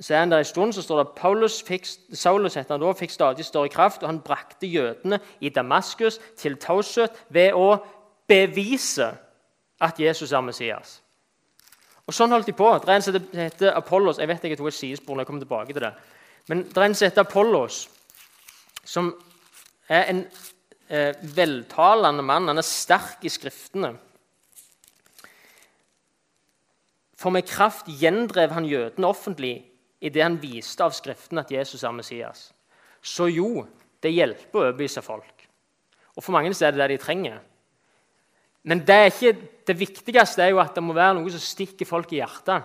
så 0.00 0.14
er 0.14 0.22
han 0.22 0.30
der 0.30 0.38
en 0.38 0.48
stund, 0.48 0.72
så 0.72 0.82
står 0.82 1.02
det 1.02 1.12
Paulus 1.16 1.62
fikk, 1.66 1.84
Saulus 2.16 2.54
heter 2.56 2.76
han 2.76 2.80
da, 2.80 2.92
fikk 2.96 3.12
stadig 3.12 3.44
større 3.44 3.68
kraft, 3.68 4.02
og 4.02 4.08
han 4.08 4.22
brakte 4.24 4.66
jødene 4.70 5.18
i 5.40 5.50
Damaskus 5.52 6.20
til 6.38 6.56
taushet 6.56 7.18
ved 7.28 7.52
å 7.52 7.74
bevise 8.30 9.10
at 9.80 10.00
Jesus 10.00 10.32
er 10.32 10.44
Messias. 10.44 11.00
Og 12.06 12.14
Sånn 12.14 12.32
holdt 12.32 12.48
de 12.48 12.56
på. 12.56 12.68
Det 12.80 12.88
er 12.90 12.96
en 12.96 13.04
som 13.04 13.16
heter 13.36 13.76
Apollos. 13.76 14.18
Jeg 14.18 14.28
vet 14.28 14.44
jeg 14.44 14.58
tok 14.58 14.70
et 14.72 14.74
sidespor 14.74 15.14
når 15.14 15.22
jeg 15.22 15.28
kommer 15.28 15.44
tilbake 15.44 15.74
til 15.76 15.84
det. 15.84 15.92
Men 16.50 16.64
det 16.66 16.78
er 16.78 16.86
en 16.88 16.96
som 16.98 17.06
heter 17.06 17.22
Apollos, 17.22 17.76
som 18.82 19.12
er 19.86 20.08
en 20.10 20.24
eh, 20.88 21.20
veltalende 21.36 22.24
mann. 22.26 22.48
Han 22.50 22.58
er 22.58 22.66
sterk 22.66 23.22
i 23.22 23.30
skriftene. 23.30 23.92
For 27.20 27.32
med 27.34 27.44
kraft 27.48 27.90
gjendrev 28.00 28.54
han 28.56 28.68
jødene 28.68 29.10
offentlig 29.10 29.58
idet 30.00 30.24
han 30.24 30.38
viste 30.40 30.84
av 30.84 30.94
Skriften 30.96 31.42
at 31.42 31.52
Jesus 31.52 31.84
er 31.84 31.92
Messias. 31.92 32.46
Så 33.02 33.28
jo, 33.28 33.66
det 34.00 34.14
hjelper 34.14 34.56
å 34.56 34.62
overbevise 34.64 35.02
folk. 35.04 35.44
Og 36.16 36.24
For 36.24 36.32
mange 36.32 36.52
er 36.52 36.72
det 36.72 36.80
det 36.80 36.88
de 36.94 37.02
trenger. 37.02 37.40
Men 38.64 38.82
det, 38.84 38.98
ikke, 39.12 39.34
det, 39.68 39.76
viktigste 39.78 40.44
er 40.44 40.52
jo 40.52 40.60
at 40.60 40.74
det 40.76 40.84
må 40.84 40.96
være 40.96 41.16
noe 41.16 41.32
som 41.32 41.40
stikker 41.40 41.88
folk 41.88 42.12
i 42.12 42.20
hjertet. 42.20 42.64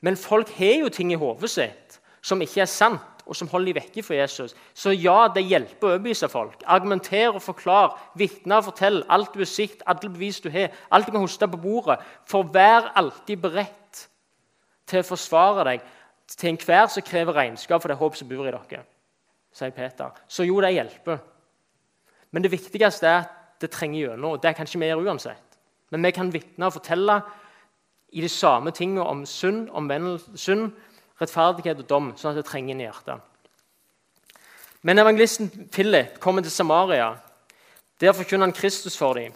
Men 0.00 0.16
folk 0.16 0.50
har 0.56 0.84
jo 0.84 0.92
ting 0.92 1.12
i 1.12 1.20
hodet 1.20 1.50
sitt 1.52 1.98
som 2.24 2.40
ikke 2.44 2.62
er 2.64 2.70
sant, 2.70 3.17
og 3.28 3.36
som 3.36 3.48
holder 3.52 3.74
dem 3.74 3.82
vekke 3.82 4.02
fra 4.02 4.16
Jesus. 4.16 4.54
Så 4.74 4.94
ja, 4.96 5.26
det 5.34 5.44
hjelper 5.44 5.86
å 5.86 5.90
overbevise 5.92 6.30
folk. 6.32 6.62
Argumentere 6.64 7.34
og 7.34 7.44
forklare, 7.44 7.92
vitne 8.18 8.56
og 8.56 8.70
fortell 8.70 9.02
alt 9.12 9.34
du 9.34 9.42
har 9.42 9.50
sett, 9.50 9.84
alle 9.86 10.08
bevis 10.08 10.40
du 10.40 10.48
har, 10.54 10.72
alt 10.90 11.06
du 11.06 11.12
kan 11.12 11.22
hoste 11.22 11.48
på 11.52 11.60
bordet. 11.60 11.98
For 12.28 12.48
vær 12.54 12.90
alltid 12.98 13.42
beredt 13.44 14.04
til 14.88 15.02
å 15.02 15.08
forsvare 15.10 15.66
deg 15.68 15.88
til 16.32 16.54
enhver 16.54 16.88
som 16.92 17.04
krever 17.04 17.36
regnskap 17.36 17.82
for 17.82 17.92
det 17.92 17.98
håp 18.00 18.16
som 18.16 18.28
bor 18.30 18.48
i 18.48 18.52
dere. 18.52 18.84
sier 19.52 19.70
Peter. 19.76 20.10
Så 20.28 20.44
jo, 20.44 20.60
det 20.60 20.72
hjelper. 20.72 21.20
Men 22.30 22.42
det 22.44 22.52
viktigste 22.52 23.06
er 23.08 23.20
at 23.26 23.60
det 23.60 23.70
trenger 23.70 24.10
gjennom. 24.10 24.38
Det 24.40 24.54
kan 24.56 24.66
ikke 24.66 24.80
vi 24.80 24.90
gjøre 24.90 25.04
uansett. 25.08 25.58
Men 25.90 26.04
vi 26.04 26.12
kan 26.12 26.32
vitne 26.32 26.68
og 26.68 26.76
fortelle 26.76 27.20
i 28.12 28.20
de 28.24 28.28
samme 28.28 28.70
tingene 28.70 29.04
om 29.04 29.24
synd, 29.26 29.68
synd, 30.36 30.72
rettferdighet 31.20 31.82
og 31.82 31.88
dom, 31.88 32.12
sånn 32.16 32.32
at 32.32 32.40
det 32.40 32.46
trenger 32.48 32.74
inn 32.74 32.82
i 32.82 32.86
hjertet. 32.86 33.24
Men 34.82 35.02
evangelisten 35.02 35.50
Philip 35.74 36.20
kommer 36.22 36.42
til 36.42 36.54
Samaria. 36.54 37.16
Der 38.00 38.14
forkynner 38.14 38.46
han 38.46 38.54
Kristus 38.54 38.96
for 38.96 39.18
dem. 39.18 39.32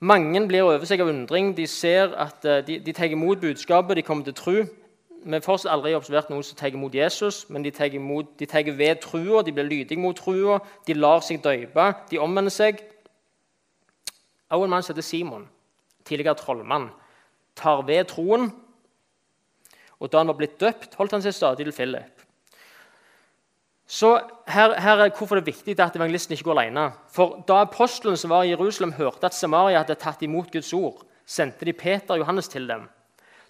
Mange 0.00 0.46
blir 0.48 0.62
over 0.62 0.86
seg 0.88 1.02
av 1.02 1.10
undring. 1.12 1.50
De 1.56 1.66
ser 1.68 2.14
at 2.16 2.44
eh, 2.48 2.62
de, 2.64 2.78
de 2.80 2.92
tar 2.96 3.10
imot 3.12 3.42
budskapet, 3.42 3.98
de 3.98 4.04
kommer 4.06 4.24
til 4.24 4.36
tro. 4.38 4.54
Vi 5.20 5.34
har 5.34 5.42
fortsatt 5.44 5.74
aldri 5.74 5.92
observert 5.92 6.30
noen 6.32 6.44
som 6.46 6.56
tar 6.56 6.72
imot 6.72 6.94
Jesus, 6.96 7.42
men 7.52 7.66
de 7.66 7.72
tar, 7.76 7.92
imot, 7.92 8.30
de 8.40 8.46
tar 8.48 8.64
ved 8.78 9.02
trua, 9.02 9.42
de 9.44 9.52
blir 9.52 9.68
lydige 9.68 10.00
mot 10.00 10.16
trua, 10.16 10.62
de 10.88 10.96
lar 10.96 11.20
seg 11.20 11.42
døype, 11.44 11.90
de 12.08 12.22
omvender 12.22 12.54
seg. 12.54 12.80
Også 14.48 14.64
en 14.64 14.72
mann 14.72 14.86
som 14.86 14.94
heter 14.94 15.04
Simon, 15.04 15.44
tidligere 16.08 16.38
trollmann, 16.40 16.88
tar 17.60 17.84
ved 17.84 18.08
troen. 18.08 18.48
Og 20.00 20.10
da 20.10 20.22
han 20.22 20.30
var 20.30 20.38
blitt 20.38 20.58
døpt, 20.60 20.96
holdt 20.96 21.12
han 21.16 21.24
seg 21.24 21.36
stadig 21.36 21.66
til 21.66 21.76
Philip. 21.76 22.24
Så 23.90 24.12
her, 24.46 24.76
her 24.78 25.02
er 25.02 25.10
Hvorfor 25.10 25.36
det 25.36 25.42
er 25.42 25.52
viktig 25.52 25.74
at 25.82 25.96
evangelisten 25.98 26.36
ikke 26.36 26.46
går 26.46 26.60
alene. 26.60 26.92
For 27.10 27.42
Da 27.48 27.60
apostelen 27.64 28.16
som 28.16 28.30
var 28.30 28.44
i 28.46 28.52
Jerusalem, 28.52 28.92
hørte 28.92 29.26
at 29.26 29.34
Samaria 29.34 29.82
hadde 29.82 29.98
tatt 29.98 30.22
imot 30.22 30.52
Guds 30.52 30.72
ord, 30.72 31.02
sendte 31.26 31.66
de 31.66 31.72
Peter 31.72 32.14
og 32.14 32.22
Johannes 32.22 32.48
til 32.48 32.68
dem. 32.68 32.86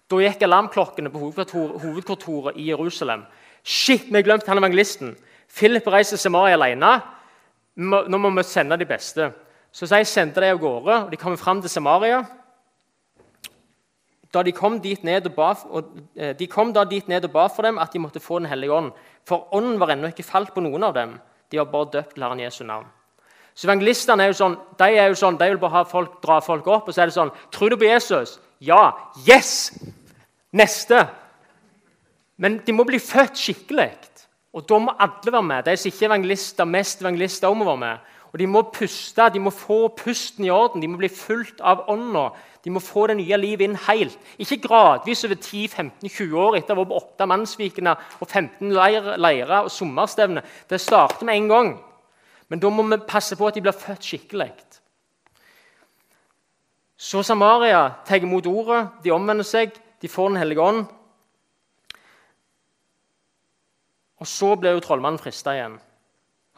Da 0.09 0.17
gikk 0.19 0.41
alarmklokkene 0.43 1.11
på 1.13 1.19
hovedkontoret 1.19 2.57
i 2.57 2.67
Jerusalem. 2.71 3.23
Shit, 3.63 4.09
vi 4.09 4.17
har 4.17 4.25
glemt 4.25 4.47
han 4.47 4.57
evangelisten! 4.57 5.15
Philip 5.51 5.87
reiser 5.87 6.15
til 6.15 6.25
Samaria 6.25 6.57
alene. 6.57 6.91
Nå 7.75 8.17
må 8.17 8.29
vi 8.35 8.43
sende 8.43 8.77
de 8.79 8.87
beste. 8.87 9.29
Så 9.71 9.87
jeg 9.87 10.07
sendte 10.07 10.41
de 10.41 10.49
av 10.51 10.59
gårde, 10.59 11.03
og 11.05 11.11
de 11.11 11.19
kommer 11.19 11.39
fram 11.39 11.61
til 11.61 11.69
Samaria. 11.69 12.23
Da 14.31 14.43
de, 14.43 14.53
kom 14.55 14.79
dit 14.79 15.03
ned 15.03 15.25
og 15.27 15.35
ba, 15.35 15.49
og, 15.69 15.91
eh, 16.15 16.31
de 16.37 16.47
kom 16.47 16.71
da 16.73 16.85
dit 16.87 17.07
ned 17.07 17.25
og 17.27 17.33
ba 17.33 17.47
for 17.51 17.67
dem 17.67 17.77
at 17.77 17.91
de 17.91 17.99
måtte 17.99 18.23
få 18.23 18.39
Den 18.39 18.47
hellige 18.47 18.71
ånd. 18.71 18.91
For 19.27 19.47
ånden 19.53 19.79
var 19.79 19.91
ennå 19.91 20.07
ikke 20.07 20.23
falt 20.23 20.53
på 20.53 20.63
noen 20.63 20.83
av 20.83 20.93
dem. 20.93 21.19
De 21.51 21.57
var 21.57 21.65
bare 21.65 21.91
døpt 21.91 22.15
til 22.15 22.23
Herren 22.23 22.39
Jesu 22.39 22.63
navn. 22.63 22.85
Så 23.53 23.67
Evangelistene 23.67 24.23
er 24.23 24.31
jo 24.31 24.37
sånn, 24.39 24.55
de 24.79 24.87
er 24.95 25.09
jo 25.11 25.17
sånn, 25.19 25.37
de 25.37 25.49
vil 25.51 25.59
bare 25.59 25.83
folk, 25.85 26.21
dra 26.23 26.39
folk 26.39 26.67
opp 26.71 26.87
og 26.87 26.95
så 26.95 27.03
er 27.03 27.11
det 27.11 27.17
sånn 27.17 27.33
Tror 27.51 27.69
du 27.69 27.75
på 27.75 27.89
Jesus? 27.89 28.39
Ja. 28.63 28.93
Yes! 29.27 29.73
Neste. 30.53 31.07
Men 32.37 32.61
de 32.65 32.73
må 32.73 32.85
bli 32.87 32.99
født 32.99 33.35
skikkelig. 33.37 33.91
Og 34.51 34.65
da 34.67 34.79
må 34.83 34.95
alle 34.99 35.31
være 35.31 35.47
med. 35.47 35.65
De 35.65 35.75
som 35.79 35.91
ikke 35.91 36.05
er 36.05 36.09
evangelister, 36.09 36.67
mest 36.67 37.03
evangelister 37.03 37.53
må 37.55 37.67
være 37.67 37.83
med. 37.83 38.09
Og 38.31 38.39
De 38.39 38.47
må 38.47 38.61
puste, 38.71 39.27
de 39.33 39.39
må 39.43 39.51
få 39.51 39.89
pusten 39.95 40.45
i 40.45 40.51
orden, 40.51 40.81
de 40.81 40.87
må 40.87 40.99
bli 40.99 41.09
fulgt 41.11 41.59
av 41.59 41.83
ånda. 41.91 42.29
De 42.61 42.69
må 42.69 42.81
få 42.83 43.07
det 43.09 43.17
nye 43.17 43.37
livet 43.41 43.65
inn 43.65 43.77
helt. 43.87 44.17
Ikke 44.37 44.59
gradvis 44.61 45.23
over 45.25 45.37
10-15-20 45.39 46.35
år 46.37 46.57
etter 46.59 46.75
å 46.75 46.83
ha 46.83 46.83
vært 46.83 46.99
åtte 46.99 47.27
mannsvikene 47.29 47.95
og 48.19 48.27
15 48.27 48.69
leirer 49.17 49.63
og 49.63 49.71
sommerstevner. 49.73 50.45
Det 50.69 50.81
starter 50.81 51.25
med 51.25 51.39
en 51.39 51.49
gang. 51.49 51.71
Men 52.51 52.61
da 52.61 52.69
må 52.69 52.85
vi 52.85 52.99
passe 53.07 53.37
på 53.39 53.47
at 53.47 53.57
de 53.57 53.63
blir 53.65 53.73
født 53.73 54.05
skikkelig. 54.05 54.51
Så 57.01 57.23
Samaria 57.25 57.87
tar 58.05 58.21
imot 58.21 58.45
ordet, 58.45 58.83
de 59.01 59.13
omvender 59.15 59.47
seg, 59.47 59.73
de 60.01 60.09
får 60.09 60.29
Den 60.29 60.37
hellige 60.37 60.61
ånd. 60.61 60.83
Og 64.21 64.27
så 64.29 64.53
blir 64.55 64.75
jo 64.77 64.83
trollmannen 64.85 65.17
frista 65.17 65.55
igjen. 65.57 65.79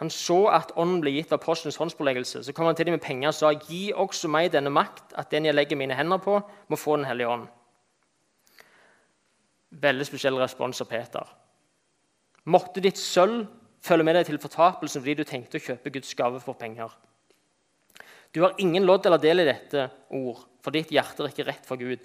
Han 0.01 0.09
så 0.09 0.39
at 0.49 0.71
ånden 0.79 1.01
ble 1.03 1.11
gitt 1.13 1.31
av 1.31 1.39
apostlenes 1.39 1.77
håndspåleggelse. 1.77 2.43
Så 2.43 2.53
kom 2.53 2.65
han 2.65 2.75
til 2.75 2.87
dem 2.89 2.97
med 2.97 3.03
penger 3.03 3.29
og 3.29 3.33
sa, 3.37 3.51
'Gi 3.53 3.93
også 3.93 4.27
meg 4.27 4.51
denne 4.51 4.69
makt, 4.73 5.13
at 5.15 5.31
den 5.31 5.45
jeg 5.45 5.55
legger 5.55 5.77
mine 5.77 5.95
hender 5.95 6.17
på, 6.17 6.41
må 6.67 6.75
få 6.75 6.97
Den 6.97 7.05
hellige 7.05 7.27
ånd.' 7.27 7.47
Veldig 9.71 10.05
spesiell 10.05 10.37
respons 10.37 10.81
av 10.81 10.87
Peter. 10.87 11.23
Måtte 12.45 12.81
ditt 12.81 12.97
sølv 12.97 13.47
følge 13.81 14.03
med 14.03 14.15
deg 14.15 14.25
til 14.25 14.39
fortapelsen 14.39 15.01
fordi 15.01 15.13
du 15.13 15.23
tenkte 15.23 15.57
å 15.57 15.63
kjøpe 15.63 15.91
Guds 15.93 16.13
gave 16.13 16.39
for 16.39 16.53
penger. 16.53 16.91
Du 18.33 18.41
har 18.41 18.55
ingen 18.57 18.85
lodd 18.85 19.05
eller 19.05 19.21
del 19.21 19.43
i 19.43 19.45
dette 19.45 19.89
ord, 20.09 20.39
for 20.61 20.71
ditt 20.71 20.91
hjerte 20.91 21.23
er 21.23 21.29
ikke 21.29 21.47
rett 21.47 21.65
for 21.65 21.77
Gud. 21.77 21.99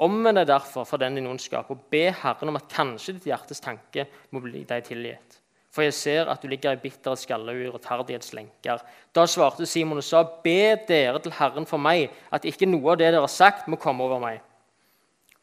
Omvend 0.00 0.40
deg 0.40 0.48
derfor 0.48 0.86
fra 0.88 0.98
den 0.98 1.18
din 1.18 1.28
ondskap 1.28 1.70
og 1.70 1.84
be 1.92 2.08
Herren 2.10 2.48
om 2.48 2.56
at 2.56 2.70
kanskje 2.72 3.18
ditt 3.18 3.28
hjertes 3.30 3.60
tanke 3.60 4.06
må 4.32 4.40
bli 4.40 4.64
deg 4.68 4.86
tilgitt. 4.86 5.39
For 5.70 5.86
jeg 5.86 5.94
ser 5.94 6.30
at 6.32 6.42
du 6.42 6.48
ligger 6.50 6.74
i 6.74 6.80
bitter 6.82 7.14
skalle 7.14 7.52
og 7.52 7.74
urettferdighetslenker. 7.74 8.82
Da 9.14 9.26
svarte 9.30 9.68
Simon 9.70 10.00
og 10.02 10.06
sa, 10.06 10.24
Be 10.44 10.74
dere 10.88 11.20
til 11.22 11.34
Herren 11.38 11.68
for 11.68 11.78
meg, 11.78 12.10
at 12.34 12.46
ikke 12.48 12.66
noe 12.66 12.92
av 12.92 12.98
det 12.98 13.12
dere 13.12 13.22
har 13.22 13.30
sagt, 13.30 13.68
må 13.70 13.78
komme 13.78 14.02
over 14.04 14.18
meg. 14.22 14.40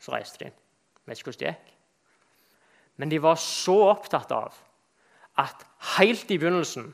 Så 0.04 0.12
reiste 0.12 0.44
de. 0.44 0.52
Jeg 0.52 1.08
vet 1.08 1.22
ikke 1.22 1.32
hvordan 1.32 1.46
det 1.46 1.54
gikk. 1.54 1.74
Men 2.98 3.14
de 3.14 3.22
var 3.22 3.40
så 3.40 3.78
opptatt 3.94 4.34
av 4.34 4.58
at 5.38 5.64
helt 5.96 6.32
i 6.34 6.40
begynnelsen 6.42 6.90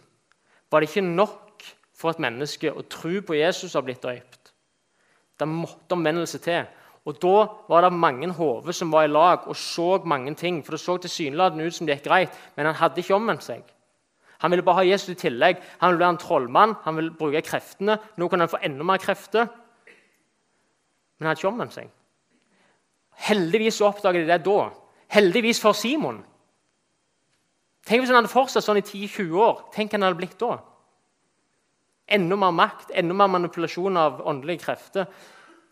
var 0.70 0.84
det 0.84 0.92
ikke 0.92 1.06
nok 1.08 1.64
for 1.96 2.12
et 2.12 2.22
menneske 2.22 2.70
å 2.70 2.84
tro 2.92 3.22
på 3.24 3.38
Jesus 3.38 3.72
og 3.72 3.82
ha 3.82 3.86
blitt 3.88 4.04
døypt. 4.04 4.52
Det 5.40 5.48
måtte 5.50 5.96
omvendelse 5.96 6.42
til. 6.44 6.68
Og 7.06 7.20
Da 7.22 7.48
var 7.68 7.82
det 7.82 7.94
mange 7.94 8.32
hoder 8.32 8.72
som 8.72 8.92
var 8.92 9.04
i 9.04 9.12
lag 9.12 9.48
og 9.48 9.56
så 9.56 10.02
mange 10.06 10.36
ting. 10.36 10.64
For 10.66 10.72
Det 10.72 10.80
så 10.80 10.98
tilsynelatende 10.98 11.66
ut 11.66 11.74
som 11.74 11.88
det 11.88 11.98
gikk 11.98 12.08
greit, 12.08 12.30
men 12.56 12.66
han 12.66 12.76
hadde 12.76 13.02
ikke 13.02 13.16
omvendt 13.16 13.44
seg. 13.44 13.64
Han 14.40 14.52
ville 14.52 14.64
bare 14.64 14.76
ha 14.76 14.84
Jesus 14.84 15.10
i 15.10 15.20
tillegg. 15.20 15.60
Han 15.80 15.90
ville 15.90 16.00
være 16.00 16.10
en 16.10 16.18
trollmann, 16.18 16.76
han 16.84 16.96
ville 16.96 17.12
bruke 17.12 17.42
kreftene. 17.42 17.98
Nå 18.18 18.28
kunne 18.28 18.44
han 18.44 18.52
få 18.52 18.60
enda 18.64 18.84
mer 18.84 18.98
krefter. 18.98 19.48
Men 21.18 21.28
han 21.28 21.28
hadde 21.28 21.40
ikke 21.40 21.48
omvendt 21.48 21.74
seg. 21.74 21.90
Heldigvis 23.28 23.82
oppdaget 23.82 24.26
de 24.26 24.32
det 24.32 24.46
da. 24.46 24.70
Heldigvis 25.16 25.62
for 25.62 25.74
Simon. 25.74 26.24
Tenk 27.86 28.02
hvis 28.02 28.12
han 28.12 28.22
hadde 28.22 28.32
fortsatt 28.32 28.64
sånn 28.66 28.80
i 28.80 28.84
10-20 28.84 29.40
år. 29.44 29.64
Tenk 29.76 29.92
han 29.92 30.04
hadde 30.08 30.20
blitt 30.20 30.40
da. 30.40 30.58
Enda 32.12 32.36
mer 32.36 32.52
makt, 32.56 32.92
enda 32.92 33.16
mer 33.16 33.32
manipulasjon 33.32 34.00
av 34.00 34.22
åndelige 34.28 34.66
krefter. 34.66 35.08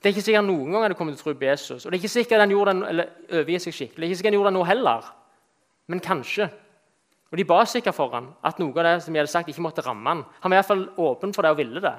Det 0.01 0.09
er 0.09 0.15
ikke 0.15 0.25
sikkert 0.25 0.47
noen 0.47 0.73
gang 0.73 0.83
han 0.87 0.95
kommer 0.97 1.13
til 1.13 1.21
å 1.21 1.27
tro 1.27 1.37
på 1.37 1.45
Jesus. 1.45 1.83
Og 1.85 1.91
det 1.91 1.99
er 1.99 2.01
ikke 2.01 2.09
sikkert 2.15 2.41
han 2.41 2.53
gjorde 2.53 2.73
det, 2.73 2.87
eller 2.89 3.09
overgir 3.37 3.61
seg 3.61 3.75
skikkelig. 3.77 3.99
Det 3.99 4.07
er 4.07 4.09
ikke 4.09 4.19
sikkert 4.21 4.31
han 4.31 4.37
gjorde 4.39 4.51
det 4.51 4.57
nå 4.57 4.63
heller. 4.65 5.09
Men 5.93 6.01
kanskje. 6.01 6.47
Og 7.31 7.37
de 7.37 7.45
ba 7.47 7.59
sikkert 7.69 7.95
for 7.95 8.15
han 8.17 8.31
at 8.43 8.57
noe 8.59 8.73
av 8.73 8.87
det 8.87 8.95
som 9.05 9.13
de 9.13 9.21
hadde 9.21 9.31
sagt, 9.31 9.51
ikke 9.53 9.63
måtte 9.63 9.85
ramme 9.85 10.09
han. 10.09 10.23
Han 10.41 10.49
var 10.49 10.57
i 10.57 10.59
hvert 10.59 10.71
fall 10.71 10.87
åpen 11.05 11.35
for 11.35 11.45
det 11.45 11.53
og 11.53 11.61
ville 11.61 11.83
det. 11.83 11.93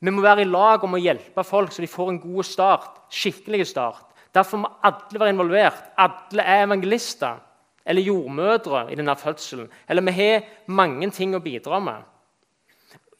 Vi 0.00 0.12
må 0.12 0.22
være 0.24 0.44
i 0.44 0.48
lag 0.48 0.84
om 0.84 0.96
å 0.96 1.00
hjelpe 1.00 1.44
folk 1.44 1.72
så 1.72 1.82
de 1.82 1.88
får 1.90 2.12
en 2.12 2.20
god 2.20 2.46
start. 2.46 3.00
skikkelig 3.10 3.66
start. 3.72 4.06
Derfor 4.34 4.62
må 4.62 4.68
alle 4.86 5.20
være 5.20 5.32
involvert. 5.34 5.80
Alle 5.98 6.44
er 6.44 6.66
evangelister 6.68 7.40
eller 7.84 8.06
jordmødre 8.06 8.86
i 8.92 8.94
denne 8.94 9.16
fødselen. 9.16 9.68
Eller 9.88 10.02
vi 10.02 10.12
har 10.12 10.46
mange 10.66 11.10
ting 11.10 11.34
å 11.34 11.42
bidra 11.42 11.80
med. 11.80 12.06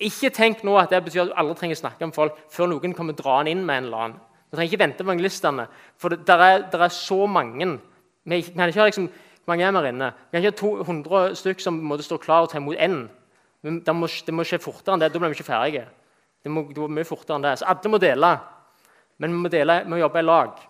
Ikke 0.01 0.31
tenk 0.33 0.63
nå 0.65 0.79
at 0.81 0.93
det 0.93 1.03
betyr 1.05 1.27
at 1.27 1.31
du 1.31 1.39
aldri 1.39 1.59
trenger 1.59 1.77
snakke 1.77 2.07
om 2.07 2.13
folk 2.17 2.39
før 2.53 2.71
noen 2.73 2.95
kommer 2.97 3.17
dra 3.17 3.43
den 3.43 3.53
inn 3.53 3.65
med 3.67 3.83
en 3.83 3.89
eller 3.89 4.05
annen. 4.05 4.21
Du 4.51 4.57
trenger 4.57 4.73
ikke 4.73 4.83
vente 4.83 5.05
på 5.05 5.11
evangelistene, 5.11 5.67
for 6.01 6.11
det 6.11 6.25
der 6.27 6.43
er, 6.43 6.63
der 6.73 6.87
er, 6.87 6.89
så 6.89 7.27
mange. 7.27 7.69
Vi 8.25 8.41
kan 8.43 8.69
ikke 8.69 8.81
ha 8.81 8.87
liksom, 8.89 9.11
mange 9.47 9.65
er 9.65 9.77
her 9.77 9.91
inne. 9.93 10.09
Vi 10.31 10.41
kan 10.41 10.45
ikke 10.45 10.57
ha 10.57 10.85
200 10.87 11.37
stykk 11.39 11.61
som 11.61 11.79
måtte 11.85 12.07
stå 12.07 12.17
klar 12.17 12.47
og 12.47 12.51
ta 12.51 12.59
imot 12.59 12.81
én. 12.81 13.05
Det 13.63 13.95
må, 13.95 14.09
det 14.09 14.35
må 14.35 14.45
skje 14.49 14.59
fortere 14.59 14.97
enn 14.97 15.05
det. 15.05 15.13
Da 15.13 15.21
blir 15.21 15.31
vi 15.31 15.39
ikke 15.39 15.53
ferdige. 15.53 15.85
Det 16.43 16.51
må, 16.51 16.65
det 16.73 16.81
må 16.81 16.89
mye 16.89 17.07
fortere 17.07 17.37
enn 17.37 17.45
det. 17.45 17.59
Så 17.61 17.69
alle 17.69 17.93
må 17.93 18.01
dele. 18.01 18.33
Men 19.21 19.37
vi 19.37 19.43
må, 19.45 19.53
dele, 19.53 19.83
vi 19.85 19.93
må 19.93 20.01
jobbe 20.01 20.23
i 20.23 20.27
lag. 20.27 20.63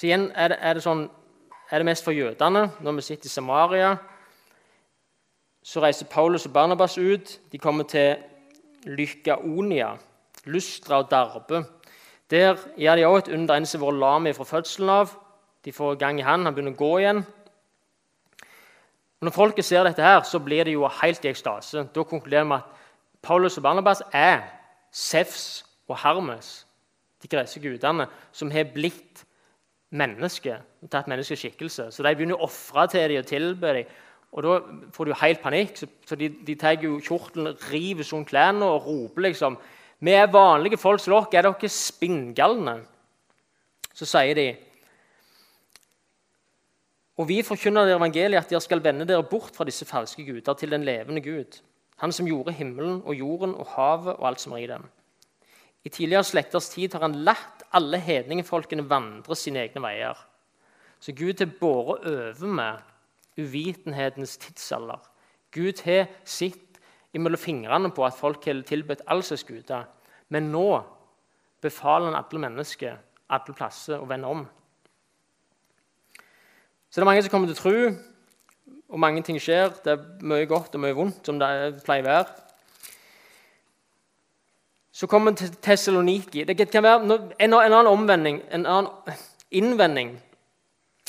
Så 0.00 0.06
igjen 0.08 0.30
er 0.32 0.48
det, 0.48 0.56
er 0.64 0.78
det, 0.78 0.80
sånn, 0.80 1.02
er 1.68 1.82
det 1.82 1.84
mest 1.90 2.06
for 2.06 2.16
jødene. 2.16 2.62
Når 2.80 2.94
vi 2.96 3.02
sitter 3.04 3.28
i 3.28 3.32
Samaria, 3.34 3.90
så 5.60 5.82
reiser 5.84 6.08
Paulus 6.08 6.46
og 6.48 6.54
Barnabas 6.54 6.96
ut. 6.96 7.34
De 7.52 7.60
kommer 7.60 7.84
til 7.84 8.16
Lykaonia, 8.88 9.90
Lustra 10.48 11.02
og 11.02 11.12
Darbe. 11.12 11.66
Der 12.32 12.56
gjør 12.80 12.96
de 12.96 13.06
også 13.10 13.26
et 13.26 13.32
under 13.36 13.60
en 13.60 13.68
som 13.68 13.84
har 13.84 13.92
vært 13.92 14.00
lam 14.00 14.32
fra 14.40 14.48
fødselen 14.54 14.96
av. 14.96 15.14
De 15.68 15.76
får 15.76 16.00
gang 16.00 16.16
i 16.16 16.24
han, 16.24 16.48
han 16.48 16.56
begynner 16.56 16.78
å 16.78 16.80
gå 16.80 16.92
igjen. 17.02 17.24
Når 19.20 19.36
folket 19.36 19.68
ser 19.68 19.84
dette, 19.84 20.00
her, 20.00 20.24
så 20.24 20.40
blir 20.40 20.64
de 20.64 20.78
jo 20.80 20.88
helt 21.02 21.24
i 21.28 21.34
ekstase. 21.34 21.90
Da 21.92 22.08
konkluderer 22.08 22.48
vi 22.48 22.56
at 22.56 22.86
Paulus 23.20 23.60
og 23.60 23.68
Barnabas 23.68 24.00
er 24.16 24.46
Sefs 24.90 25.66
og 25.92 25.98
Hermes, 26.00 26.62
de 27.20 27.28
greske 27.28 27.60
gudene, 27.60 28.08
som 28.32 28.48
har 28.48 28.72
blitt 28.72 29.26
menneske, 29.90 30.60
tatt 30.90 31.08
menneskeskikkelse. 31.10 31.90
Så 31.90 32.04
de 32.04 32.14
begynner 32.14 32.38
å 32.38 32.46
ofre 32.46 32.86
til 32.92 33.10
dem 33.10 33.22
og 33.22 33.28
tilbe 33.28 33.74
dem. 33.74 33.92
Og 34.30 34.46
Da 34.46 34.58
får 34.94 35.10
jo 35.10 35.18
helt 35.22 35.42
panikk. 35.42 35.82
Så, 36.06 36.16
de, 36.16 36.28
de 36.46 36.54
tar 36.54 36.78
jo 36.82 37.00
kjortelen, 37.02 37.56
river 37.70 38.06
sånn 38.06 38.26
klærne 38.26 38.66
og 38.66 38.86
roper 38.86 39.26
liksom 39.30 39.58
Vi 40.00 40.12
er 40.16 40.30
vanlige 40.32 40.78
folk 40.80 41.00
som. 41.02 41.26
Er 41.34 41.42
dere 41.44 41.68
spinngalne? 41.68 42.78
Så 43.92 44.06
sier 44.06 44.34
de 44.34 44.46
Og 47.18 47.26
vi 47.28 47.42
forkynner 47.44 47.90
evangeliet 47.92 48.40
at 48.40 48.48
dere 48.48 48.62
skal 48.64 48.80
vende 48.80 49.04
dere 49.04 49.26
bort 49.26 49.52
fra 49.52 49.66
disse 49.68 49.84
falske 49.84 50.24
guder 50.24 50.54
til 50.54 50.70
den 50.70 50.86
levende 50.86 51.20
Gud. 51.20 51.58
Han 52.00 52.12
som 52.12 52.26
gjorde 52.26 52.54
himmelen 52.56 53.02
og 53.04 53.14
jorden 53.14 53.52
og 53.54 53.66
havet 53.74 54.14
og 54.14 54.28
alt 54.28 54.40
som 54.40 54.54
er 54.56 54.62
i 54.62 54.70
dem. 54.70 54.86
I 55.84 55.88
tidligere 55.88 56.26
slekters 56.28 56.68
tid 56.74 56.94
har 56.94 57.06
han 57.06 57.20
latt 57.24 57.64
alle 57.76 58.00
hedningfolkene 58.02 58.84
vandre 58.88 59.36
sine 59.38 59.62
egne 59.64 59.82
veier. 59.84 60.18
Så 61.00 61.14
Gud 61.16 61.40
har 61.40 61.52
båret 61.60 62.04
over 62.04 62.46
med 62.58 62.82
uvitenhetens 63.40 64.36
tidsalder. 64.42 65.00
Gud 65.50 65.80
har 65.86 66.10
sett 66.24 66.80
imellom 67.16 67.40
fingrene 67.40 67.90
på 67.94 68.04
at 68.04 68.18
folk 68.18 68.44
har 68.44 68.60
tilbedt 68.66 69.06
all 69.08 69.22
slags 69.24 69.46
guder. 69.48 69.88
Men 70.28 70.52
nå 70.52 70.82
befaler 71.62 72.10
han 72.10 72.20
alle 72.20 72.42
mennesker 72.44 72.98
alle 73.30 73.56
plasser 73.56 74.00
å 74.00 74.08
vende 74.10 74.30
om. 74.30 74.44
Så 76.90 76.98
det 76.98 77.04
er 77.04 77.10
mange 77.12 77.22
som 77.22 77.32
kommer 77.32 77.50
til 77.50 77.58
tro, 77.58 77.74
og 78.90 78.98
mange 78.98 79.22
ting 79.22 79.38
skjer. 79.38 79.70
Det 79.84 79.92
er 79.94 80.06
mye 80.26 80.48
godt 80.50 80.74
og 80.74 80.82
mye 80.82 80.96
vondt, 80.96 81.22
som 81.26 81.38
det 81.38 81.84
pleier 81.86 82.02
å 82.02 82.10
være. 82.10 82.49
Så 85.00 85.06
kommer 85.06 85.30
vi 85.30 85.36
til 85.36 85.54
Tessaloniki. 85.62 86.44
Det 86.44 86.70
kan 86.70 86.82
være 86.82 87.20
en, 87.40 87.54
annen 87.54 87.86
omvending, 87.86 88.42
en 88.52 88.66
annen 88.66 89.14
innvending, 89.50 90.10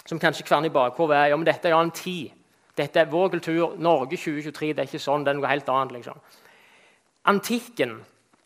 som 0.05 0.19
kanskje 0.19 0.45
kverner 0.47 0.69
i 0.69 0.71
bakhodet, 0.71 1.17
er 1.17 1.25
ja, 1.25 1.35
men 1.35 1.45
dette 1.45 1.67
er 1.67 1.73
en 1.73 1.79
annen 1.79 1.91
tid. 1.91 2.29
Dette 2.77 2.99
er 2.99 3.09
vår 3.11 3.27
kultur. 3.33 3.75
Norge 3.77 4.15
2023 4.15 4.69
det 4.69 4.79
er 4.79 4.87
ikke 4.87 5.01
sånn. 5.03 5.25
Det 5.25 5.33
er 5.33 5.37
noe 5.41 5.51
helt 5.51 5.69
annet. 5.69 5.91
liksom. 5.97 6.21
Antikken 7.27 7.97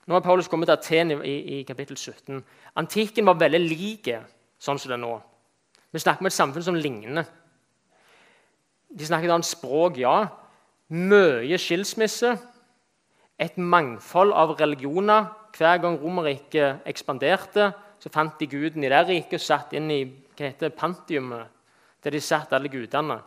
Nå 0.06 0.14
har 0.14 0.22
Paulus 0.22 0.48
kommet 0.48 0.68
til 0.70 0.74
Aten 0.74 1.12
i, 1.12 1.36
i, 1.60 1.62
kapittel 1.66 1.98
17. 1.98 2.41
Antikken 2.78 3.26
var 3.26 3.38
veldig 3.41 3.62
lik 3.62 4.10
sånn 4.62 4.82
som 4.82 4.89
det 4.89 4.98
er 4.98 5.02
nå. 5.02 5.14
Vi 5.93 6.02
snakker 6.02 6.26
om 6.26 6.30
et 6.30 6.39
samfunn 6.39 6.66
som 6.66 6.78
ligner. 6.78 7.26
De 8.89 9.06
snakker 9.06 9.30
et 9.30 9.38
annet 9.38 9.50
språk, 9.50 9.98
ja. 10.02 10.28
Mye 10.89 11.58
skilsmisse 11.62 12.36
et 13.40 13.58
mangfold 13.58 14.34
av 14.34 14.56
religioner. 14.60 15.28
Hver 15.56 15.80
gang 15.84 15.98
Romerriket 16.02 16.84
ekspanderte, 16.88 17.70
så 18.00 18.12
fant 18.12 18.40
de 18.40 18.48
guden 18.48 18.84
i 18.84 18.90
det 18.92 19.04
riket 19.08 19.40
og 19.40 19.44
satt 19.46 19.76
inn 19.78 19.88
i 19.92 20.02
hva 20.06 20.50
heter 20.50 20.74
pantiumet, 20.76 21.48
der 22.04 22.12
de 22.12 22.22
satt 22.22 22.52
alle 22.54 22.70
gudene 22.70 23.22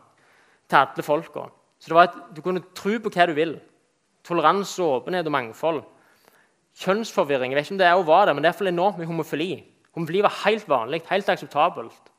til 0.68 0.78
alle 0.78 1.04
folka. 1.04 1.46
Så 1.78 1.88
det 1.90 1.96
var 1.96 2.08
et, 2.08 2.18
Du 2.34 2.42
kunne 2.42 2.62
tro 2.74 2.98
på 3.00 3.10
hva 3.14 3.26
du 3.26 3.32
vil. 3.32 3.56
Toleranse, 4.24 4.82
åpenhet 4.82 5.26
og 5.26 5.32
mangfold. 5.32 5.80
Kjønnsforvirring 6.78 7.52
jeg 7.52 7.58
vet 7.58 7.66
ikke 7.66 7.74
om 7.74 7.80
det 7.80 7.88
er 7.88 7.96
å 7.98 8.06
være 8.06 8.28
det, 8.28 8.34
men 8.34 8.42
det 8.42 8.48
er 8.48 8.52
iallfall 8.52 8.72
enormt 8.74 8.98
med 9.00 9.08
homofili. 9.08 9.52
Homofili 9.96 10.22
var 10.22 10.36
helt 10.44 10.68
vanlig, 10.68 11.02
helt 11.08 11.28
akseptabelt. 11.32 12.12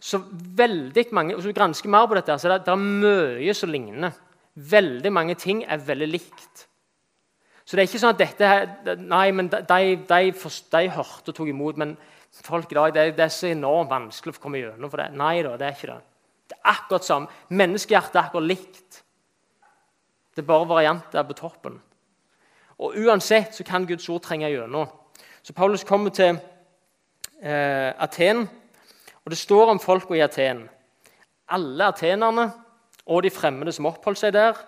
Så 0.00 0.18
veldig 0.56 1.04
mange, 1.12 1.34
Hvis 1.34 1.44
du 1.44 1.52
gransker 1.52 1.88
mer 1.88 2.06
på 2.06 2.14
dette, 2.14 2.38
så 2.38 2.48
er 2.48 2.58
det, 2.58 2.66
det 2.66 2.72
er 2.72 2.76
mye 2.76 3.54
som 3.54 3.70
ligner. 3.70 4.12
Veldig 4.54 5.12
mange 5.12 5.34
ting 5.40 5.62
er 5.64 5.80
veldig 5.80 6.08
likt. 6.08 6.66
Så 7.64 7.76
det 7.76 7.84
er 7.84 7.88
ikke 7.88 8.00
sånn 8.02 8.12
at 8.12 8.20
dette 8.20 8.96
Nei, 9.00 9.26
men 9.32 9.48
de, 9.48 9.62
de, 9.64 9.94
de, 10.08 10.32
de 10.34 10.82
hørte 10.92 11.32
og 11.32 11.36
tok 11.36 11.48
imot. 11.48 11.78
Men 11.80 11.94
folk 12.44 12.72
i 12.72 12.76
dag, 12.76 12.94
det, 12.94 13.06
det, 13.16 13.26
er 13.26 13.32
så 13.32 13.52
enormt 13.52 13.92
vanskelig 13.92 14.36
å 14.36 14.42
komme 14.42 14.60
gjennom 14.60 14.92
for 14.92 15.00
det. 15.00 15.12
Nei 15.16 15.38
da, 15.46 15.54
det 15.60 15.68
er 15.68 15.76
ikke 15.76 15.92
det. 15.92 16.00
Det 16.52 16.58
er 16.58 16.74
akkurat 16.74 17.06
samme. 17.06 17.40
Menneskehjertet 17.54 18.18
er 18.18 18.26
akkurat 18.26 18.48
likt. 18.50 19.02
Det 20.32 20.42
er 20.42 20.48
bare 20.48 20.68
varianter 20.68 21.24
på 21.28 21.36
toppen. 21.38 21.78
Og 22.82 22.96
Uansett 23.04 23.54
så 23.54 23.64
kan 23.64 23.86
Guds 23.86 24.08
ord 24.10 24.24
trenge 24.24 24.50
gjennom. 24.50 24.90
Så 25.42 25.54
Paulus 25.56 25.84
kommer 25.84 26.12
til 26.14 26.36
eh, 27.42 27.90
Aten, 27.98 28.44
og 29.22 29.30
det 29.30 29.38
står 29.38 29.72
om 29.72 29.80
folka 29.80 30.14
i 30.14 30.22
Aten. 30.24 30.64
Alle 31.52 31.88
atenerne 31.92 32.46
og 33.06 33.22
de 33.24 33.30
fremmede 33.34 33.72
som 33.74 33.88
oppholdt 33.90 34.20
seg 34.20 34.34
der, 34.36 34.58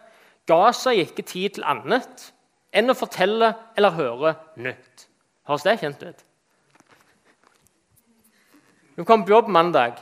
ga 0.49 0.73
seg 0.77 1.01
ikke 1.05 1.25
tid 1.27 1.57
til 1.57 1.67
annet 1.67 2.31
enn 2.75 2.91
å 2.91 2.97
fortelle 2.99 3.53
eller 3.79 3.95
høre 3.97 4.35
nytt. 4.61 5.07
Høres 5.49 5.67
det 5.67 5.79
kjent 5.81 6.03
ut? 6.03 6.25
Du 8.95 9.05
kom 9.07 9.25
på 9.25 9.35
jobb 9.35 9.51
mandag. 9.51 9.99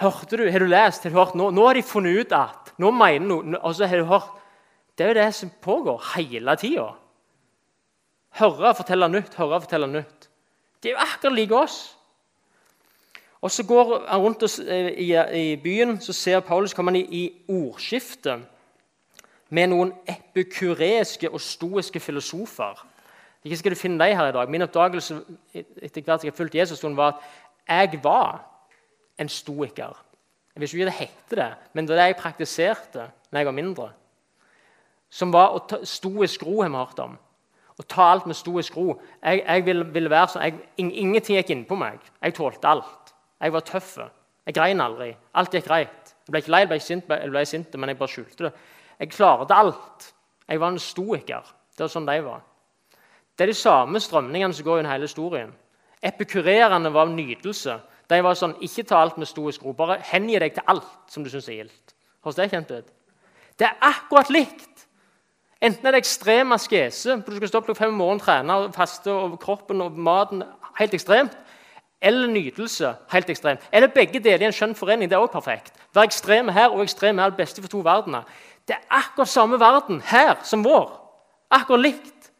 Hørte 0.00 0.36
du, 0.36 0.50
Har 0.50 0.58
du 0.60 0.66
lest? 0.66 1.04
Har 1.04 1.10
du 1.10 1.18
hørt? 1.18 1.34
Nå, 1.38 1.50
nå 1.54 1.66
har 1.66 1.74
de 1.74 1.82
funnet 1.86 2.20
ut 2.20 2.32
at 2.34 2.72
Nå 2.82 2.90
mener 2.90 3.22
noen 3.22 3.54
og 3.60 3.74
så 3.76 3.86
har 3.86 4.00
du 4.02 4.08
hørt. 4.10 4.32
Det 4.98 5.04
er 5.04 5.12
jo 5.12 5.18
det 5.20 5.34
som 5.34 5.50
pågår 5.62 6.02
hele 6.14 6.56
tida. 6.58 6.88
Høre, 8.34 8.72
fortelle 8.74 9.08
nytt, 9.10 9.36
høre, 9.38 9.60
fortelle 9.62 9.86
nytt. 9.90 10.28
Det 10.82 10.90
er 10.90 10.96
jo 10.96 11.04
akkurat 11.04 11.36
like 11.36 11.54
oss. 11.54 11.76
Og 13.44 13.50
Så 13.50 13.66
går 13.68 14.06
han 14.08 14.20
rundt 14.20 14.42
oss 14.42 14.58
i, 14.58 15.12
i 15.34 15.56
byen, 15.56 15.98
så 16.00 16.12
ser 16.12 16.40
Paulus 16.40 16.72
kommer 16.74 16.92
han 16.92 16.96
i, 16.96 17.04
i 17.24 17.42
ordskifte 17.48 18.38
med 19.52 19.68
noen 19.68 19.90
epikureiske 20.08 21.28
og 21.28 21.42
stoiske 21.44 22.00
filosofer. 22.00 22.80
Ikke 23.44 23.58
skal 23.60 23.74
du 23.74 23.76
finne 23.76 24.00
deg 24.00 24.16
her 24.16 24.30
i 24.30 24.32
dag. 24.32 24.48
Min 24.48 24.64
oppdagelse 24.64 25.18
etter 25.52 26.00
hvert 26.00 26.24
jeg 26.24 26.32
har 26.32 26.38
fulgt 26.38 26.56
Jesus, 26.56 26.80
var 26.96 27.18
at 27.68 27.92
jeg 27.92 28.00
var 28.04 28.40
en 29.20 29.28
stoiker. 29.28 30.00
Jeg 30.54 30.62
vet 30.62 30.72
ikke 30.72 30.88
det 30.88 30.98
heter, 31.02 31.36
det, 31.36 31.52
men 31.72 31.84
det 31.84 31.92
var 31.92 32.00
det 32.00 32.08
jeg 32.14 32.20
praktiserte 32.22 33.08
da 33.28 33.38
jeg 33.42 33.46
var 33.46 33.58
mindre. 33.60 33.90
Som 35.10 35.36
var 35.36 35.52
å 35.52 35.60
ta, 35.68 35.82
stoisk 35.84 36.46
ro, 36.46 36.62
har 36.62 36.72
vi 36.72 36.80
hørt 36.80 37.04
om. 37.04 37.18
Å 37.76 37.84
ta 37.84 38.08
alt 38.14 38.26
med 38.30 38.40
stoisk 38.40 38.76
ro. 38.78 38.94
Jeg, 39.20 39.44
jeg 39.44 39.66
ville, 39.66 39.84
ville, 39.92 40.10
være 40.10 40.32
sånn, 40.32 40.48
jeg, 40.48 40.68
Ingenting 40.80 41.36
gikk 41.36 41.52
innpå 41.52 41.76
meg. 41.76 42.00
Jeg 42.22 42.40
tålte 42.40 42.70
alt. 42.72 43.03
Jeg 43.44 43.52
var 43.52 43.64
tøff. 43.68 43.98
Jeg 44.46 44.56
grein 44.56 44.80
aldri. 44.80 45.10
Alt 45.36 45.52
gikk 45.52 45.68
greit. 45.68 46.14
Jeg 46.24 46.32
ble 46.32 46.40
ikke 46.40 46.52
lei, 46.54 46.60
jeg 46.64 46.70
ble 46.70 46.80
sint, 46.80 47.10
jeg 47.12 47.32
ble 47.32 47.44
sint, 47.48 47.76
men 47.76 47.92
jeg 47.92 47.98
bare 48.00 48.12
skjulte 48.12 48.46
det. 48.46 48.52
Jeg 49.02 49.12
klarte 49.12 49.56
alt. 49.56 50.06
Jeg 50.48 50.60
var 50.60 50.72
en 50.72 50.80
stoiker. 50.80 51.50
Det 51.76 51.84
var 51.84 51.92
sånn 51.92 52.08
de 52.08 52.16
var. 52.24 52.40
Det 53.36 53.44
er 53.44 53.52
de 53.52 53.58
samme 53.58 54.00
strømningene 54.00 54.56
som 54.56 54.64
går 54.64 54.80
gjennom 54.80 54.94
hele 54.94 55.08
historien. 55.08 55.52
Epikurerende 56.04 56.92
var 56.94 57.10
nytelse. 57.12 57.76
De 58.08 58.20
var 58.24 58.36
sånn 58.38 58.56
Ikke 58.64 58.84
ta 58.88 59.00
alt 59.00 59.18
med 59.20 59.28
stoisk 59.28 59.64
ro. 59.64 59.74
Bare 59.76 59.98
hengi 60.12 60.38
deg 60.40 60.56
til 60.56 60.64
alt 60.70 61.12
som 61.12 61.24
du 61.24 61.30
syns 61.32 61.48
er 61.48 61.60
gildt. 61.60 61.94
Høres 62.24 62.40
det 62.40 62.50
kjent 62.52 62.72
ut? 62.72 62.92
Det 63.60 63.68
er 63.68 63.76
akkurat 63.84 64.32
likt. 64.32 64.86
Enten 65.64 65.86
er 65.86 65.94
det 65.94 66.02
ekstrem 66.02 66.52
askese, 66.52 67.16
du 67.24 67.36
skal 67.36 67.48
stå 67.48 67.60
opp 67.60 67.68
klokka 67.68 67.84
fem 67.84 67.92
om 67.94 68.00
morgenen, 68.02 68.20
trene 68.20 68.56
og 68.58 68.74
faste 68.74 69.12
og 69.12 69.38
kroppen 69.40 69.80
og 69.80 69.96
maten 69.96 70.42
helt 70.76 70.96
ekstremt, 70.96 71.36
eller 72.04 72.28
nytelse 72.28 72.94
helt 73.12 73.30
ekstremt. 73.30 73.60
Eller 73.72 73.88
begge 73.88 74.20
deler 74.20 74.44
i 74.44 74.48
en 74.50 74.54
skjønn 74.54 74.74
forening. 74.76 75.08
Det 75.10 75.16
er 75.16 75.24
også 75.24 75.38
perfekt. 75.38 75.72
Være 75.94 76.10
ekstreme 76.10 76.52
her 76.52 76.68
og 76.68 76.82
ekstreme 76.84 77.22
er 77.22 77.32
det 77.32 77.40
beste 77.40 77.62
for 77.64 77.72
to 77.72 77.80
verdener. 77.84 78.28
Det 78.68 78.76
er 78.76 78.84
akkurat 78.90 79.28
samme 79.28 79.60
verden 79.60 80.02
her 80.04 80.36
som 80.44 80.64
vår. 80.64 80.92
Akkurat 81.50 81.80
likt. 81.80 82.30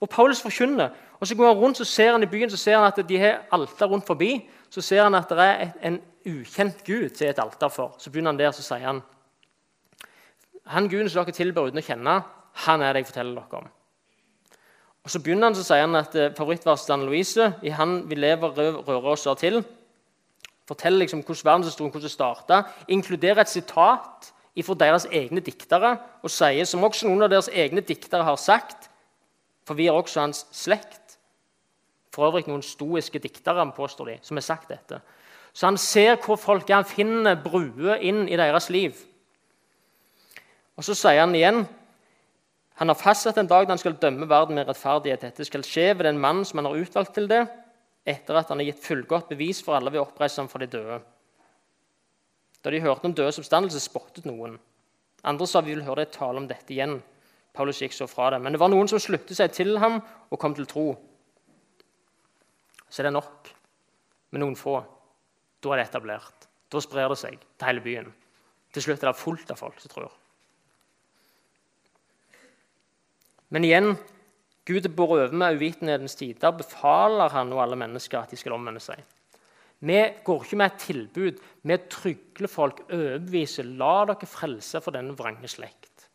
Og 0.00 0.08
Paulus 0.08 0.42
forkynner. 0.42 0.90
Og 1.20 1.26
så 1.26 1.34
går 1.34 1.46
han 1.46 1.56
rundt 1.56 1.78
så 1.78 1.84
ser 1.84 2.12
han 2.12 2.22
i 2.22 2.26
byen 2.26 2.50
så 2.50 2.56
ser 2.56 2.76
han 2.78 2.86
at 2.86 3.08
de 3.08 3.18
har 3.18 3.44
alter 3.52 3.86
rundt 3.86 4.06
forbi. 4.06 4.50
Så 4.70 4.80
ser 4.80 5.02
han 5.02 5.14
at 5.14 5.30
det 5.30 5.38
er 5.38 5.70
en 5.82 6.00
ukjent 6.26 6.84
gud 6.84 7.08
til 7.08 7.28
et 7.28 7.38
alter 7.38 7.68
for. 7.68 7.94
Så 7.98 8.10
begynner 8.10 8.32
han 8.32 8.38
der 8.38 8.50
så 8.50 8.62
sier 8.62 8.86
han 8.86 9.02
Han 10.66 10.88
guden 10.88 11.08
som 11.08 11.24
dere 11.24 11.34
tilber 11.36 11.66
uten 11.68 11.78
å 11.78 11.84
kjenne, 11.84 12.12
han 12.64 12.82
er 12.82 12.92
det 12.92 13.02
jeg 13.02 13.06
forteller 13.10 13.34
dere 13.42 13.58
om. 13.58 13.66
Og 15.04 15.10
Så 15.10 15.20
begynner 15.20 15.50
han 15.50 15.54
så 15.54 15.62
sier 15.62 15.84
han 15.84 15.96
at 16.00 16.14
eh, 16.16 16.32
favorittverset 16.36 16.86
til 16.86 16.92
Anne 16.92 17.06
Louise 17.06 17.52
i 17.62 17.68
'Han 17.68 18.08
vi 18.10 18.14
lever, 18.14 18.48
rører 18.88 19.10
oss 19.12 19.26
av 19.26 19.36
til' 19.36 19.64
forteller 20.68 20.98
liksom 20.98 21.22
hvordan 21.22 21.44
verdenshistorien 21.44 21.92
hvordan 21.92 22.08
det 22.08 22.10
starta, 22.10 22.62
inkluderer 22.88 23.40
et 23.40 23.48
sitat 23.48 24.32
fra 24.64 24.74
deres 24.74 25.06
egne 25.12 25.40
diktere 25.40 25.96
og 26.22 26.30
sier, 26.30 26.64
som 26.64 26.84
også 26.84 27.08
noen 27.08 27.26
av 27.26 27.32
deres 27.32 27.50
egne 27.52 27.80
diktere 27.80 28.24
har 28.24 28.36
sagt 28.36 28.90
For 29.64 29.74
vi 29.74 29.86
er 29.86 29.96
også 29.96 30.20
hans 30.20 30.42
slekt. 30.52 31.14
For 32.12 32.26
øvrig 32.26 32.44
noen 32.46 32.62
stoiske 32.62 33.18
diktere 33.18 33.64
påstår 33.72 34.04
de, 34.04 34.16
som 34.22 34.36
har 34.36 34.44
sagt 34.44 34.68
dette. 34.68 34.98
Så 35.54 35.66
han 35.66 35.78
ser 35.80 36.18
hvor 36.20 36.36
folk 36.36 36.68
er. 36.68 36.82
Han 36.82 36.84
finner 36.84 37.40
bruer 37.40 37.96
inn 37.96 38.28
i 38.28 38.36
deres 38.36 38.68
liv. 38.70 38.92
Og 40.76 40.84
Så 40.84 40.94
sier 40.94 41.20
han 41.20 41.34
igjen 41.34 41.64
han 42.74 42.90
har 42.90 42.98
fastsatt 42.98 43.38
en 43.38 43.46
dag 43.50 43.66
da 43.66 43.74
han 43.76 43.80
skal 43.80 43.94
dømme 44.02 44.26
verden 44.26 44.58
med 44.58 44.66
rettferdighet. 44.66 45.22
Dette 45.22 45.46
skal 45.46 45.62
skje 45.66 45.92
ved 45.94 46.08
den 46.08 46.18
mannen 46.18 46.46
som 46.48 46.58
han 46.58 46.66
har 46.66 46.80
utvalgt 46.82 47.14
til 47.14 47.28
det, 47.30 47.44
etter 48.04 48.40
at 48.40 48.50
han 48.50 48.58
har 48.58 48.72
gitt 48.72 48.82
fullgodt 48.82 49.30
bevis 49.30 49.62
for 49.62 49.78
alle 49.78 49.92
ved 49.94 50.02
å 50.02 50.08
ham 50.10 50.50
for 50.50 50.58
de 50.58 50.66
døde. 50.72 50.98
Da 52.64 52.72
de 52.72 52.80
hørte 52.80 53.06
om 53.06 53.14
dødes 53.14 53.38
oppstandelse, 53.38 53.78
spottet 53.80 54.26
noen. 54.26 54.58
Andre 55.22 55.46
sa 55.46 55.60
vi 55.60 55.74
vil 55.74 55.84
høre 55.84 56.02
deg 56.02 56.16
tale 56.16 56.40
om 56.40 56.48
dette 56.48 56.72
igjen. 56.72 56.98
Paulus 57.54 57.78
gikk 57.80 57.94
så 57.94 58.08
fra 58.10 58.32
det. 58.34 58.40
Men 58.42 58.56
det 58.56 58.60
var 58.60 58.72
noen 58.72 58.88
som 58.90 58.98
sluttet 58.98 59.36
seg 59.38 59.52
til 59.54 59.78
ham 59.78 60.00
og 60.32 60.40
kom 60.40 60.56
til 60.56 60.66
tro. 60.66 60.88
Så 62.88 63.02
er 63.02 63.08
det 63.08 63.14
nok 63.14 63.52
med 64.34 64.42
noen 64.42 64.58
få. 64.58 64.80
Da 65.62 65.72
er 65.72 65.82
det 65.82 65.86
etablert. 65.92 66.48
Da 66.72 66.82
sprer 66.82 67.12
det 67.12 67.20
seg 67.20 67.38
til 67.38 67.68
hele 67.68 67.84
byen. 67.84 68.10
Til 68.74 68.88
slutt 68.88 69.04
er 69.04 69.12
det 69.12 69.20
fullt 69.20 69.54
av 69.54 69.60
folk 69.60 69.78
som 69.78 69.92
tror. 69.92 70.10
Men 73.54 73.66
igjen 73.66 73.92
Gud 74.66 74.88
båret 74.96 75.28
over 75.28 75.36
med 75.36 75.58
uvitenhetens 75.60 76.16
tider, 76.18 76.54
befaler 76.56 77.30
han 77.34 77.52
og 77.52 77.60
alle 77.62 77.76
mennesker 77.78 78.22
at 78.22 78.32
de 78.32 78.38
skal 78.40 78.56
omvende 78.56 78.80
seg. 78.82 79.02
Vi 79.84 79.98
går 80.24 80.46
ikke 80.46 80.56
med 80.56 80.70
et 80.70 80.80
tilbud. 80.80 81.40
Vi 81.68 81.76
trygler 81.92 82.48
folk, 82.48 82.80
overbeviser. 82.88 83.68
La 83.76 84.06
dere 84.08 84.28
frelse 84.28 84.80
for 84.80 84.96
denne 84.96 85.12
vrange 85.18 85.50
slekt. 85.52 86.06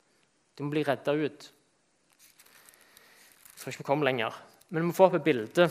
De 0.58 0.66
må 0.66 0.74
bli 0.74 0.82
redda 0.88 1.14
ut. 1.14 1.50
Jeg 3.46 3.62
tror 3.62 3.74
ikke 3.76 3.84
vi 3.84 3.90
kommer 3.92 4.10
lenger. 4.10 4.34
Men 4.70 4.82
vi 4.82 4.90
må 4.90 4.98
få 4.98 5.10
opp 5.10 5.20
et 5.20 5.28
bilde. 5.28 5.70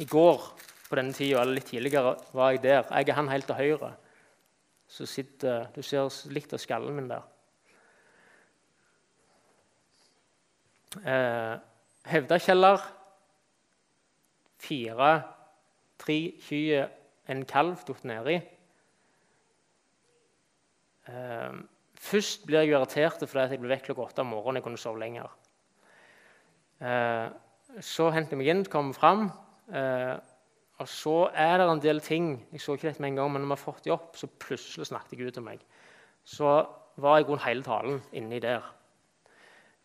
I 0.00 0.06
går 0.08 0.46
på 0.88 0.96
denne 0.98 1.14
tida, 1.14 1.42
eller 1.42 1.58
litt 1.58 1.68
tidligere, 1.68 2.16
var 2.32 2.54
jeg 2.54 2.64
der. 2.64 2.88
Jeg 2.88 3.12
er 3.12 3.18
han 3.20 3.28
helt 3.30 3.50
til 3.50 3.60
høyre. 3.60 3.92
Så 4.90 5.06
sitter, 5.06 5.68
Du 5.74 5.82
ser 5.84 6.08
litt 6.32 6.56
av 6.56 6.62
skallen 6.62 6.96
min 6.96 7.12
der. 7.12 7.28
Eh, 10.98 11.58
Hevdakjeller. 12.10 12.80
Fire, 14.60 15.10
tre 15.98 16.16
kyr, 16.42 16.88
en 17.30 17.44
kalv 17.48 17.84
datt 17.86 18.02
nedi. 18.08 18.40
Eh, 21.08 21.60
først 21.94 22.42
blir 22.46 22.64
jeg 22.64 22.74
irritert 22.74 23.22
fordi 23.22 23.54
jeg 23.54 23.62
ble 23.62 23.70
vekk 23.70 23.86
klokka 23.90 24.08
åtte 24.08 24.24
om 24.24 24.34
morgenen. 24.34 24.58
Jeg 24.58 24.66
kunne 24.66 24.82
sove 24.82 25.00
lenger. 25.00 25.30
Eh, 26.80 27.28
så 27.80 28.10
henter 28.10 28.34
jeg 28.34 28.42
meg 28.42 28.52
inn, 28.52 28.64
kommer 28.66 28.96
fram. 28.96 29.30
Eh, 29.70 30.16
og 30.80 30.88
så 30.88 31.16
er 31.36 31.58
det 31.60 31.66
en 31.68 31.80
del 31.82 32.00
ting 32.00 32.46
Jeg 32.50 32.60
så 32.60 32.74
ikke 32.74 32.88
dette 32.88 33.02
med 33.04 33.12
en 33.12 33.16
gang, 33.20 33.32
men 33.32 33.42
når 33.42 33.52
vi 33.52 33.54
har 33.54 33.62
fått 33.62 33.84
de 33.84 33.92
opp, 33.94 34.16
så 34.16 34.26
plutselig 34.26 34.88
snakket 34.88 35.18
jeg 35.18 35.28
ut 35.28 35.34
til 35.38 35.46
meg. 35.46 35.62
Så 36.24 36.66
var 36.96 37.18
jeg 37.18 37.28
rundt 37.28 37.46
hele 37.46 37.62
talen 37.62 38.02
inni 38.12 38.40
der. 38.42 38.64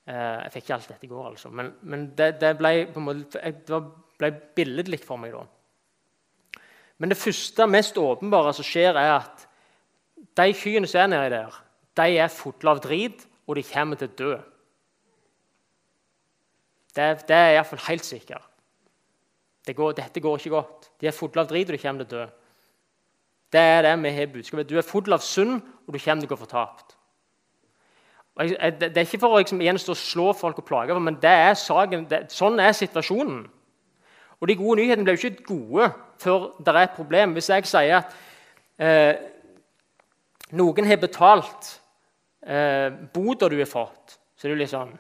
Eh, 0.06 0.39
jeg 0.43 0.53
fikk 0.53 0.66
ikke 0.66 0.76
alt 0.76 0.89
dette 0.91 1.08
i 1.08 1.10
går, 1.10 1.28
altså. 1.32 1.49
men, 1.49 1.72
men 1.82 2.10
det, 2.18 2.36
det, 2.41 2.51
ble 2.60 2.74
på 2.93 3.01
en 3.01 3.08
måte, 3.08 3.41
det 3.41 3.80
ble 4.22 4.32
billedlig 4.58 4.99
for 5.01 5.18
meg 5.18 5.34
da. 5.34 5.45
Men 7.01 7.12
det 7.12 7.18
første, 7.20 7.66
mest 7.68 7.97
åpenbare 7.99 8.53
som 8.56 8.66
skjer, 8.66 8.95
er 8.95 9.16
at 9.18 9.47
de 10.38 10.51
kyrne 10.56 10.88
som 10.88 11.01
er 11.01 11.10
nedi 11.12 11.32
der, 11.34 11.58
de 11.97 12.20
er 12.22 12.32
fulle 12.32 12.72
av 12.72 12.84
drit, 12.84 13.26
og 13.47 13.58
de 13.58 13.64
kommer 13.66 13.99
til 13.99 14.12
å 14.12 14.18
dø. 14.20 14.36
Det, 16.95 17.08
det 17.28 17.36
er 17.36 17.56
iallfall 17.56 17.82
helt 17.89 18.06
sikkert. 18.08 18.45
Det 19.66 19.74
går, 19.76 19.95
dette 19.97 20.22
går 20.22 20.38
ikke 20.39 20.53
godt. 20.53 20.89
De 21.01 21.10
er 21.10 21.16
fulle 21.16 21.41
av 21.41 21.49
drit, 21.49 21.68
og 21.68 21.76
de 21.76 21.82
kommer 21.82 22.06
til 22.06 22.08
å 22.08 22.20
dø. 22.20 22.28
Det 23.56 23.62
er 23.62 23.82
det 23.88 23.95
vi 24.03 24.14
har 24.16 24.30
budskapet. 24.32 24.70
Du 24.70 24.78
er 24.78 24.86
full 24.86 25.18
av 25.18 25.24
synd, 25.26 25.58
og 25.86 25.95
du 25.95 25.99
kommer 25.99 26.22
til 26.22 26.30
å 26.30 26.34
gå 26.36 26.39
fortapt. 26.43 26.95
Det 28.36 28.90
er 28.92 29.06
ikke 29.06 29.22
for 29.22 29.38
å 29.38 29.40
liksom, 29.40 29.96
slå 29.96 30.34
folk 30.36 30.58
og 30.60 30.66
plage 30.68 30.96
men 31.00 31.16
det 31.22 31.32
er 31.32 31.54
saken, 31.56 32.08
det, 32.10 32.26
sånn 32.36 32.60
er 32.60 32.74
situasjonen. 32.76 33.46
Og 34.42 34.50
De 34.50 34.58
gode 34.60 34.82
nyhetene 34.82 35.06
blir 35.08 35.16
jo 35.16 35.30
ikke 35.32 35.48
gode 35.48 35.88
før 36.20 36.50
det 36.60 36.74
er 36.74 36.82
et 36.82 36.98
problem. 36.98 37.34
Hvis 37.38 37.50
jeg 37.50 37.68
sier 37.70 38.02
at 38.02 38.12
eh, 38.84 39.16
noen 40.52 40.90
har 40.90 41.00
betalt 41.00 41.72
eh, 42.46 42.92
boda 43.16 43.50
du 43.50 43.58
har 43.58 43.72
fått, 43.72 44.18
så 44.36 44.46
er 44.46 44.52
det 44.52 44.56
jo 44.58 44.62
litt 44.66 44.76
sånn 44.76 44.96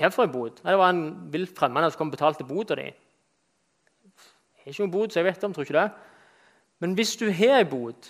Hvorfor 0.00 0.24
en 0.24 0.32
bod? 0.32 0.62
Det 0.64 0.74
var 0.80 0.94
en 0.94 1.02
vilt 1.28 1.52
fremmed 1.52 1.84
som 1.90 1.98
kom 1.98 2.08
og 2.08 2.14
betalte 2.14 2.44
boda 2.48 2.78
di. 2.78 2.86
Jeg 2.88 4.62
har 4.64 4.72
ikke 4.72 4.86
noen 4.86 4.94
bod, 4.94 5.10
så 5.12 5.20
jeg 5.20 5.26
vet 5.26 5.44
om, 5.44 5.52
tror 5.52 5.66
ikke 5.66 5.76
det. 5.76 5.90
Men 6.80 6.94
hvis 6.96 7.12
du 7.20 7.26
har 7.36 7.58
en 7.58 7.68
bod, 7.68 8.08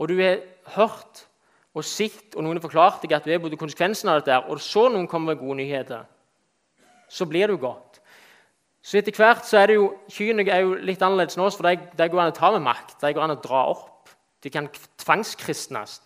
og 0.00 0.08
du 0.08 0.14
har 0.16 0.40
hørt 0.78 1.26
og 1.74 1.86
sett, 1.86 2.34
og 2.34 2.42
noen 2.42 2.58
har 2.58 2.64
forklart 2.64 3.04
deg 3.04 3.14
at 3.14 3.26
du 3.26 3.32
er 3.34 3.42
både 3.42 3.58
konsekvensen 3.58 4.10
av 4.10 4.20
dette, 4.20 4.38
og 4.50 4.58
så 4.62 4.88
noen 4.90 5.06
kommer 5.10 5.34
med 5.34 5.42
gode 5.42 5.60
nyheter, 5.60 6.02
så 7.10 7.26
blir 7.30 7.46
det 7.46 7.58
jo 7.58 7.62
godt. 7.62 8.00
Så 8.82 8.98
etter 8.98 9.14
hvert 9.14 9.44
så 9.44 9.60
er 9.60 9.70
det 9.70 9.76
jo, 9.76 9.90
Kyrne 10.10 10.46
er 10.48 10.64
jo 10.64 10.76
litt 10.88 11.02
annerledes 11.04 11.36
nå, 11.38 11.46
for 11.52 11.68
de, 11.68 12.06
går 12.08 12.22
an 12.22 12.32
å 12.32 12.36
ta 12.36 12.50
med 12.54 12.64
makt. 12.64 12.96
De 13.02 13.12
går 13.12 13.26
an 13.26 13.34
å 13.34 13.40
dra 13.42 13.64
opp. 13.74 14.14
De 14.40 14.52
kan 14.52 14.70
tvangskristnes. 15.02 15.98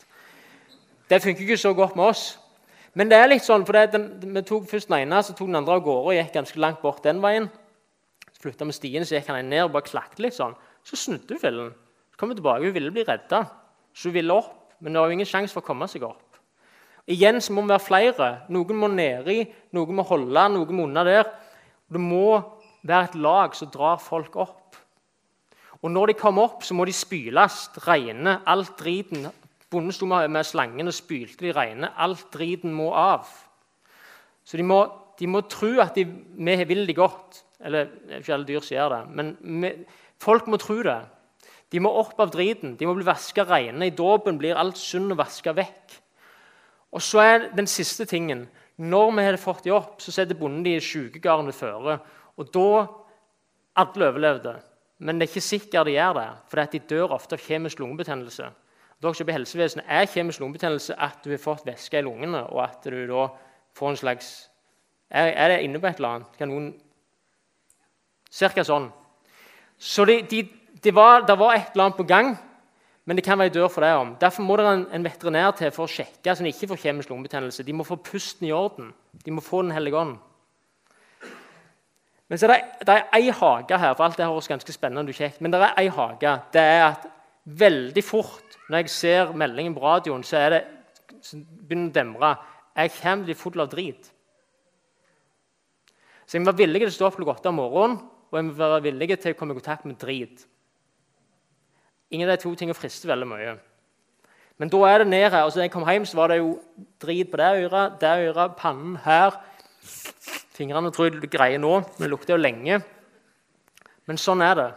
Det 1.09 1.21
funker 1.23 1.45
ikke 1.45 1.61
så 1.61 1.71
godt 1.77 1.95
med 1.95 2.11
oss. 2.11 2.25
Men 2.99 3.11
det 3.11 3.21
er 3.21 3.31
litt 3.31 3.47
sånn, 3.47 3.63
for 3.67 3.79
den, 3.93 4.09
vi 4.35 4.43
tok 4.47 4.67
først 4.71 4.91
den 4.91 5.05
ene, 5.05 5.23
så 5.23 5.37
tok 5.37 5.51
den 5.51 5.61
andre 5.61 5.79
av 5.79 5.85
gårde 5.87 6.11
og 6.11 6.19
gikk 6.19 6.35
ganske 6.35 6.63
langt 6.63 6.83
bort 6.83 7.07
den 7.07 7.23
veien. 7.23 7.47
Så 8.33 8.43
flytta 8.43 8.67
vi 8.67 8.75
stien, 8.75 9.07
så 9.07 9.17
gikk 9.17 9.31
han 9.31 9.51
ned 9.51 9.69
og 9.69 9.75
bare 9.77 9.87
klakket 9.87 10.25
litt 10.27 10.37
sånn. 10.37 10.57
Så 10.87 10.99
snudde 10.99 11.37
hun 11.37 11.43
fillen. 11.43 11.73
Så 12.11 12.21
kom 12.21 12.33
hun 12.33 12.39
tilbake. 12.41 12.67
Hun 12.67 12.75
ville 12.75 12.93
bli 12.95 13.07
redda. 13.07 13.45
Så 13.95 14.11
hun 14.11 14.19
ville 14.19 14.35
opp 14.35 14.64
men 14.81 14.93
det 14.93 15.01
har 15.01 15.11
jo 15.11 15.19
ingen 15.19 15.29
sjanse 15.29 15.55
for 15.55 15.65
å 15.65 15.69
komme 15.69 15.89
seg 15.91 16.07
opp. 16.07 16.39
Igjen 17.11 17.41
så 17.45 17.53
må 17.53 17.65
vi 17.65 17.75
være 17.75 17.85
flere. 17.85 18.29
Noen 18.55 18.81
må 18.81 18.89
nedi, 18.89 19.43
noen 19.77 19.99
må 19.99 20.07
holde, 20.09 20.47
noen 20.55 20.77
må 20.77 20.89
unna 20.89 21.05
der. 21.05 21.29
Det 21.93 22.01
må 22.01 22.41
være 22.85 23.11
et 23.11 23.17
lag 23.21 23.57
som 23.57 23.71
drar 23.73 24.01
folk 24.01 24.37
opp. 24.41 24.79
Og 25.85 25.93
når 25.93 26.13
de 26.13 26.19
kommer 26.21 26.49
opp, 26.49 26.65
så 26.65 26.77
må 26.77 26.87
de 26.89 26.97
spyles, 26.97 27.67
regne, 27.85 28.39
alt 28.49 28.73
driten. 28.81 29.29
Bonden 29.69 29.93
sto 29.93 30.09
med 30.09 30.47
slangen 30.49 30.89
og 30.89 30.97
spylte 30.97 31.45
de 31.45 31.53
reine. 31.53 31.93
Alt 32.01 32.31
driten 32.33 32.73
må 32.73 32.89
av. 32.97 33.29
Så 34.45 34.57
de 34.57 34.65
må 34.65 34.81
de 35.19 35.29
må 35.31 35.45
tro 35.51 35.71
at 35.83 35.97
de, 35.97 36.05
vi 36.07 36.57
vil 36.69 36.87
de 36.89 36.97
godt. 36.97 37.43
Eller 37.65 37.91
er 38.11 38.23
ikke 38.23 38.35
alle 38.35 38.49
dyr 38.49 38.65
som 38.65 38.93
det. 38.93 39.03
Men 39.15 39.63
vi, 39.63 39.71
folk 40.23 40.49
må 40.51 40.59
tro 40.61 40.81
det. 40.85 40.99
De 41.75 41.81
må 41.83 41.91
opp 41.99 42.21
av 42.23 42.31
driten. 42.31 42.77
De 42.79 42.87
må 42.87 42.95
bli 42.95 43.07
vaska 43.07 43.43
rene. 43.49 43.89
I 43.89 43.95
dåpen 43.99 44.39
blir 44.39 44.55
alt 44.55 44.79
synd 44.79 45.11
og 45.11 45.19
vaska 45.19 45.55
vekk. 45.57 45.97
Og 46.95 47.03
så 47.03 47.23
er 47.25 47.49
den 47.57 47.67
siste 47.67 48.07
tingen 48.07 48.47
Når 48.79 49.11
vi 49.17 49.25
har 49.25 49.37
fått 49.39 49.65
de 49.65 49.73
opp, 49.75 50.01
så 50.03 50.13
setter 50.15 50.39
bonden 50.39 50.63
de 50.63 50.77
i 50.77 50.83
sjukegarden 50.83 51.51
ved 51.51 51.59
føre. 51.59 51.99
Og 52.39 52.53
da 52.55 52.87
Alle 53.75 54.07
overlevde. 54.07 54.55
Men 55.03 55.19
det 55.19 55.27
er 55.27 55.33
ikke 55.33 55.43
sikkert 55.43 55.89
de 55.89 55.97
gjør 55.97 56.13
det, 56.15 56.29
for 56.47 56.71
de 56.71 56.79
dør 56.79 57.15
ofte 57.17 57.35
av 57.35 57.43
kjemisk 57.43 57.81
lungebetennelse. 57.83 58.47
Dere 59.03 59.27
i 59.27 59.35
helsevesenet 59.35 59.85
Er 59.89 60.07
kjemisk 60.07 60.41
lungebetennelse 60.41 60.95
at 60.95 61.25
du 61.25 61.31
har 61.31 61.43
fått 61.43 61.67
væske 61.67 61.99
i 61.99 62.07
lungene, 62.07 62.47
og 62.47 62.63
at 62.63 62.87
du 62.87 63.07
da 63.11 63.27
får 63.75 63.91
en 63.91 63.97
slags 63.97 64.51
Er, 65.11 65.27
er 65.27 65.49
det 65.49 65.63
inne 65.65 65.81
på 65.81 65.87
et 65.87 65.99
eller 65.99 66.09
annet? 66.09 66.39
Kan 66.39 66.49
noen 66.49 66.73
Cirka 68.31 68.65
sånn. 68.67 68.89
Så 69.79 70.05
de, 70.09 70.17
de, 70.27 70.41
de 70.85 70.93
var, 70.95 71.25
var, 71.37 71.55
et 71.55 71.73
eller 71.73 71.85
annet 71.85 71.97
på 71.97 72.07
gang, 72.09 72.35
men 73.05 73.17
det 73.17 73.25
kan 73.25 73.39
være 73.39 73.53
dør 73.53 73.69
for 73.73 73.85
det 73.85 73.93
om. 73.97 74.15
Derfor 74.21 74.45
må 74.45 74.57
det 74.57 74.67
en, 74.69 74.87
en 74.93 75.05
veterinær 75.05 75.57
til 75.57 75.73
for 75.73 75.85
å 75.85 75.91
sjekke 75.91 76.35
så 76.35 76.45
de 76.45 76.53
ikke 76.53 76.71
får 76.73 76.83
kjemisk 76.87 77.11
lungebetennelse. 77.13 77.65
De 77.65 77.77
må 77.77 77.85
få 77.89 77.99
pusten 78.01 78.49
i 78.49 78.53
orden. 78.53 78.93
De 79.25 79.33
må 79.33 79.45
få 79.45 79.63
Den 79.63 79.75
hellige 79.77 79.99
ånd. 80.01 80.17
Men 82.29 82.41
så 82.41 82.49
er 82.49 82.55
det, 82.55 82.87
det 82.87 82.95
er 82.95 83.11
ei 83.19 83.29
hage 83.29 83.79
her, 83.79 83.93
for 83.95 84.07
alt 84.07 84.17
det 84.17 84.29
høres 84.29 84.49
ganske 84.49 84.73
spennende 84.73 85.13
og 85.13 85.17
kjekt. 85.17 85.43
Men 85.45 85.53
det 85.53 85.61
er 85.61 85.77
ei 85.83 85.91
hage. 85.93 86.39
Det 86.53 86.63
er 86.63 86.87
at 86.87 87.05
veldig 87.45 88.05
fort 88.05 88.57
når 88.69 88.81
jeg 88.81 88.95
ser 88.95 89.35
meldingen 89.37 89.77
på 89.77 89.85
radioen, 89.85 90.25
så, 90.25 90.41
er 90.41 90.55
det, 90.55 90.63
så 91.21 91.37
begynner 91.37 91.91
det 91.93 91.93
å 91.93 91.99
demre. 92.01 92.33
Jeg 92.81 92.95
kommer 92.97 93.29
til 93.29 93.37
å 93.37 93.43
full 93.43 93.61
av 93.61 93.71
drit. 93.73 94.09
Så 96.25 96.39
jeg 96.39 96.43
må 96.43 96.53
være 96.53 96.65
villig 96.65 96.81
til 96.87 96.93
å 96.93 96.97
stå 96.97 97.09
opp 97.11 97.19
klokka 97.21 97.37
åtte 97.37 97.53
om 97.53 97.61
morgenen 97.61 98.01
og 98.35 98.41
jeg 98.41 98.47
må 98.49 98.55
være 98.59 98.83
villig 98.83 99.15
til 99.23 99.31
å 99.31 99.37
komme 99.39 99.55
i 99.55 99.59
kontakt 99.61 99.85
med 99.87 99.95
drit. 100.01 100.41
Ingen 102.11 102.29
av 102.29 102.37
de 102.37 102.43
to 102.43 102.55
tingene 102.55 102.77
frister 102.77 103.11
veldig 103.11 103.29
mye. 103.29 103.55
Men 104.59 104.71
da 104.71 104.83
er 104.87 105.03
det 105.03 105.09
ned 105.09 105.25
her. 105.31 105.41
Altså, 105.43 105.59
da 105.59 105.67
jeg 105.67 105.73
kom 105.75 105.87
hjem, 105.89 106.07
så 106.07 106.17
var 106.17 106.31
det 106.31 106.39
jo 106.39 106.59
drit 107.03 107.31
på 107.31 107.41
det 107.41 107.51
øret, 107.65 107.99
det 108.01 108.13
øret, 108.29 108.57
pannen 108.59 108.97
her. 109.05 109.35
Fingrene 110.55 110.93
tror 110.95 111.11
jeg 111.11 111.31
greier 111.31 111.59
nå, 111.59 111.81
men 111.81 112.05
det 112.05 112.11
lukter 112.13 112.37
jo 112.37 112.43
lenge. 112.43 112.79
Men 114.07 114.21
sånn 114.21 114.45
er 114.45 114.59
det. 114.61 114.71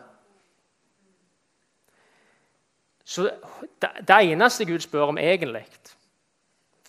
Så 3.08 3.28
det, 3.28 3.92
det 4.08 4.18
eneste 4.34 4.66
Gud 4.68 4.84
spør 4.84 5.14
om 5.14 5.18
egentlig 5.22 5.62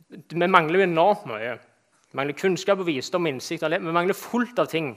Vi 0.09 0.47
mangler 0.49 0.81
jo 0.81 0.87
enormt 0.89 1.27
mye. 1.31 1.53
Vi 2.09 2.17
mangler 2.17 2.35
kunnskap 2.35 2.81
og 2.81 2.89
visdom 2.89 3.29
og 3.29 3.35
innsikt. 3.35 3.69
Vi 3.69 3.93
mangler 3.93 4.17
fullt 4.17 4.59
av 4.59 4.71
ting. 4.73 4.95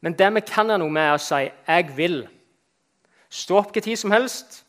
Men 0.00 0.16
det 0.16 0.30
vi 0.34 0.40
kan 0.48 0.72
gjøre 0.72 0.80
noe 0.80 0.90
med, 0.90 1.02
er 1.02 1.14
å 1.14 1.20
si 1.20 1.50
'jeg 1.68 1.96
vil'. 1.96 2.28
Stå 3.30 3.60
opp 3.60 3.70
hva 3.74 3.82
tid 3.84 3.98
som 3.98 4.12
helst. 4.14 4.64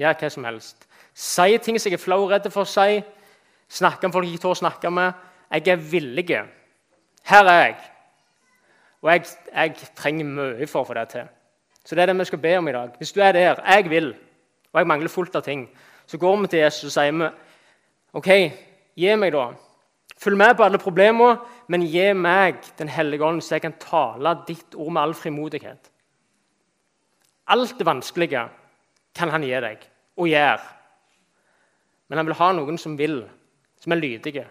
Gjør 0.00 0.16
hva 0.20 0.30
som 0.32 0.48
helst. 0.48 0.88
Si 1.12 1.58
ting 1.60 1.78
som 1.78 1.92
jeg 1.92 1.98
er 1.98 2.02
flau 2.02 2.24
redd 2.30 2.48
for 2.52 2.64
å 2.64 2.68
si. 2.68 3.02
Snakke 3.72 4.08
om 4.08 4.14
folk 4.14 4.26
jeg 4.26 4.36
ikke 4.36 4.46
tør 4.46 4.56
å 4.56 4.62
snakke 4.62 4.92
med. 4.92 5.12
Jeg 5.52 5.68
er 5.74 5.84
villig. 5.92 6.40
Her 7.28 7.48
er 7.52 7.60
jeg. 7.66 7.76
Og 9.02 9.10
jeg, 9.10 9.24
jeg, 9.52 9.88
trenger 9.98 10.28
mye 10.28 10.68
for 10.70 10.82
å 10.82 10.88
få 10.88 10.96
det 10.96 11.08
til. 11.12 11.30
Så 11.84 11.96
det 11.98 12.04
er 12.04 12.12
det 12.12 12.18
vi 12.20 12.28
skal 12.30 12.42
be 12.42 12.54
om 12.58 12.68
i 12.70 12.74
dag. 12.76 12.94
Hvis 12.98 13.12
du 13.12 13.20
er 13.20 13.34
der, 13.34 13.60
jeg 13.66 13.90
vil, 13.90 14.12
og 14.72 14.80
jeg 14.80 14.88
mangler 14.88 15.10
fullt 15.10 15.36
av 15.36 15.44
ting, 15.44 15.66
så 16.06 16.18
går 16.18 16.36
vi 16.42 16.52
til 16.52 16.62
Jesus 16.62 16.88
og 16.90 16.94
sier 16.94 17.16
vi, 17.18 17.30
OK, 18.18 18.30
gi 18.96 19.16
meg, 19.18 19.34
da. 19.34 19.50
Følg 20.22 20.38
med 20.38 20.54
på 20.56 20.64
alle 20.64 20.78
problemene, 20.78 21.40
men 21.72 21.86
gi 21.88 22.12
meg 22.14 22.60
Den 22.78 22.88
hellige 22.92 23.24
ånd, 23.26 23.42
så 23.42 23.56
jeg 23.56 23.64
kan 23.64 23.78
tale 23.80 24.36
ditt 24.46 24.76
ord 24.76 24.92
med 24.92 25.02
all 25.02 25.14
frimodighet. 25.18 25.91
Alt 27.52 27.78
det 27.78 27.86
vanskelige 27.86 28.46
kan 29.16 29.32
han 29.32 29.44
gi 29.44 29.52
deg 29.60 29.84
og 30.16 30.28
gjør. 30.30 30.62
Men 32.08 32.20
han 32.20 32.28
vil 32.28 32.38
ha 32.38 32.50
noen 32.56 32.78
som 32.80 32.96
vil, 32.96 33.22
som 33.80 33.92
er 33.92 34.00
lydige. 34.00 34.44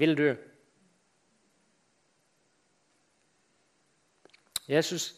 Vil 0.00 0.16
du? 0.18 0.26
Jesus, 4.68 5.12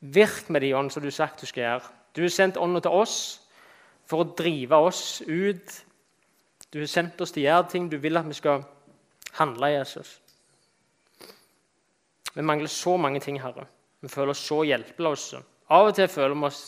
virk 0.00 0.50
med 0.50 0.62
de 0.62 0.74
ånd 0.78 0.90
som 0.94 1.02
du 1.02 1.10
har 1.10 1.18
sagt 1.18 1.42
du 1.42 1.50
skal 1.50 1.64
gjøre. 1.64 1.92
Du 2.14 2.22
har 2.22 2.34
sendt 2.34 2.58
ånda 2.58 2.82
til 2.82 2.94
oss 2.94 3.18
for 4.08 4.22
å 4.22 4.32
drive 4.38 4.78
oss 4.88 5.20
ut 5.26 5.84
du 6.72 6.82
har 6.82 6.90
sendt 6.90 7.20
oss 7.24 7.32
til 7.32 7.46
å 7.46 7.48
gjøre 7.48 7.68
ting 7.72 7.86
du 7.88 7.96
vil 8.00 8.20
at 8.20 8.26
vi 8.28 8.36
skal 8.36 8.64
handle, 9.38 9.70
Jesus. 9.72 10.18
Vi 12.34 12.44
mangler 12.44 12.68
så 12.68 12.96
mange 13.00 13.22
ting, 13.24 13.38
Herre. 13.40 13.64
Vi 14.04 14.10
føler 14.12 14.34
oss 14.34 14.42
så 14.44 14.60
hjelpeløse. 14.68 15.40
Av 15.74 15.88
og 15.90 15.96
til 15.96 16.08
føler 16.08 16.36
vi 16.36 16.48
oss 16.48 16.62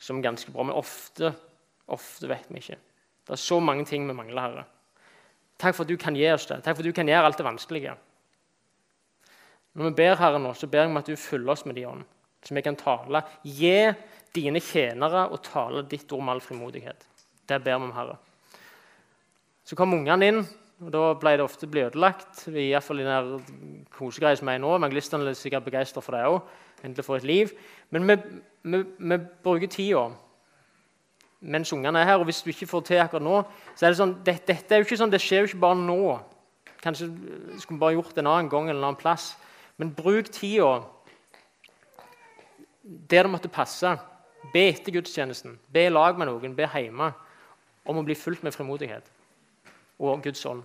som 0.00 0.22
ganske 0.24 0.52
bra, 0.52 0.64
men 0.64 0.76
ofte, 0.78 1.32
ofte 1.92 2.28
vet 2.30 2.48
vi 2.48 2.62
ikke. 2.62 2.78
Det 3.26 3.34
er 3.36 3.40
så 3.40 3.58
mange 3.60 3.84
ting 3.88 4.06
vi 4.08 4.16
mangler, 4.16 4.40
Herre. 4.40 4.64
Takk 5.60 5.76
for 5.76 5.84
at 5.84 5.90
du 5.92 6.00
kan 6.00 6.16
gi 6.16 6.24
oss 6.32 6.48
det. 6.48 6.62
Takk 6.64 6.78
for 6.78 6.82
at 6.82 6.88
du 6.88 6.96
kan 6.96 7.08
gjøre 7.10 7.28
alt 7.28 7.40
det 7.40 7.46
vanskelige. 7.46 7.96
Når 9.76 9.90
vi 9.90 9.98
ber 10.00 10.16
Herre 10.18 10.40
nå, 10.40 10.54
så 10.56 10.66
ber 10.70 10.86
jeg 10.86 10.90
om 10.90 10.98
at 11.02 11.10
du 11.10 11.20
fyller 11.20 11.52
oss 11.52 11.66
med 11.68 11.76
de 11.78 11.84
ånd, 11.86 12.06
så 12.42 12.56
vi 12.56 12.64
kan 12.64 12.78
tale. 12.80 13.22
Gi 13.44 13.92
dine 14.34 14.62
tjenere 14.64 15.26
og 15.28 15.42
tale 15.46 15.84
ditt 15.90 16.10
ord 16.16 16.24
med 16.24 16.34
all 16.34 16.42
frimodighet. 16.42 17.06
Det 17.46 17.60
ber 17.60 17.76
vi 17.76 17.90
om, 17.90 17.94
Herre. 17.94 18.16
Så 19.68 19.76
kom 19.78 19.94
ungene 19.94 20.32
inn, 20.32 20.40
og 20.80 20.88
da 20.94 21.02
ble 21.20 21.34
det 21.36 21.44
ofte 21.44 21.68
bli 21.68 21.82
ødelagt. 21.84 22.46
I 22.48 22.70
hvert 22.72 22.84
fall 22.84 23.02
i 23.02 23.04
den 23.04 23.84
kosegreia 23.92 24.38
som 24.38 24.48
er 24.48 24.60
nå. 24.62 24.72
Evangelistene 24.78 25.28
er 25.28 25.36
sikkert 25.36 25.66
begeistra 25.66 26.00
for 26.00 26.16
det 26.16 26.22
òg. 26.24 26.40
Endelig 26.84 27.04
få 27.04 27.18
et 27.18 27.26
liv. 27.28 27.52
Men 27.92 28.08
vi, 28.08 28.16
vi, 28.64 28.82
vi 28.96 29.18
bruker 29.44 29.68
tida 29.68 30.06
mens 31.40 31.72
ungene 31.72 32.00
er 32.00 32.08
her. 32.08 32.22
Og 32.22 32.24
hvis 32.30 32.40
du 32.40 32.48
ikke 32.52 32.70
får 32.70 32.86
til 32.88 33.02
akkurat 33.02 33.26
nå, 33.26 33.42
så 33.74 33.86
er 33.86 33.92
det 33.92 34.00
sånn 34.00 34.16
det, 34.24 34.38
Dette 34.48 34.74
er 34.74 34.80
jo 34.80 34.88
ikke 34.88 35.00
sånn, 35.02 35.12
det 35.12 35.20
skjer 35.20 35.44
jo 35.44 35.50
ikke 35.50 35.62
bare 35.66 35.80
nå. 35.82 36.16
Kanskje 36.80 37.10
skulle 37.60 37.76
vi 37.76 37.84
bare 37.84 37.98
gjort 37.98 38.16
det 38.16 38.24
en 38.24 38.32
annen 38.32 38.50
gang 38.52 38.70
eller 38.70 38.80
en 38.80 38.90
annen 38.90 39.00
plass. 39.04 39.34
Men 39.76 39.92
bruk 39.92 40.32
tida 40.32 40.78
der 42.80 43.28
det 43.28 43.36
måtte 43.36 43.52
passe. 43.52 43.98
Be 44.54 44.70
etter 44.72 44.96
gudstjenesten. 44.96 45.60
Be 45.68 45.90
i 45.90 45.92
lag 45.92 46.16
med 46.16 46.32
noen. 46.32 46.56
Be 46.56 46.72
hjemme 46.72 47.12
om 47.84 48.00
å 48.00 48.04
bli 48.08 48.16
fulgt 48.16 48.46
med 48.46 48.56
frimodighet 48.56 49.19
og 50.00 50.22
Guds 50.22 50.46
ånd. 50.46 50.62